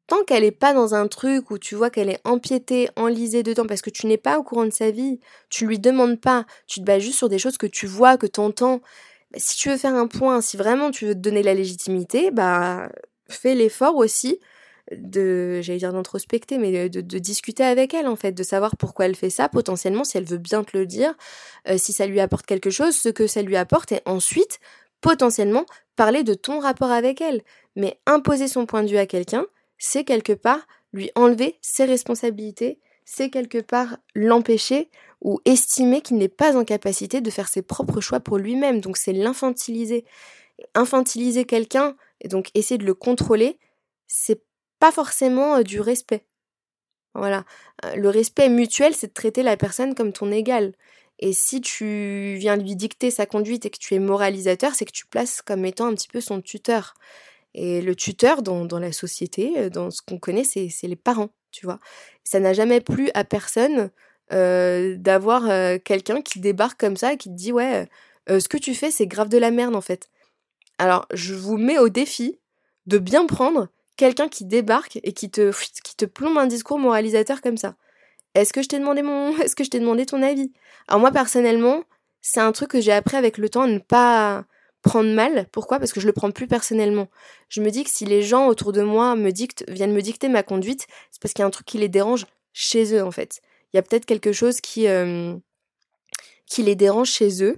tant 0.08 0.26
qu'elle 0.26 0.44
est 0.44 0.52
pas 0.52 0.74
dans 0.74 0.94
un 0.94 1.08
truc 1.08 1.52
où 1.52 1.58
tu 1.58 1.76
vois 1.76 1.90
qu'elle 1.90 2.10
est 2.10 2.20
empiétée, 2.26 2.90
enlisée 2.98 3.44
dedans, 3.44 3.66
parce 3.66 3.82
que 3.82 3.90
tu 3.90 4.08
n'es 4.08 4.18
pas 4.18 4.38
au 4.38 4.44
courant 4.44 4.66
de 4.66 4.72
sa 4.72 4.92
vie, 4.92 5.22
tu 5.50 5.66
lui 5.66 5.80
demandes 5.80 6.20
pas, 6.20 6.46
tu 6.68 6.82
te 6.82 6.86
bases 6.86 7.02
juste 7.02 7.18
sur 7.18 7.30
des 7.30 7.40
choses 7.40 7.58
que 7.58 7.66
tu 7.66 7.88
vois, 7.88 8.18
que 8.18 8.28
t'entends, 8.28 8.82
bah, 8.82 8.88
si 9.36 9.58
tu 9.58 9.70
veux 9.70 9.78
faire 9.78 9.96
un 9.96 10.08
point, 10.08 10.42
si 10.42 10.58
vraiment 10.58 10.92
tu 10.92 11.06
veux 11.06 11.14
te 11.14 11.20
donner 11.20 11.44
la 11.44 11.54
légitimité, 11.54 12.32
bah 12.32 12.90
fais 13.30 13.56
l'effort 13.56 13.96
aussi 13.96 14.40
de, 14.92 15.62
j'allais 15.62 15.80
dire 15.80 15.94
d'introspecter, 15.94 16.58
mais 16.58 16.90
de, 16.90 17.20
discuter 17.20 17.64
avec 17.64 17.94
elle 17.94 18.08
en 18.08 18.16
fait, 18.16 18.32
de 18.32 18.44
savoir 18.44 18.76
pourquoi 18.78 19.06
elle 19.06 19.16
fait 19.16 19.30
ça, 19.30 19.50
potentiellement 19.50 20.04
si 20.04 20.18
elle 20.18 20.26
veut 20.26 20.38
bien 20.38 20.64
te 20.64 20.78
le 20.78 20.86
dire, 20.86 21.14
euh, 21.70 21.78
si 21.78 21.94
ça 21.94 22.06
lui 22.06 22.20
apporte 22.20 22.46
quelque 22.46 22.70
chose, 22.70 22.96
ce 22.96 23.10
que 23.10 23.28
ça 23.28 23.42
lui 23.42 23.56
apporte, 23.56 23.92
et 23.92 24.02
ensuite 24.06 24.60
potentiellement 25.00 25.66
parler 25.96 26.24
de 26.24 26.34
ton 26.34 26.60
rapport 26.60 26.92
avec 26.92 27.22
elle. 27.22 27.42
Mais 27.76 28.00
imposer 28.06 28.48
son 28.48 28.66
point 28.66 28.84
de 28.84 28.90
vue 28.90 28.98
à 28.98 29.06
quelqu'un, 29.06 29.46
c'est 29.78 30.04
quelque 30.04 30.34
part 30.34 30.60
lui 30.94 31.10
enlever 31.16 31.58
ses 31.62 31.86
responsabilités, 31.86 32.80
c'est 33.14 33.30
quelque 33.30 33.58
part 33.58 33.98
l'empêcher 34.16 34.90
ou 35.20 35.42
estimer 35.44 36.00
qu'il 36.00 36.18
n'est 36.18 36.30
pas 36.30 36.56
en 36.56 36.64
capacité 36.64 37.20
de 37.20 37.30
faire 37.30 37.50
ses 37.50 37.62
propres 37.62 38.00
choix 38.00 38.22
pour 38.22 38.38
lui-même. 38.38 38.80
Donc 38.80 38.96
c'est 38.96 39.12
l'infantiliser. 39.12 40.06
Infantiliser 40.76 41.44
quelqu'un 41.44 41.98
et 42.22 42.30
donc 42.30 42.52
essayer 42.54 42.78
de 42.78 42.86
le 42.86 42.94
contrôler, 42.94 43.60
c'est 44.08 44.42
pas 44.80 44.94
forcément 44.94 45.58
euh, 45.58 45.64
du 45.64 45.82
respect. 45.82 46.26
Voilà. 47.14 47.44
Euh, 47.84 47.96
le 47.96 48.08
respect 48.08 48.48
mutuel, 48.48 48.96
c'est 48.96 49.08
de 49.08 49.14
traiter 49.14 49.44
la 49.44 49.58
personne 49.58 49.94
comme 49.94 50.14
ton 50.14 50.32
égal. 50.32 50.74
Et 51.20 51.34
si 51.34 51.60
tu 51.60 52.36
viens 52.40 52.56
lui 52.56 52.78
dicter 52.78 53.12
sa 53.12 53.26
conduite 53.26 53.66
et 53.66 53.72
que 53.72 53.78
tu 53.78 53.94
es 53.94 54.00
moralisateur, 54.00 54.74
c'est 54.74 54.86
que 54.86 54.94
tu 54.94 55.06
places 55.06 55.42
comme 55.42 55.66
étant 55.66 55.88
un 55.88 55.96
petit 55.96 56.08
peu 56.08 56.22
son 56.22 56.42
tuteur. 56.42 56.94
Et 57.54 57.82
le 57.82 57.94
tuteur 57.94 58.42
dans, 58.42 58.64
dans 58.64 58.80
la 58.80 58.94
société, 58.94 59.54
euh, 59.58 59.70
dans 59.70 59.92
ce 59.92 60.02
qu'on 60.02 60.18
connaît, 60.18 60.46
c'est 60.46 60.72
les 60.84 60.96
parents, 60.96 61.32
tu 61.52 61.66
vois. 61.66 61.80
Ça 62.24 62.40
n'a 62.40 62.54
jamais 62.54 62.82
plu 62.82 63.10
à 63.14 63.24
personne 63.24 63.92
euh, 64.34 64.96
d'avoir 64.98 65.50
euh, 65.50 65.78
quelqu'un 65.84 66.22
qui 66.22 66.40
débarque 66.40 66.80
comme 66.80 66.96
ça 66.96 67.14
et 67.14 67.18
qui 67.18 67.30
te 67.30 67.36
dit 67.36 67.52
ouais, 67.52 67.90
euh, 68.30 68.40
ce 68.40 68.48
que 68.48 68.58
tu 68.58 68.74
fais 68.74 68.90
c'est 68.90 69.08
grave 69.08 69.30
de 69.30 69.38
la 69.38 69.52
merde 69.52 69.76
en 69.76 69.82
fait. 69.82 70.10
Alors 70.78 71.06
je 71.14 71.34
vous 71.34 71.58
mets 71.58 71.78
au 71.78 71.90
défi 71.90 72.40
de 72.86 72.98
bien 72.98 73.26
prendre 73.26 73.68
quelqu'un 73.98 74.30
qui 74.30 74.46
débarque 74.46 75.00
et 75.04 75.12
qui 75.12 75.30
te, 75.30 75.52
qui 75.84 75.96
te 75.96 76.06
plombe 76.06 76.38
un 76.38 76.48
discours 76.48 76.80
moralisateur 76.80 77.42
comme 77.42 77.58
ça. 77.58 77.76
Est-ce 78.34 78.54
que 78.54 78.62
je 78.62 78.70
t'ai 78.70 78.80
demandé 78.80 79.02
mon, 79.02 79.38
est-ce 79.42 79.56
que 79.56 79.64
je 79.64 79.70
t'ai 79.70 79.80
demandé 79.80 80.06
ton 80.06 80.22
avis? 80.24 80.52
Alors 80.88 81.02
moi 81.02 81.12
personnellement, 81.12 81.84
c'est 82.22 82.40
un 82.40 82.52
truc 82.54 82.72
que 82.72 82.82
j'ai 82.82 82.94
appris 82.94 83.18
avec 83.18 83.38
le 83.38 83.50
temps 83.50 83.64
à 83.64 83.68
ne 83.68 83.80
pas 83.80 84.46
prendre 84.82 85.10
mal. 85.14 85.48
Pourquoi? 85.52 85.80
Parce 85.80 85.94
que 85.94 86.00
je 86.00 86.08
le 86.08 86.14
prends 86.14 86.32
plus 86.32 86.48
personnellement. 86.48 87.08
Je 87.50 87.62
me 87.62 87.70
dis 87.70 87.84
que 87.84 87.90
si 87.90 88.06
les 88.06 88.24
gens 88.24 88.48
autour 88.48 88.72
de 88.72 88.82
moi 88.82 89.16
me 89.16 89.32
dictent, 89.32 89.64
viennent 89.68 89.94
me 89.94 90.02
dicter 90.02 90.28
ma 90.28 90.44
conduite, 90.44 90.88
c'est 91.12 91.22
parce 91.22 91.34
qu'il 91.34 91.44
y 91.44 91.44
a 91.44 91.48
un 91.48 91.52
truc 91.52 91.68
qui 91.68 91.78
les 91.78 91.90
dérange 91.90 92.26
chez 92.54 92.96
eux 92.96 93.04
en 93.04 93.12
fait. 93.12 93.42
Il 93.74 93.78
y 93.78 93.80
a 93.80 93.84
peut-être 93.84 94.06
quelque 94.06 94.32
chose 94.32 94.60
qui 94.60 94.88
euh, 94.88 95.36
qui 96.46 96.64
les 96.64 96.76
dérange 96.76 97.10
chez 97.10 97.44
eux. 97.44 97.58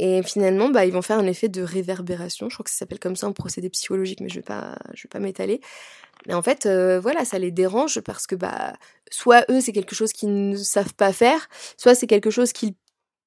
Et 0.00 0.22
finalement, 0.24 0.70
bah, 0.70 0.84
ils 0.84 0.92
vont 0.92 1.02
faire 1.02 1.18
un 1.18 1.26
effet 1.26 1.48
de 1.48 1.62
réverbération. 1.62 2.48
Je 2.48 2.56
crois 2.56 2.64
que 2.64 2.70
ça 2.70 2.78
s'appelle 2.78 2.98
comme 2.98 3.14
ça 3.14 3.28
en 3.28 3.32
procédé 3.32 3.70
psychologique, 3.70 4.20
mais 4.20 4.28
je 4.28 4.34
vais 4.34 4.42
pas, 4.42 4.76
vais 4.90 5.08
pas 5.08 5.20
m'étaler. 5.20 5.60
Mais 6.26 6.34
en 6.34 6.42
fait, 6.42 6.66
euh, 6.66 6.98
voilà, 6.98 7.24
ça 7.24 7.38
les 7.38 7.52
dérange 7.52 8.00
parce 8.00 8.26
que 8.26 8.34
bah, 8.34 8.74
soit 9.10 9.44
eux, 9.50 9.60
c'est 9.60 9.72
quelque 9.72 9.94
chose 9.94 10.12
qu'ils 10.12 10.50
ne 10.50 10.56
savent 10.56 10.94
pas 10.94 11.12
faire, 11.12 11.48
soit 11.76 11.94
c'est 11.94 12.08
quelque 12.08 12.30
chose 12.30 12.52
qu'ils 12.52 12.74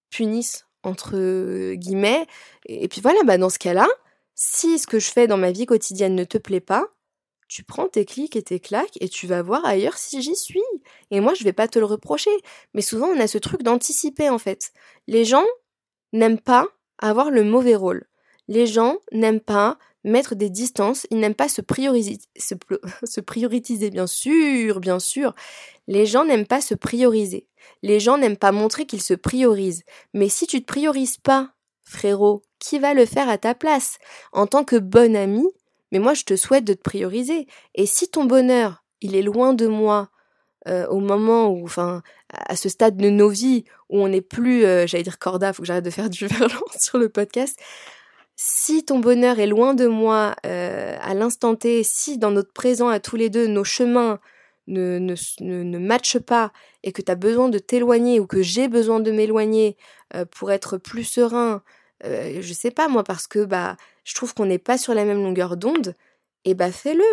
punissent 0.09 0.66
entre 0.87 1.73
guillemets. 1.73 2.25
Et 2.65 2.87
puis 2.87 3.01
voilà, 3.01 3.19
bah 3.23 3.37
dans 3.37 3.49
ce 3.49 3.59
cas-là, 3.59 3.87
si 4.35 4.79
ce 4.79 4.87
que 4.87 4.99
je 4.99 5.11
fais 5.11 5.27
dans 5.27 5.37
ma 5.37 5.51
vie 5.51 5.65
quotidienne 5.65 6.15
ne 6.15 6.23
te 6.23 6.37
plaît 6.37 6.61
pas, 6.61 6.87
tu 7.47 7.63
prends 7.63 7.87
tes 7.87 8.05
clics 8.05 8.35
et 8.35 8.43
tes 8.43 8.59
claques 8.59 8.97
et 8.99 9.09
tu 9.09 9.25
vas 9.25 9.41
voir 9.41 9.65
ailleurs 9.65 9.97
si 9.97 10.21
j'y 10.21 10.35
suis. 10.35 10.61
Et 11.11 11.21
moi, 11.21 11.33
je 11.33 11.43
vais 11.43 11.53
pas 11.53 11.67
te 11.67 11.79
le 11.79 11.85
reprocher. 11.85 12.31
Mais 12.73 12.81
souvent, 12.81 13.07
on 13.07 13.19
a 13.19 13.27
ce 13.27 13.37
truc 13.37 13.63
d'anticiper 13.63 14.29
en 14.29 14.37
fait. 14.37 14.71
Les 15.07 15.25
gens 15.25 15.45
n'aiment 16.13 16.39
pas 16.39 16.67
avoir 16.99 17.31
le 17.31 17.43
mauvais 17.43 17.75
rôle. 17.75 18.05
Les 18.47 18.67
gens 18.67 18.97
n'aiment 19.11 19.39
pas 19.41 19.77
mettre 20.07 20.35
des 20.35 20.49
distances, 20.49 21.05
ils 21.11 21.19
n'aiment 21.19 21.35
pas 21.35 21.49
se 21.49 21.61
prioriser, 21.61 22.19
se, 22.37 23.89
bien 23.89 24.07
sûr, 24.07 24.79
bien 24.79 24.99
sûr. 24.99 25.33
Les 25.87 26.05
gens 26.05 26.25
n'aiment 26.25 26.47
pas 26.47 26.61
se 26.61 26.73
prioriser. 26.73 27.47
Les 27.83 27.99
gens 27.99 28.17
n'aiment 28.17 28.37
pas 28.37 28.51
montrer 28.51 28.85
qu'ils 28.85 29.01
se 29.01 29.13
priorisent. 29.13 29.83
Mais 30.13 30.29
si 30.29 30.47
tu 30.47 30.61
te 30.61 30.65
priorises 30.65 31.17
pas, 31.17 31.51
frérot, 31.83 32.43
qui 32.59 32.79
va 32.79 32.93
le 32.93 33.05
faire 33.05 33.29
à 33.29 33.37
ta 33.37 33.53
place? 33.53 33.97
En 34.31 34.47
tant 34.47 34.63
que 34.63 34.75
bon 34.75 35.15
ami, 35.15 35.45
mais 35.91 35.99
moi 35.99 36.13
je 36.13 36.23
te 36.23 36.35
souhaite 36.35 36.65
de 36.65 36.73
te 36.73 36.81
prioriser. 36.81 37.47
Et 37.75 37.85
si 37.85 38.09
ton 38.09 38.25
bonheur, 38.25 38.83
il 39.01 39.15
est 39.15 39.21
loin 39.21 39.53
de 39.53 39.67
moi, 39.67 40.09
euh, 40.67 40.85
au 40.87 40.99
moment 40.99 41.47
où, 41.47 41.63
enfin, 41.63 42.01
à 42.29 42.55
ce 42.55 42.67
stade 42.67 42.97
de 42.97 43.09
nos 43.09 43.29
vies 43.29 43.63
où 43.89 44.01
on 44.01 44.09
n'est 44.09 44.21
plus, 44.21 44.65
euh, 44.65 44.85
j'allais 44.85 45.03
dire 45.03 45.19
corda, 45.19 45.53
faut 45.53 45.61
que 45.61 45.67
j'arrête 45.67 45.85
de 45.85 45.89
faire 45.89 46.09
du 46.09 46.27
verlan 46.27 46.59
sur 46.77 46.97
le 46.97 47.09
podcast. 47.09 47.57
Si 48.39 48.85
ton 48.85 48.99
bonheur 48.99 49.39
est 49.39 49.47
loin 49.47 49.73
de 49.73 49.87
moi 49.87 50.35
euh, 50.45 50.95
à 51.01 51.15
l'instant 51.15 51.55
T, 51.55 51.81
si 51.81 52.19
dans 52.19 52.29
notre 52.29 52.53
présent 52.53 52.87
à 52.87 52.99
tous 52.99 53.15
les 53.15 53.31
deux, 53.31 53.47
nos 53.47 53.63
chemins 53.63 54.19
ne, 54.67 54.99
ne, 54.99 55.15
ne, 55.41 55.79
matchent 55.79 56.19
pas 56.19 56.53
et 56.83 56.91
que 56.91 57.01
tu 57.01 57.11
as 57.11 57.15
besoin 57.15 57.49
de 57.49 57.57
t'éloigner 57.57 58.19
ou 58.19 58.27
que 58.27 58.43
j'ai 58.43 58.67
besoin 58.67 58.99
de 58.99 59.09
m'éloigner 59.09 59.75
euh, 60.13 60.23
pour 60.25 60.51
être 60.51 60.77
plus 60.77 61.03
serein, 61.03 61.63
euh, 62.05 62.37
je 62.39 62.53
sais 62.53 62.69
pas 62.69 62.87
moi, 62.87 63.03
parce 63.03 63.25
que 63.25 63.43
bah 63.43 63.75
je 64.03 64.13
trouve 64.13 64.35
qu'on 64.35 64.45
n'est 64.45 64.59
pas 64.59 64.77
sur 64.77 64.93
la 64.93 65.03
même 65.03 65.23
longueur 65.23 65.57
d'onde, 65.57 65.95
et 66.45 66.53
bah 66.53 66.71
fais-le. 66.71 67.03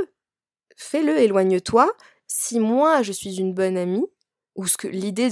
Fais-le, 0.77 1.17
éloigne-toi. 1.19 1.91
Si 2.27 2.61
moi 2.61 3.03
je 3.03 3.13
suis 3.13 3.39
une 3.41 3.55
bonne 3.55 3.79
amie, 3.79 4.07
ou 4.57 4.67
l'idée 4.85 5.31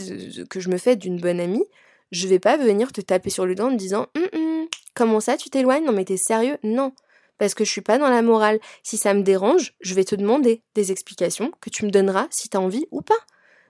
que 0.48 0.58
je 0.58 0.70
me 0.70 0.78
fais 0.78 0.96
d'une 0.96 1.20
bonne 1.20 1.38
amie, 1.38 1.66
je 2.12 2.28
vais 2.28 2.38
pas 2.38 2.56
venir 2.56 2.92
te 2.92 3.00
taper 3.00 3.30
sur 3.30 3.44
le 3.44 3.56
dent 3.56 3.68
en 3.68 3.72
te 3.72 3.76
disant 3.76 4.06
hum, 4.16 4.28
hum, 4.32 4.66
comment 4.94 5.18
ça 5.18 5.36
tu 5.36 5.50
t'éloignes? 5.50 5.84
Non 5.84 5.92
mais 5.92 6.04
t'es 6.04 6.16
sérieux? 6.16 6.58
Non 6.62 6.92
parce 7.38 7.54
que 7.54 7.64
je 7.64 7.70
suis 7.70 7.80
pas 7.80 7.98
dans 7.98 8.08
la 8.08 8.22
morale. 8.22 8.60
Si 8.84 8.96
ça 8.96 9.14
me 9.14 9.22
dérange, 9.22 9.74
je 9.80 9.94
vais 9.94 10.04
te 10.04 10.14
demander 10.14 10.62
des 10.76 10.92
explications 10.92 11.50
que 11.60 11.70
tu 11.70 11.84
me 11.84 11.90
donneras 11.90 12.28
si 12.30 12.48
tu 12.48 12.56
as 12.56 12.60
envie 12.60 12.86
ou 12.92 13.02
pas. 13.02 13.18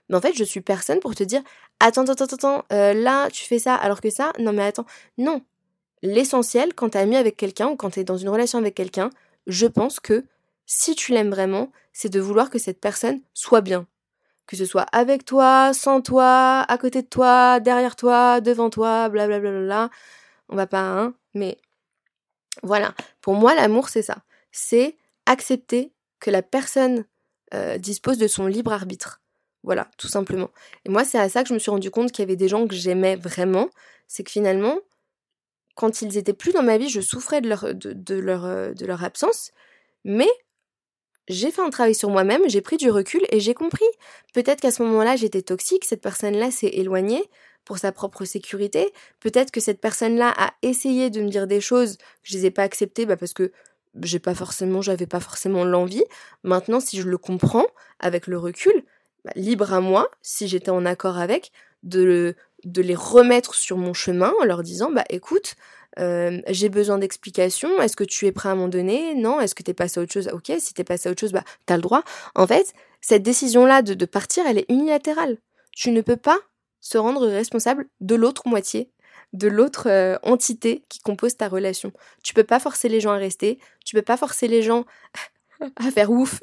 Mais 0.07 0.15
en 0.15 0.21
fait, 0.21 0.35
je 0.35 0.43
suis 0.43 0.61
personne 0.61 0.99
pour 0.99 1.15
te 1.15 1.23
dire 1.23 1.41
attends, 1.79 2.03
attends, 2.03 2.25
attends, 2.25 2.35
attends, 2.35 2.65
euh, 2.71 2.93
là 2.93 3.29
tu 3.31 3.45
fais 3.45 3.57
ça 3.57 3.73
alors 3.73 3.99
que 3.99 4.11
ça, 4.11 4.31
non 4.37 4.53
mais 4.53 4.61
attends. 4.61 4.85
Non. 5.17 5.41
L'essentiel, 6.03 6.75
quand 6.75 6.89
t'es 6.89 6.99
ami 6.99 7.15
avec 7.15 7.35
quelqu'un 7.35 7.69
ou 7.69 7.75
quand 7.75 7.89
t'es 7.89 8.03
dans 8.03 8.17
une 8.17 8.29
relation 8.29 8.59
avec 8.59 8.75
quelqu'un, 8.75 9.09
je 9.47 9.65
pense 9.65 9.99
que 9.99 10.23
si 10.67 10.93
tu 10.95 11.11
l'aimes 11.11 11.31
vraiment, 11.31 11.71
c'est 11.93 12.09
de 12.09 12.19
vouloir 12.19 12.49
que 12.51 12.59
cette 12.59 12.79
personne 12.79 13.21
soit 13.33 13.61
bien. 13.61 13.87
Que 14.47 14.55
ce 14.57 14.65
soit 14.65 14.85
avec 14.91 15.25
toi, 15.25 15.73
sans 15.73 16.01
toi, 16.01 16.65
à 16.67 16.77
côté 16.77 17.01
de 17.01 17.07
toi, 17.07 17.59
derrière 17.59 17.95
toi, 17.95 18.41
devant 18.41 18.69
toi, 18.69 19.09
blablabla. 19.09 19.39
Bla 19.39 19.51
bla 19.51 19.65
bla. 19.65 19.89
On 20.49 20.55
va 20.55 20.67
pas, 20.67 20.81
hein, 20.81 21.13
mais 21.33 21.57
voilà, 22.61 22.93
pour 23.21 23.33
moi 23.33 23.55
l'amour 23.55 23.89
c'est 23.89 24.03
ça. 24.03 24.17
C'est 24.51 24.97
accepter 25.25 25.91
que 26.19 26.29
la 26.29 26.41
personne 26.41 27.05
euh, 27.53 27.77
dispose 27.77 28.17
de 28.17 28.27
son 28.27 28.45
libre 28.45 28.71
arbitre. 28.71 29.21
Voilà, 29.63 29.89
tout 29.97 30.07
simplement. 30.09 30.49
Et 30.85 30.89
moi 30.89 31.03
c'est 31.05 31.17
à 31.17 31.29
ça 31.29 31.41
que 31.41 31.49
je 31.49 31.53
me 31.53 31.59
suis 31.59 31.71
rendu 31.71 31.89
compte 31.89 32.11
qu'il 32.11 32.21
y 32.21 32.27
avait 32.27 32.35
des 32.35 32.49
gens 32.49 32.67
que 32.67 32.75
j'aimais 32.75 33.15
vraiment. 33.15 33.69
C'est 34.07 34.23
que 34.23 34.31
finalement, 34.31 34.77
quand 35.75 36.01
ils 36.01 36.17
étaient 36.17 36.33
plus 36.33 36.53
dans 36.53 36.63
ma 36.63 36.77
vie, 36.77 36.89
je 36.89 37.01
souffrais 37.01 37.41
de 37.41 37.49
leur, 37.49 37.73
de, 37.73 38.15
leur, 38.15 38.45
euh, 38.45 38.73
de 38.73 38.85
leur 38.85 39.03
absence. 39.03 39.51
Mais 40.03 40.29
j'ai 41.27 41.51
fait 41.51 41.61
un 41.61 41.69
travail 41.69 41.95
sur 41.95 42.09
moi-même, 42.09 42.41
j'ai 42.47 42.61
pris 42.61 42.77
du 42.77 42.89
recul 42.89 43.21
et 43.29 43.39
j'ai 43.39 43.53
compris. 43.53 43.85
Peut-être 44.33 44.61
qu'à 44.61 44.71
ce 44.71 44.83
moment-là, 44.83 45.15
j'étais 45.15 45.41
toxique, 45.41 45.85
cette 45.85 46.01
personne-là 46.01 46.51
s'est 46.51 46.67
éloignée 46.67 47.23
pour 47.65 47.77
sa 47.77 47.91
propre 47.91 48.25
sécurité. 48.25 48.93
Peut-être 49.19 49.51
que 49.51 49.61
cette 49.61 49.79
personne-là 49.79 50.33
a 50.37 50.53
essayé 50.61 51.09
de 51.09 51.21
me 51.21 51.29
dire 51.29 51.47
des 51.47 51.61
choses 51.61 51.97
que 51.97 52.03
je 52.23 52.37
les 52.37 52.47
ai 52.47 52.51
pas 52.51 52.63
acceptées 52.63 53.05
bah 53.05 53.15
parce 53.15 53.33
que 53.33 53.51
j'ai 54.01 54.19
pas 54.19 54.35
forcément, 54.35 54.81
j'avais 54.81 55.05
pas 55.05 55.19
forcément 55.19 55.63
l'envie. 55.63 56.03
Maintenant, 56.43 56.79
si 56.79 56.99
je 56.99 57.07
le 57.07 57.17
comprends 57.17 57.67
avec 57.99 58.27
le 58.27 58.37
recul, 58.37 58.83
bah, 59.23 59.31
libre 59.35 59.71
à 59.71 59.79
moi, 59.79 60.09
si 60.21 60.47
j'étais 60.47 60.71
en 60.71 60.85
accord 60.85 61.19
avec, 61.19 61.51
de, 61.83 62.35
de 62.65 62.81
les 62.81 62.95
remettre 62.95 63.55
sur 63.55 63.77
mon 63.77 63.93
chemin 63.93 64.33
en 64.41 64.45
leur 64.45 64.63
disant 64.63 64.91
bah 64.91 65.05
écoute, 65.09 65.55
euh, 65.99 66.41
j'ai 66.47 66.69
besoin 66.69 66.97
d'explications. 66.97 67.81
Est-ce 67.81 67.95
que 67.95 68.03
tu 68.03 68.25
es 68.25 68.31
prêt 68.31 68.49
à 68.49 68.55
m'en 68.55 68.67
donner 68.67 69.15
Non. 69.15 69.39
Est-ce 69.39 69.55
que 69.55 69.63
t'es 69.63 69.73
passé 69.73 69.99
à 69.99 70.03
autre 70.03 70.13
chose? 70.13 70.29
Ok. 70.33 70.51
Si 70.59 70.73
t'es 70.73 70.83
passé 70.83 71.09
à 71.09 71.11
autre 71.11 71.21
chose, 71.21 71.33
bah 71.33 71.43
t'as 71.65 71.75
le 71.75 71.81
droit. 71.81 72.03
En 72.35 72.47
fait, 72.47 72.73
cette 73.01 73.23
décision-là 73.23 73.81
de, 73.81 73.93
de 73.93 74.05
partir, 74.05 74.45
elle 74.47 74.57
est 74.57 74.65
unilatérale. 74.69 75.37
Tu 75.71 75.91
ne 75.91 76.01
peux 76.01 76.17
pas 76.17 76.39
se 76.81 76.97
rendre 76.97 77.25
responsable 77.27 77.87
de 78.01 78.15
l'autre 78.15 78.47
moitié, 78.47 78.91
de 79.31 79.47
l'autre 79.47 79.89
euh, 79.89 80.17
entité 80.21 80.83
qui 80.89 80.99
compose 80.99 81.37
ta 81.37 81.47
relation. 81.47 81.91
Tu 82.23 82.33
peux 82.33 82.43
pas 82.43 82.59
forcer 82.59 82.89
les 82.89 82.99
gens 82.99 83.11
à 83.11 83.17
rester, 83.17 83.57
tu 83.85 83.95
peux 83.95 84.01
pas 84.01 84.17
forcer 84.17 84.47
les 84.47 84.61
gens 84.61 84.85
à 85.77 85.91
faire 85.91 86.11
ouf 86.11 86.41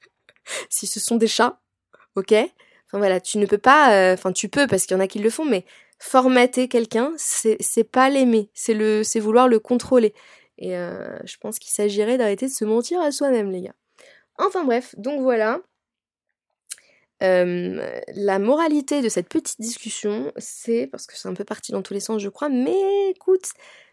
si 0.70 0.86
ce 0.86 1.00
sont 1.00 1.16
des 1.16 1.26
chats, 1.26 1.60
ok? 2.14 2.34
Voilà, 2.92 3.20
tu 3.20 3.38
ne 3.38 3.46
peux 3.46 3.58
pas, 3.58 3.94
euh, 3.94 4.14
enfin 4.14 4.32
tu 4.32 4.48
peux 4.48 4.66
parce 4.66 4.84
qu'il 4.84 4.94
y 4.96 5.00
en 5.00 5.02
a 5.02 5.06
qui 5.06 5.18
le 5.18 5.30
font, 5.30 5.44
mais 5.46 5.64
formater 5.98 6.68
quelqu'un, 6.68 7.12
c'est 7.16 7.84
pas 7.84 8.10
l'aimer, 8.10 8.50
c'est 8.54 9.20
vouloir 9.20 9.48
le 9.48 9.58
contrôler. 9.60 10.14
Et 10.58 10.76
euh, 10.76 11.18
je 11.24 11.36
pense 11.38 11.58
qu'il 11.58 11.72
s'agirait 11.72 12.18
d'arrêter 12.18 12.46
de 12.46 12.52
se 12.52 12.64
mentir 12.64 13.00
à 13.00 13.10
soi-même, 13.10 13.50
les 13.50 13.62
gars. 13.62 13.74
Enfin 14.38 14.64
bref, 14.64 14.94
donc 14.98 15.22
voilà. 15.22 15.60
Euh, 17.22 18.00
la 18.14 18.38
moralité 18.38 19.00
de 19.00 19.08
cette 19.08 19.28
petite 19.28 19.60
discussion, 19.60 20.32
c'est, 20.38 20.88
parce 20.88 21.06
que 21.06 21.16
c'est 21.16 21.28
un 21.28 21.34
peu 21.34 21.44
parti 21.44 21.70
dans 21.70 21.82
tous 21.82 21.94
les 21.94 22.00
sens 22.00 22.20
je 22.20 22.28
crois, 22.28 22.48
mais 22.48 23.10
écoute, 23.10 23.46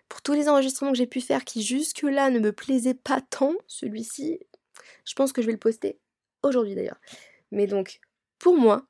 pour 0.09 0.21
tous 0.23 0.33
les 0.33 0.49
enregistrements 0.49 0.91
que 0.91 0.97
j'ai 0.97 1.05
pu 1.07 1.21
faire 1.21 1.45
qui 1.45 1.61
jusque-là 1.61 2.31
ne 2.31 2.39
me 2.39 2.51
plaisaient 2.51 2.95
pas 2.95 3.21
tant, 3.21 3.53
celui-ci, 3.67 4.39
je 5.05 5.13
pense 5.13 5.31
que 5.31 5.41
je 5.41 5.45
vais 5.45 5.53
le 5.53 5.59
poster 5.59 5.99
aujourd'hui 6.41 6.73
d'ailleurs. 6.73 6.99
Mais 7.51 7.67
donc, 7.67 7.99
pour 8.39 8.57
moi, 8.57 8.88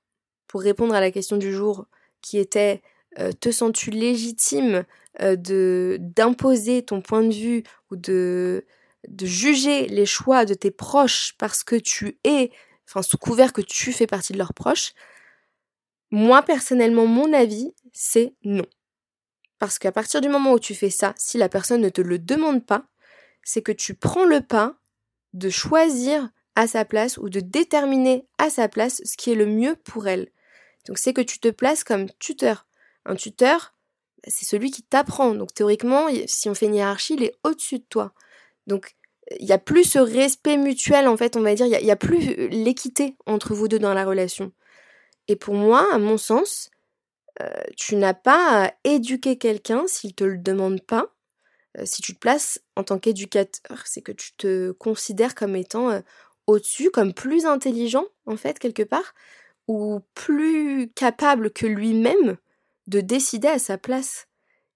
pour 0.50 0.62
répondre 0.62 0.94
à 0.94 1.00
la 1.00 1.12
question 1.12 1.38
du 1.38 1.54
jour 1.54 1.86
qui 2.22 2.38
était 2.38 2.82
euh, 3.20 3.32
te 3.32 3.52
sens-tu 3.52 3.92
légitime 3.92 4.84
euh, 5.22 5.38
de 5.38 5.98
d'imposer 6.02 6.84
ton 6.84 7.02
point 7.02 7.24
de 7.24 7.34
vue 7.34 7.64
ou 7.90 7.96
de 7.96 8.66
de 9.08 9.26
juger 9.26 9.88
les 9.88 10.06
choix 10.06 10.44
de 10.44 10.54
tes 10.54 10.72
proches 10.72 11.36
parce 11.38 11.64
que 11.64 11.78
tu 11.78 12.18
es 12.26 12.52
enfin 12.90 13.02
sous 13.02 13.18
couvert 13.18 13.54
que 13.54 13.62
tu 13.62 13.94
fais 13.94 14.08
partie 14.08 14.34
de 14.34 14.38
leurs 14.38 14.54
proches, 14.54 14.94
moi 16.12 16.42
personnellement, 16.42 17.06
mon 17.06 17.32
avis, 17.34 17.74
c'est 17.94 18.34
non. 18.44 18.66
Parce 19.60 19.78
qu'à 19.78 19.91
partir 19.91 20.22
du 20.22 20.30
moment 20.30 20.54
où 20.54 20.60
tu 20.60 20.74
fais 20.74 20.89
ça, 20.89 21.14
si 21.18 21.38
la 21.38 21.50
personne 21.50 21.82
ne 21.82 21.89
te 21.89 22.02
le 22.02 22.18
demande 22.18 22.66
pas, 22.66 22.86
c'est 23.43 23.62
que 23.62 23.72
tu 23.72 23.93
prends 23.93 24.26
le 24.26 24.41
pas 24.41 24.76
de 25.34 25.50
choisir 25.50 26.30
à 26.56 26.68
sa 26.68 26.86
place 26.86 27.18
ou 27.18 27.30
de 27.30 27.39
déterminer 27.39 28.26
à 28.38 28.50
sa 28.50 28.68
place 28.68 29.02
ce 29.06 29.16
qui 29.18 29.32
est 29.32 29.36
le 29.36 29.45
mieux 29.45 29.76
pour 29.76 30.08
elle. 30.08 30.30
Donc 30.88 30.97
c'est 30.97 31.13
que 31.13 31.21
tu 31.21 31.39
te 31.39 31.49
places 31.49 31.84
comme 31.84 32.07
tuteur. 32.19 32.65
Un 33.05 33.15
tuteur, 33.15 33.73
c'est 34.27 34.45
celui 34.45 34.71
qui 34.71 34.84
t'apprend. 34.84 35.36
Donc 35.36 35.53
théoriquement, 35.53 36.07
si 36.27 36.49
on 36.49 36.55
fait 36.55 36.67
une 36.67 36.75
hiérarchie, 36.75 37.15
il 37.15 37.23
est 37.23 37.36
au-dessus 37.43 37.80
de 37.80 37.86
toi. 37.89 38.13
Donc 38.67 38.95
il 39.39 39.45
y 39.45 39.53
a 39.53 39.59
plus 39.59 39.84
ce 39.84 39.99
respect 39.99 40.57
mutuel 40.57 41.07
en 41.07 41.17
fait, 41.17 41.36
on 41.36 41.41
va 41.41 41.53
dire, 41.53 41.67
il 41.67 41.86
y, 41.86 41.91
a, 41.91 41.95
plus 41.95 42.47
l'équité 42.49 43.15
entre 43.27 43.53
vous 43.53 43.67
deux 43.67 43.80
dans 43.80 43.93
la 43.93 44.05
relation. 44.05 44.51
Et 45.27 45.36
pour 45.36 45.53
moi, 45.53 45.88
à 45.93 45.99
mon 45.99 46.17
sens, 46.17 46.71
tu 47.77 47.95
n'as 47.95 48.15
pas 48.15 48.65
à 48.65 48.73
éduquer 48.84 49.38
quelqu'un 49.38 49.86
s'il 49.88 50.15
te 50.15 50.23
le 50.23 50.38
demande 50.38 50.82
pas. 50.82 51.13
si 51.84 52.01
tu 52.01 52.15
te 52.15 52.19
places 52.19 52.59
en 52.75 52.84
tant 52.84 52.97
qu'éducateur, 52.97 53.86
c'est 53.86 54.01
que 54.01 54.11
tu 54.11 54.34
te 54.34 54.71
considères 54.71 55.36
comme 55.36 55.55
étant 55.55 56.01
au-dessus, 56.47 56.89
comme 56.89 57.13
plus 57.13 57.45
intelligent, 57.45 58.05
en 58.25 58.36
fait, 58.36 58.57
quelque 58.57 58.84
part, 58.84 59.13
ou 59.70 60.01
plus 60.15 60.91
capable 60.95 61.51
que 61.51 61.67
lui-même 61.67 62.38
de 62.88 63.01
décider 63.01 63.47
à 63.47 63.59
sa 63.59 63.78
place. 63.78 64.28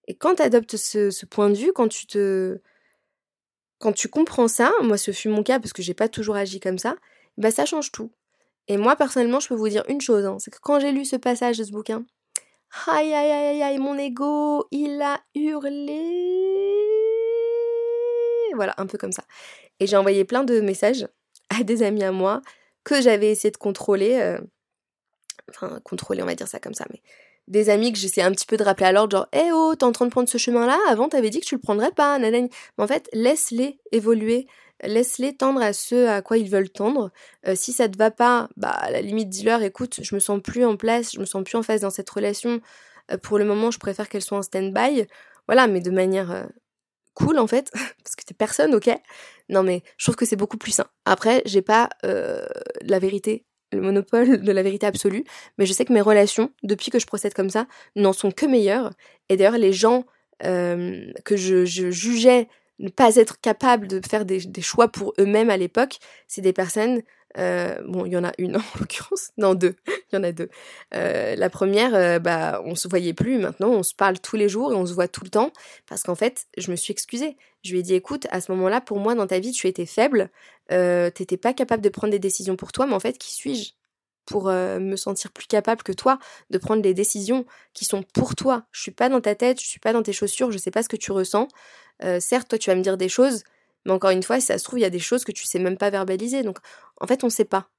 Et 0.08 0.16
quand 0.16 0.36
tu 0.36 0.44
adoptes 0.44 0.78
ce, 0.78 1.26
point 1.26 1.50
de 1.50 1.56
vue, 1.56 1.74
quand 1.74 1.88
tu 1.88 2.06
te. 2.06 2.60
Quand 3.80 3.92
tu 3.92 4.08
comprends 4.08 4.48
ça, 4.48 4.72
moi 4.82 4.98
ce 4.98 5.12
fut 5.12 5.30
mon 5.30 5.42
cas 5.42 5.60
parce 5.60 5.74
que 5.74 5.82
j'ai 5.82 5.96
pas 5.96 6.08
toujours 6.08 6.36
agi 6.36 6.60
comme 6.60 6.78
ça, 6.78 6.96
bah 7.38 7.50
ça 7.50 7.66
change 7.66 7.92
tout. 7.92 8.12
Et 8.68 8.78
moi 8.78 8.96
personnellement, 8.96 9.40
je 9.40 9.48
peux 9.48 9.56
vous 9.56 9.68
dire 9.68 9.84
une 9.90 10.00
chose, 10.00 10.26
hein, 10.26 10.38
c'est 10.40 10.52
que 10.52 10.60
quand 10.62 10.80
j'ai 10.80 10.92
lu 10.92 11.06
ce 11.06 11.16
passage 11.16 11.58
de 11.58 11.64
ce 11.64 11.72
bouquin, 11.72 12.06
aïe 12.88 13.14
aïe 13.14 13.32
aïe 13.32 13.64
aïe, 13.64 13.80
mon 13.80 13.98
ego, 13.98 14.68
il 14.72 15.02
a 15.02 15.20
hurlé. 15.34 16.00
Voilà, 18.54 18.76
un 18.78 18.86
peu 18.86 19.00
comme 19.00 19.12
ça. 19.12 19.24
Et 19.80 19.88
j'ai 19.88 19.98
envoyé 19.98 20.24
plein 20.24 20.44
de 20.44 20.62
messages 20.62 21.08
à 21.50 21.64
des 21.64 21.82
amis 21.82 22.04
à 22.04 22.12
moi 22.12 22.42
que 22.84 23.02
j'avais 23.02 23.32
essayé 23.32 23.52
de 23.52 23.58
contrôler. 23.58 24.20
Euh, 24.22 24.40
enfin, 25.50 25.80
contrôler, 25.84 26.22
on 26.24 26.26
va 26.26 26.36
dire 26.36 26.48
ça 26.48 26.60
comme 26.60 26.74
ça, 26.74 26.86
mais 26.92 27.02
des 27.48 27.70
amis 27.70 27.92
que 27.92 28.00
j'essaie 28.00 28.22
un 28.22 28.32
petit 28.32 28.46
peu 28.46 28.58
de 28.58 28.64
rappeler 28.64 28.88
à 28.88 28.92
l'ordre, 28.92 29.18
genre, 29.18 29.28
eh 29.34 29.52
oh, 29.52 29.76
t'es 29.76 29.84
en 29.84 29.92
train 29.92 30.06
de 30.06 30.12
prendre 30.12 30.30
ce 30.30 30.38
chemin-là, 30.38 30.80
avant 30.90 31.10
t'avais 31.10 31.30
dit 31.30 31.40
que 31.40 31.46
tu 31.46 31.56
le 31.56 31.62
prendrais 31.62 31.92
pas, 31.92 32.18
nanani. 32.18 32.50
Mais 32.78 32.84
en 32.84 32.88
fait, 32.88 33.10
laisse-les 33.14 33.80
évoluer, 33.92 34.48
laisse-les 34.82 35.36
tendre 35.36 35.62
à 35.62 35.74
ce 35.74 36.08
à 36.08 36.22
quoi 36.22 36.38
ils 36.38 36.50
veulent 36.50 36.70
tendre. 36.70 37.12
Euh, 37.48 37.56
si 37.56 37.74
ça 37.74 37.90
te 37.90 37.98
va 37.98 38.12
pas, 38.12 38.50
bah, 38.56 38.70
à 38.70 38.92
la 38.92 39.02
limite, 39.02 39.30
dis-leur, 39.30 39.62
écoute, 39.62 40.00
je 40.02 40.16
me 40.16 40.20
sens 40.20 40.42
plus 40.42 40.66
en 40.66 40.78
place, 40.78 41.12
je 41.14 41.20
me 41.20 41.26
sens 41.26 41.44
plus 41.44 41.58
en 41.58 41.64
phase 41.64 41.82
dans 41.82 41.90
cette 41.90 42.10
relation. 42.10 42.62
Euh, 43.12 43.18
pour 43.18 43.38
le 43.38 43.46
moment, 43.46 43.72
je 43.72 43.80
préfère 43.80 44.08
qu'elle 44.08 44.22
soit 44.22 44.38
en 44.38 44.44
stand-by. 44.44 45.06
Voilà, 45.48 45.68
mais 45.68 45.82
de 45.82 45.92
manière 45.92 46.32
euh, 46.32 46.44
cool, 47.14 47.40
en 47.40 47.48
fait, 47.48 47.72
parce 48.04 48.16
que 48.16 48.24
t'es 48.24 48.34
personne, 48.34 48.74
ok? 48.74 48.90
Non, 49.50 49.64
mais 49.64 49.84
je 49.98 50.06
trouve 50.06 50.16
que 50.16 50.26
c'est 50.26 50.38
beaucoup 50.38 50.58
plus 50.58 50.72
sain. 50.72 50.88
Après, 51.06 51.42
j'ai 51.46 51.62
pas 51.62 51.90
la 52.04 53.00
vérité 53.00 53.46
le 53.74 53.82
monopole 53.82 54.42
de 54.42 54.52
la 54.52 54.64
vérité 54.64 54.86
absolue, 54.86 55.24
mais 55.58 55.66
je 55.66 55.74
sais 55.74 55.86
que 55.86 55.94
mes 55.94 56.02
relations, 56.02 56.52
depuis 56.64 56.92
que 56.92 57.00
je 57.00 57.06
procède 57.06 57.34
comme 57.34 57.50
ça, 57.50 57.68
n'en 57.96 58.14
sont 58.14 58.32
que 58.32 58.46
meilleures. 58.46 58.92
Et 59.30 59.38
d'ailleurs, 59.38 59.58
les 59.58 59.74
gens 59.74 60.06
euh, 60.44 61.12
que 61.26 61.36
je, 61.36 61.66
jugeais 61.66 62.48
ne 62.80 62.90
pas 62.90 63.16
être 63.16 63.40
capables 63.40 63.88
de 63.88 64.02
faire 64.06 64.26
des, 64.26 64.42
choix 64.62 64.88
pour 64.88 65.14
eux-mêmes 65.20 65.50
à 65.50 65.58
l'époque, 65.58 66.00
c'est 66.28 66.42
des 66.42 66.54
personnes 66.54 67.02
euh, 67.38 67.82
bon, 67.86 68.06
il 68.06 68.12
y 68.12 68.18
en 68.18 68.24
a 68.24 68.32
une 68.38 68.58
en 68.58 68.64
l'occurrence. 68.80 69.32
Non, 69.38 69.54
deux. 69.56 69.76
Il 70.12 70.16
y 70.16 70.20
en 70.20 70.24
a 70.24 70.32
deux. 70.32 70.50
Euh, 70.94 71.36
la 71.36 71.50
première, 71.50 72.20
bah, 72.20 72.62
on 72.66 72.76
se 72.76 72.88
voyait 72.88 73.14
plus. 73.14 73.40
Maintenant, 73.40 73.70
on 73.70 73.84
se 73.84 73.96
parle 73.96 74.20
tous 74.20 74.36
les 74.36 74.48
jours 74.48 74.72
et 74.72 74.76
on 74.76 74.86
se 74.86 74.94
voit 74.94 75.08
tout 75.08 75.24
le 75.24 75.30
temps. 75.30 75.52
Parce 75.88 76.04
qu'en 76.04 76.16
fait, 76.16 76.46
je 76.58 76.70
me 76.70 76.76
suis 76.76 76.92
excusée. 76.92 77.36
Je 77.64 77.72
lui 77.72 77.80
ai 77.80 77.84
dit, 77.84 77.96
écoute, 77.96 78.28
à 78.30 78.42
ce 78.42 78.52
moment-là, 78.52 78.82
pour 78.82 79.00
moi, 79.00 79.16
dans 79.16 79.28
ta 79.28 79.40
vie, 79.40 79.52
tu 79.52 79.68
étais 79.68 79.86
faible. 79.86 80.30
Euh, 80.72 81.10
T'étais 81.10 81.38
pas 81.38 81.54
capable 81.54 81.82
de 81.82 81.90
prendre 81.90 82.12
des 82.12 82.20
décisions 82.20 82.56
pour 82.56 82.72
toi. 82.72 82.86
Mais 82.86 82.94
en 82.94 83.00
fait, 83.00 83.18
qui 83.18 83.34
suis-je 83.34 83.72
pour 84.26 84.46
me 84.46 84.96
sentir 84.96 85.32
plus 85.32 85.48
capable 85.48 85.84
que 85.84 85.92
toi 85.92 86.18
de 86.50 86.58
prendre 86.58 86.82
des 86.82 86.94
décisions 86.94 87.46
qui 87.74 87.84
sont 87.86 88.04
pour 88.04 88.36
toi? 88.36 88.66
Je 88.72 88.82
suis 88.82 88.92
pas 88.92 89.10
dans 89.10 89.20
ta 89.20 89.36
tête, 89.36 89.60
je 89.60 89.66
suis 89.68 89.80
pas 89.80 89.92
dans 89.92 90.04
tes 90.04 90.14
chaussures, 90.14 90.52
je 90.52 90.58
sais 90.58 90.72
pas 90.72 90.84
ce 90.84 90.90
que 90.90 90.96
tu 90.96 91.12
ressens. 91.12 91.48
certes, 92.20 92.48
toi, 92.48 92.58
tu 92.58 92.70
vas 92.70 92.76
me 92.76 92.82
dire 92.82 92.98
des 92.98 93.10
choses, 93.10 93.44
mais 93.86 93.92
encore 93.92 94.12
une 94.12 94.24
fois, 94.24 94.40
si 94.40 94.48
ça 94.48 94.58
se 94.58 94.64
trouve, 94.64 94.80
il 94.80 94.84
y 94.84 94.86
a 94.86 94.90
des 94.90 95.00
choses 95.00 95.24
que 95.24 95.32
tu 95.32 95.46
sais 95.46 95.60
même 95.60 95.78
pas 95.78 95.90
verbaliser. 95.90 96.44
Donc, 96.44 96.58
en 97.00 97.08
fait, 97.08 97.24
on 97.24 97.30
sait 97.30 97.46
pas. 97.46 97.70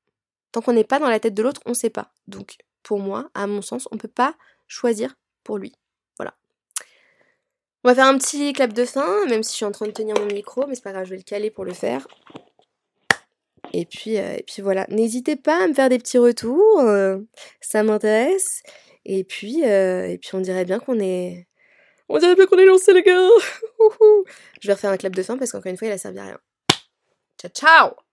Tant 0.53 0.61
qu'on 0.61 0.73
n'est 0.73 0.85
pas 0.85 0.99
dans 0.99 1.09
la 1.09 1.21
tête 1.21 1.35
de 1.35 1.43
l'autre, 1.43 1.61
on 1.67 1.75
sait 1.75 1.91
pas. 1.91 2.13
Donc, 2.29 2.59
pour 2.83 2.99
moi, 2.99 3.31
à 3.35 3.47
mon 3.47 3.63
sens, 3.63 3.89
on 3.91 3.97
peut 3.97 4.09
pas 4.09 4.35
choisir 4.69 5.17
pour 5.43 5.59
lui. 5.59 5.73
Voilà. 6.19 6.35
On 7.83 7.89
va 7.89 7.95
faire 7.95 8.07
un 8.07 8.19
petit 8.19 8.53
clap 8.53 8.73
de 8.73 8.85
fin, 8.85 9.27
même 9.27 9.43
si 9.43 9.53
je 9.53 9.57
suis 9.57 9.65
en 9.65 9.73
train 9.73 9.87
de 9.87 9.93
tenir 9.93 10.15
mon 10.19 10.27
micro, 10.27 10.67
mais 10.67 10.75
c'est 10.75 10.85
pas 10.85 10.93
grave, 10.93 11.05
je 11.05 11.11
vais 11.11 11.17
le 11.17 11.23
caler 11.23 11.51
pour 11.51 11.65
le 11.65 11.73
faire. 11.73 12.07
Et 13.73 13.87
puis, 13.87 14.19
euh, 14.19 14.37
et 14.37 14.45
puis 14.45 14.63
voilà. 14.63 14.87
N'hésitez 14.89 15.37
pas 15.37 15.65
à 15.65 15.67
me 15.67 15.75
faire 15.75 15.89
des 15.89 15.99
petits 15.99 16.19
retours, 16.19 16.81
euh, 16.81 17.19
ça 17.61 17.83
m'intéresse. 17.83 18.63
Et 19.05 19.25
puis, 19.25 19.65
euh, 19.65 20.07
et 20.07 20.19
puis 20.19 20.31
on 20.35 20.41
dirait 20.41 20.65
bien 20.65 20.79
qu'on 20.79 21.01
est, 21.01 21.47
on 22.09 22.19
dirait 22.19 22.35
bien 22.35 22.47
qu'on 22.47 22.59
est 22.59 22.67
lancé 22.67 22.93
les 22.93 23.03
gars. 23.03 23.13
Je 24.61 24.69
vais 24.69 24.75
refaire 24.75 24.91
un 24.91 24.97
clap 24.97 25.15
de 25.15 25.23
fin 25.23 25.37
parce 25.37 25.53
qu'encore 25.53 25.71
une 25.71 25.77
fois, 25.77 25.89
il 25.89 25.93
a 25.93 25.99
servi 25.99 26.19
à 26.19 26.25
rien. 26.25 26.39
Ciao, 27.39 27.51
ciao 27.51 28.04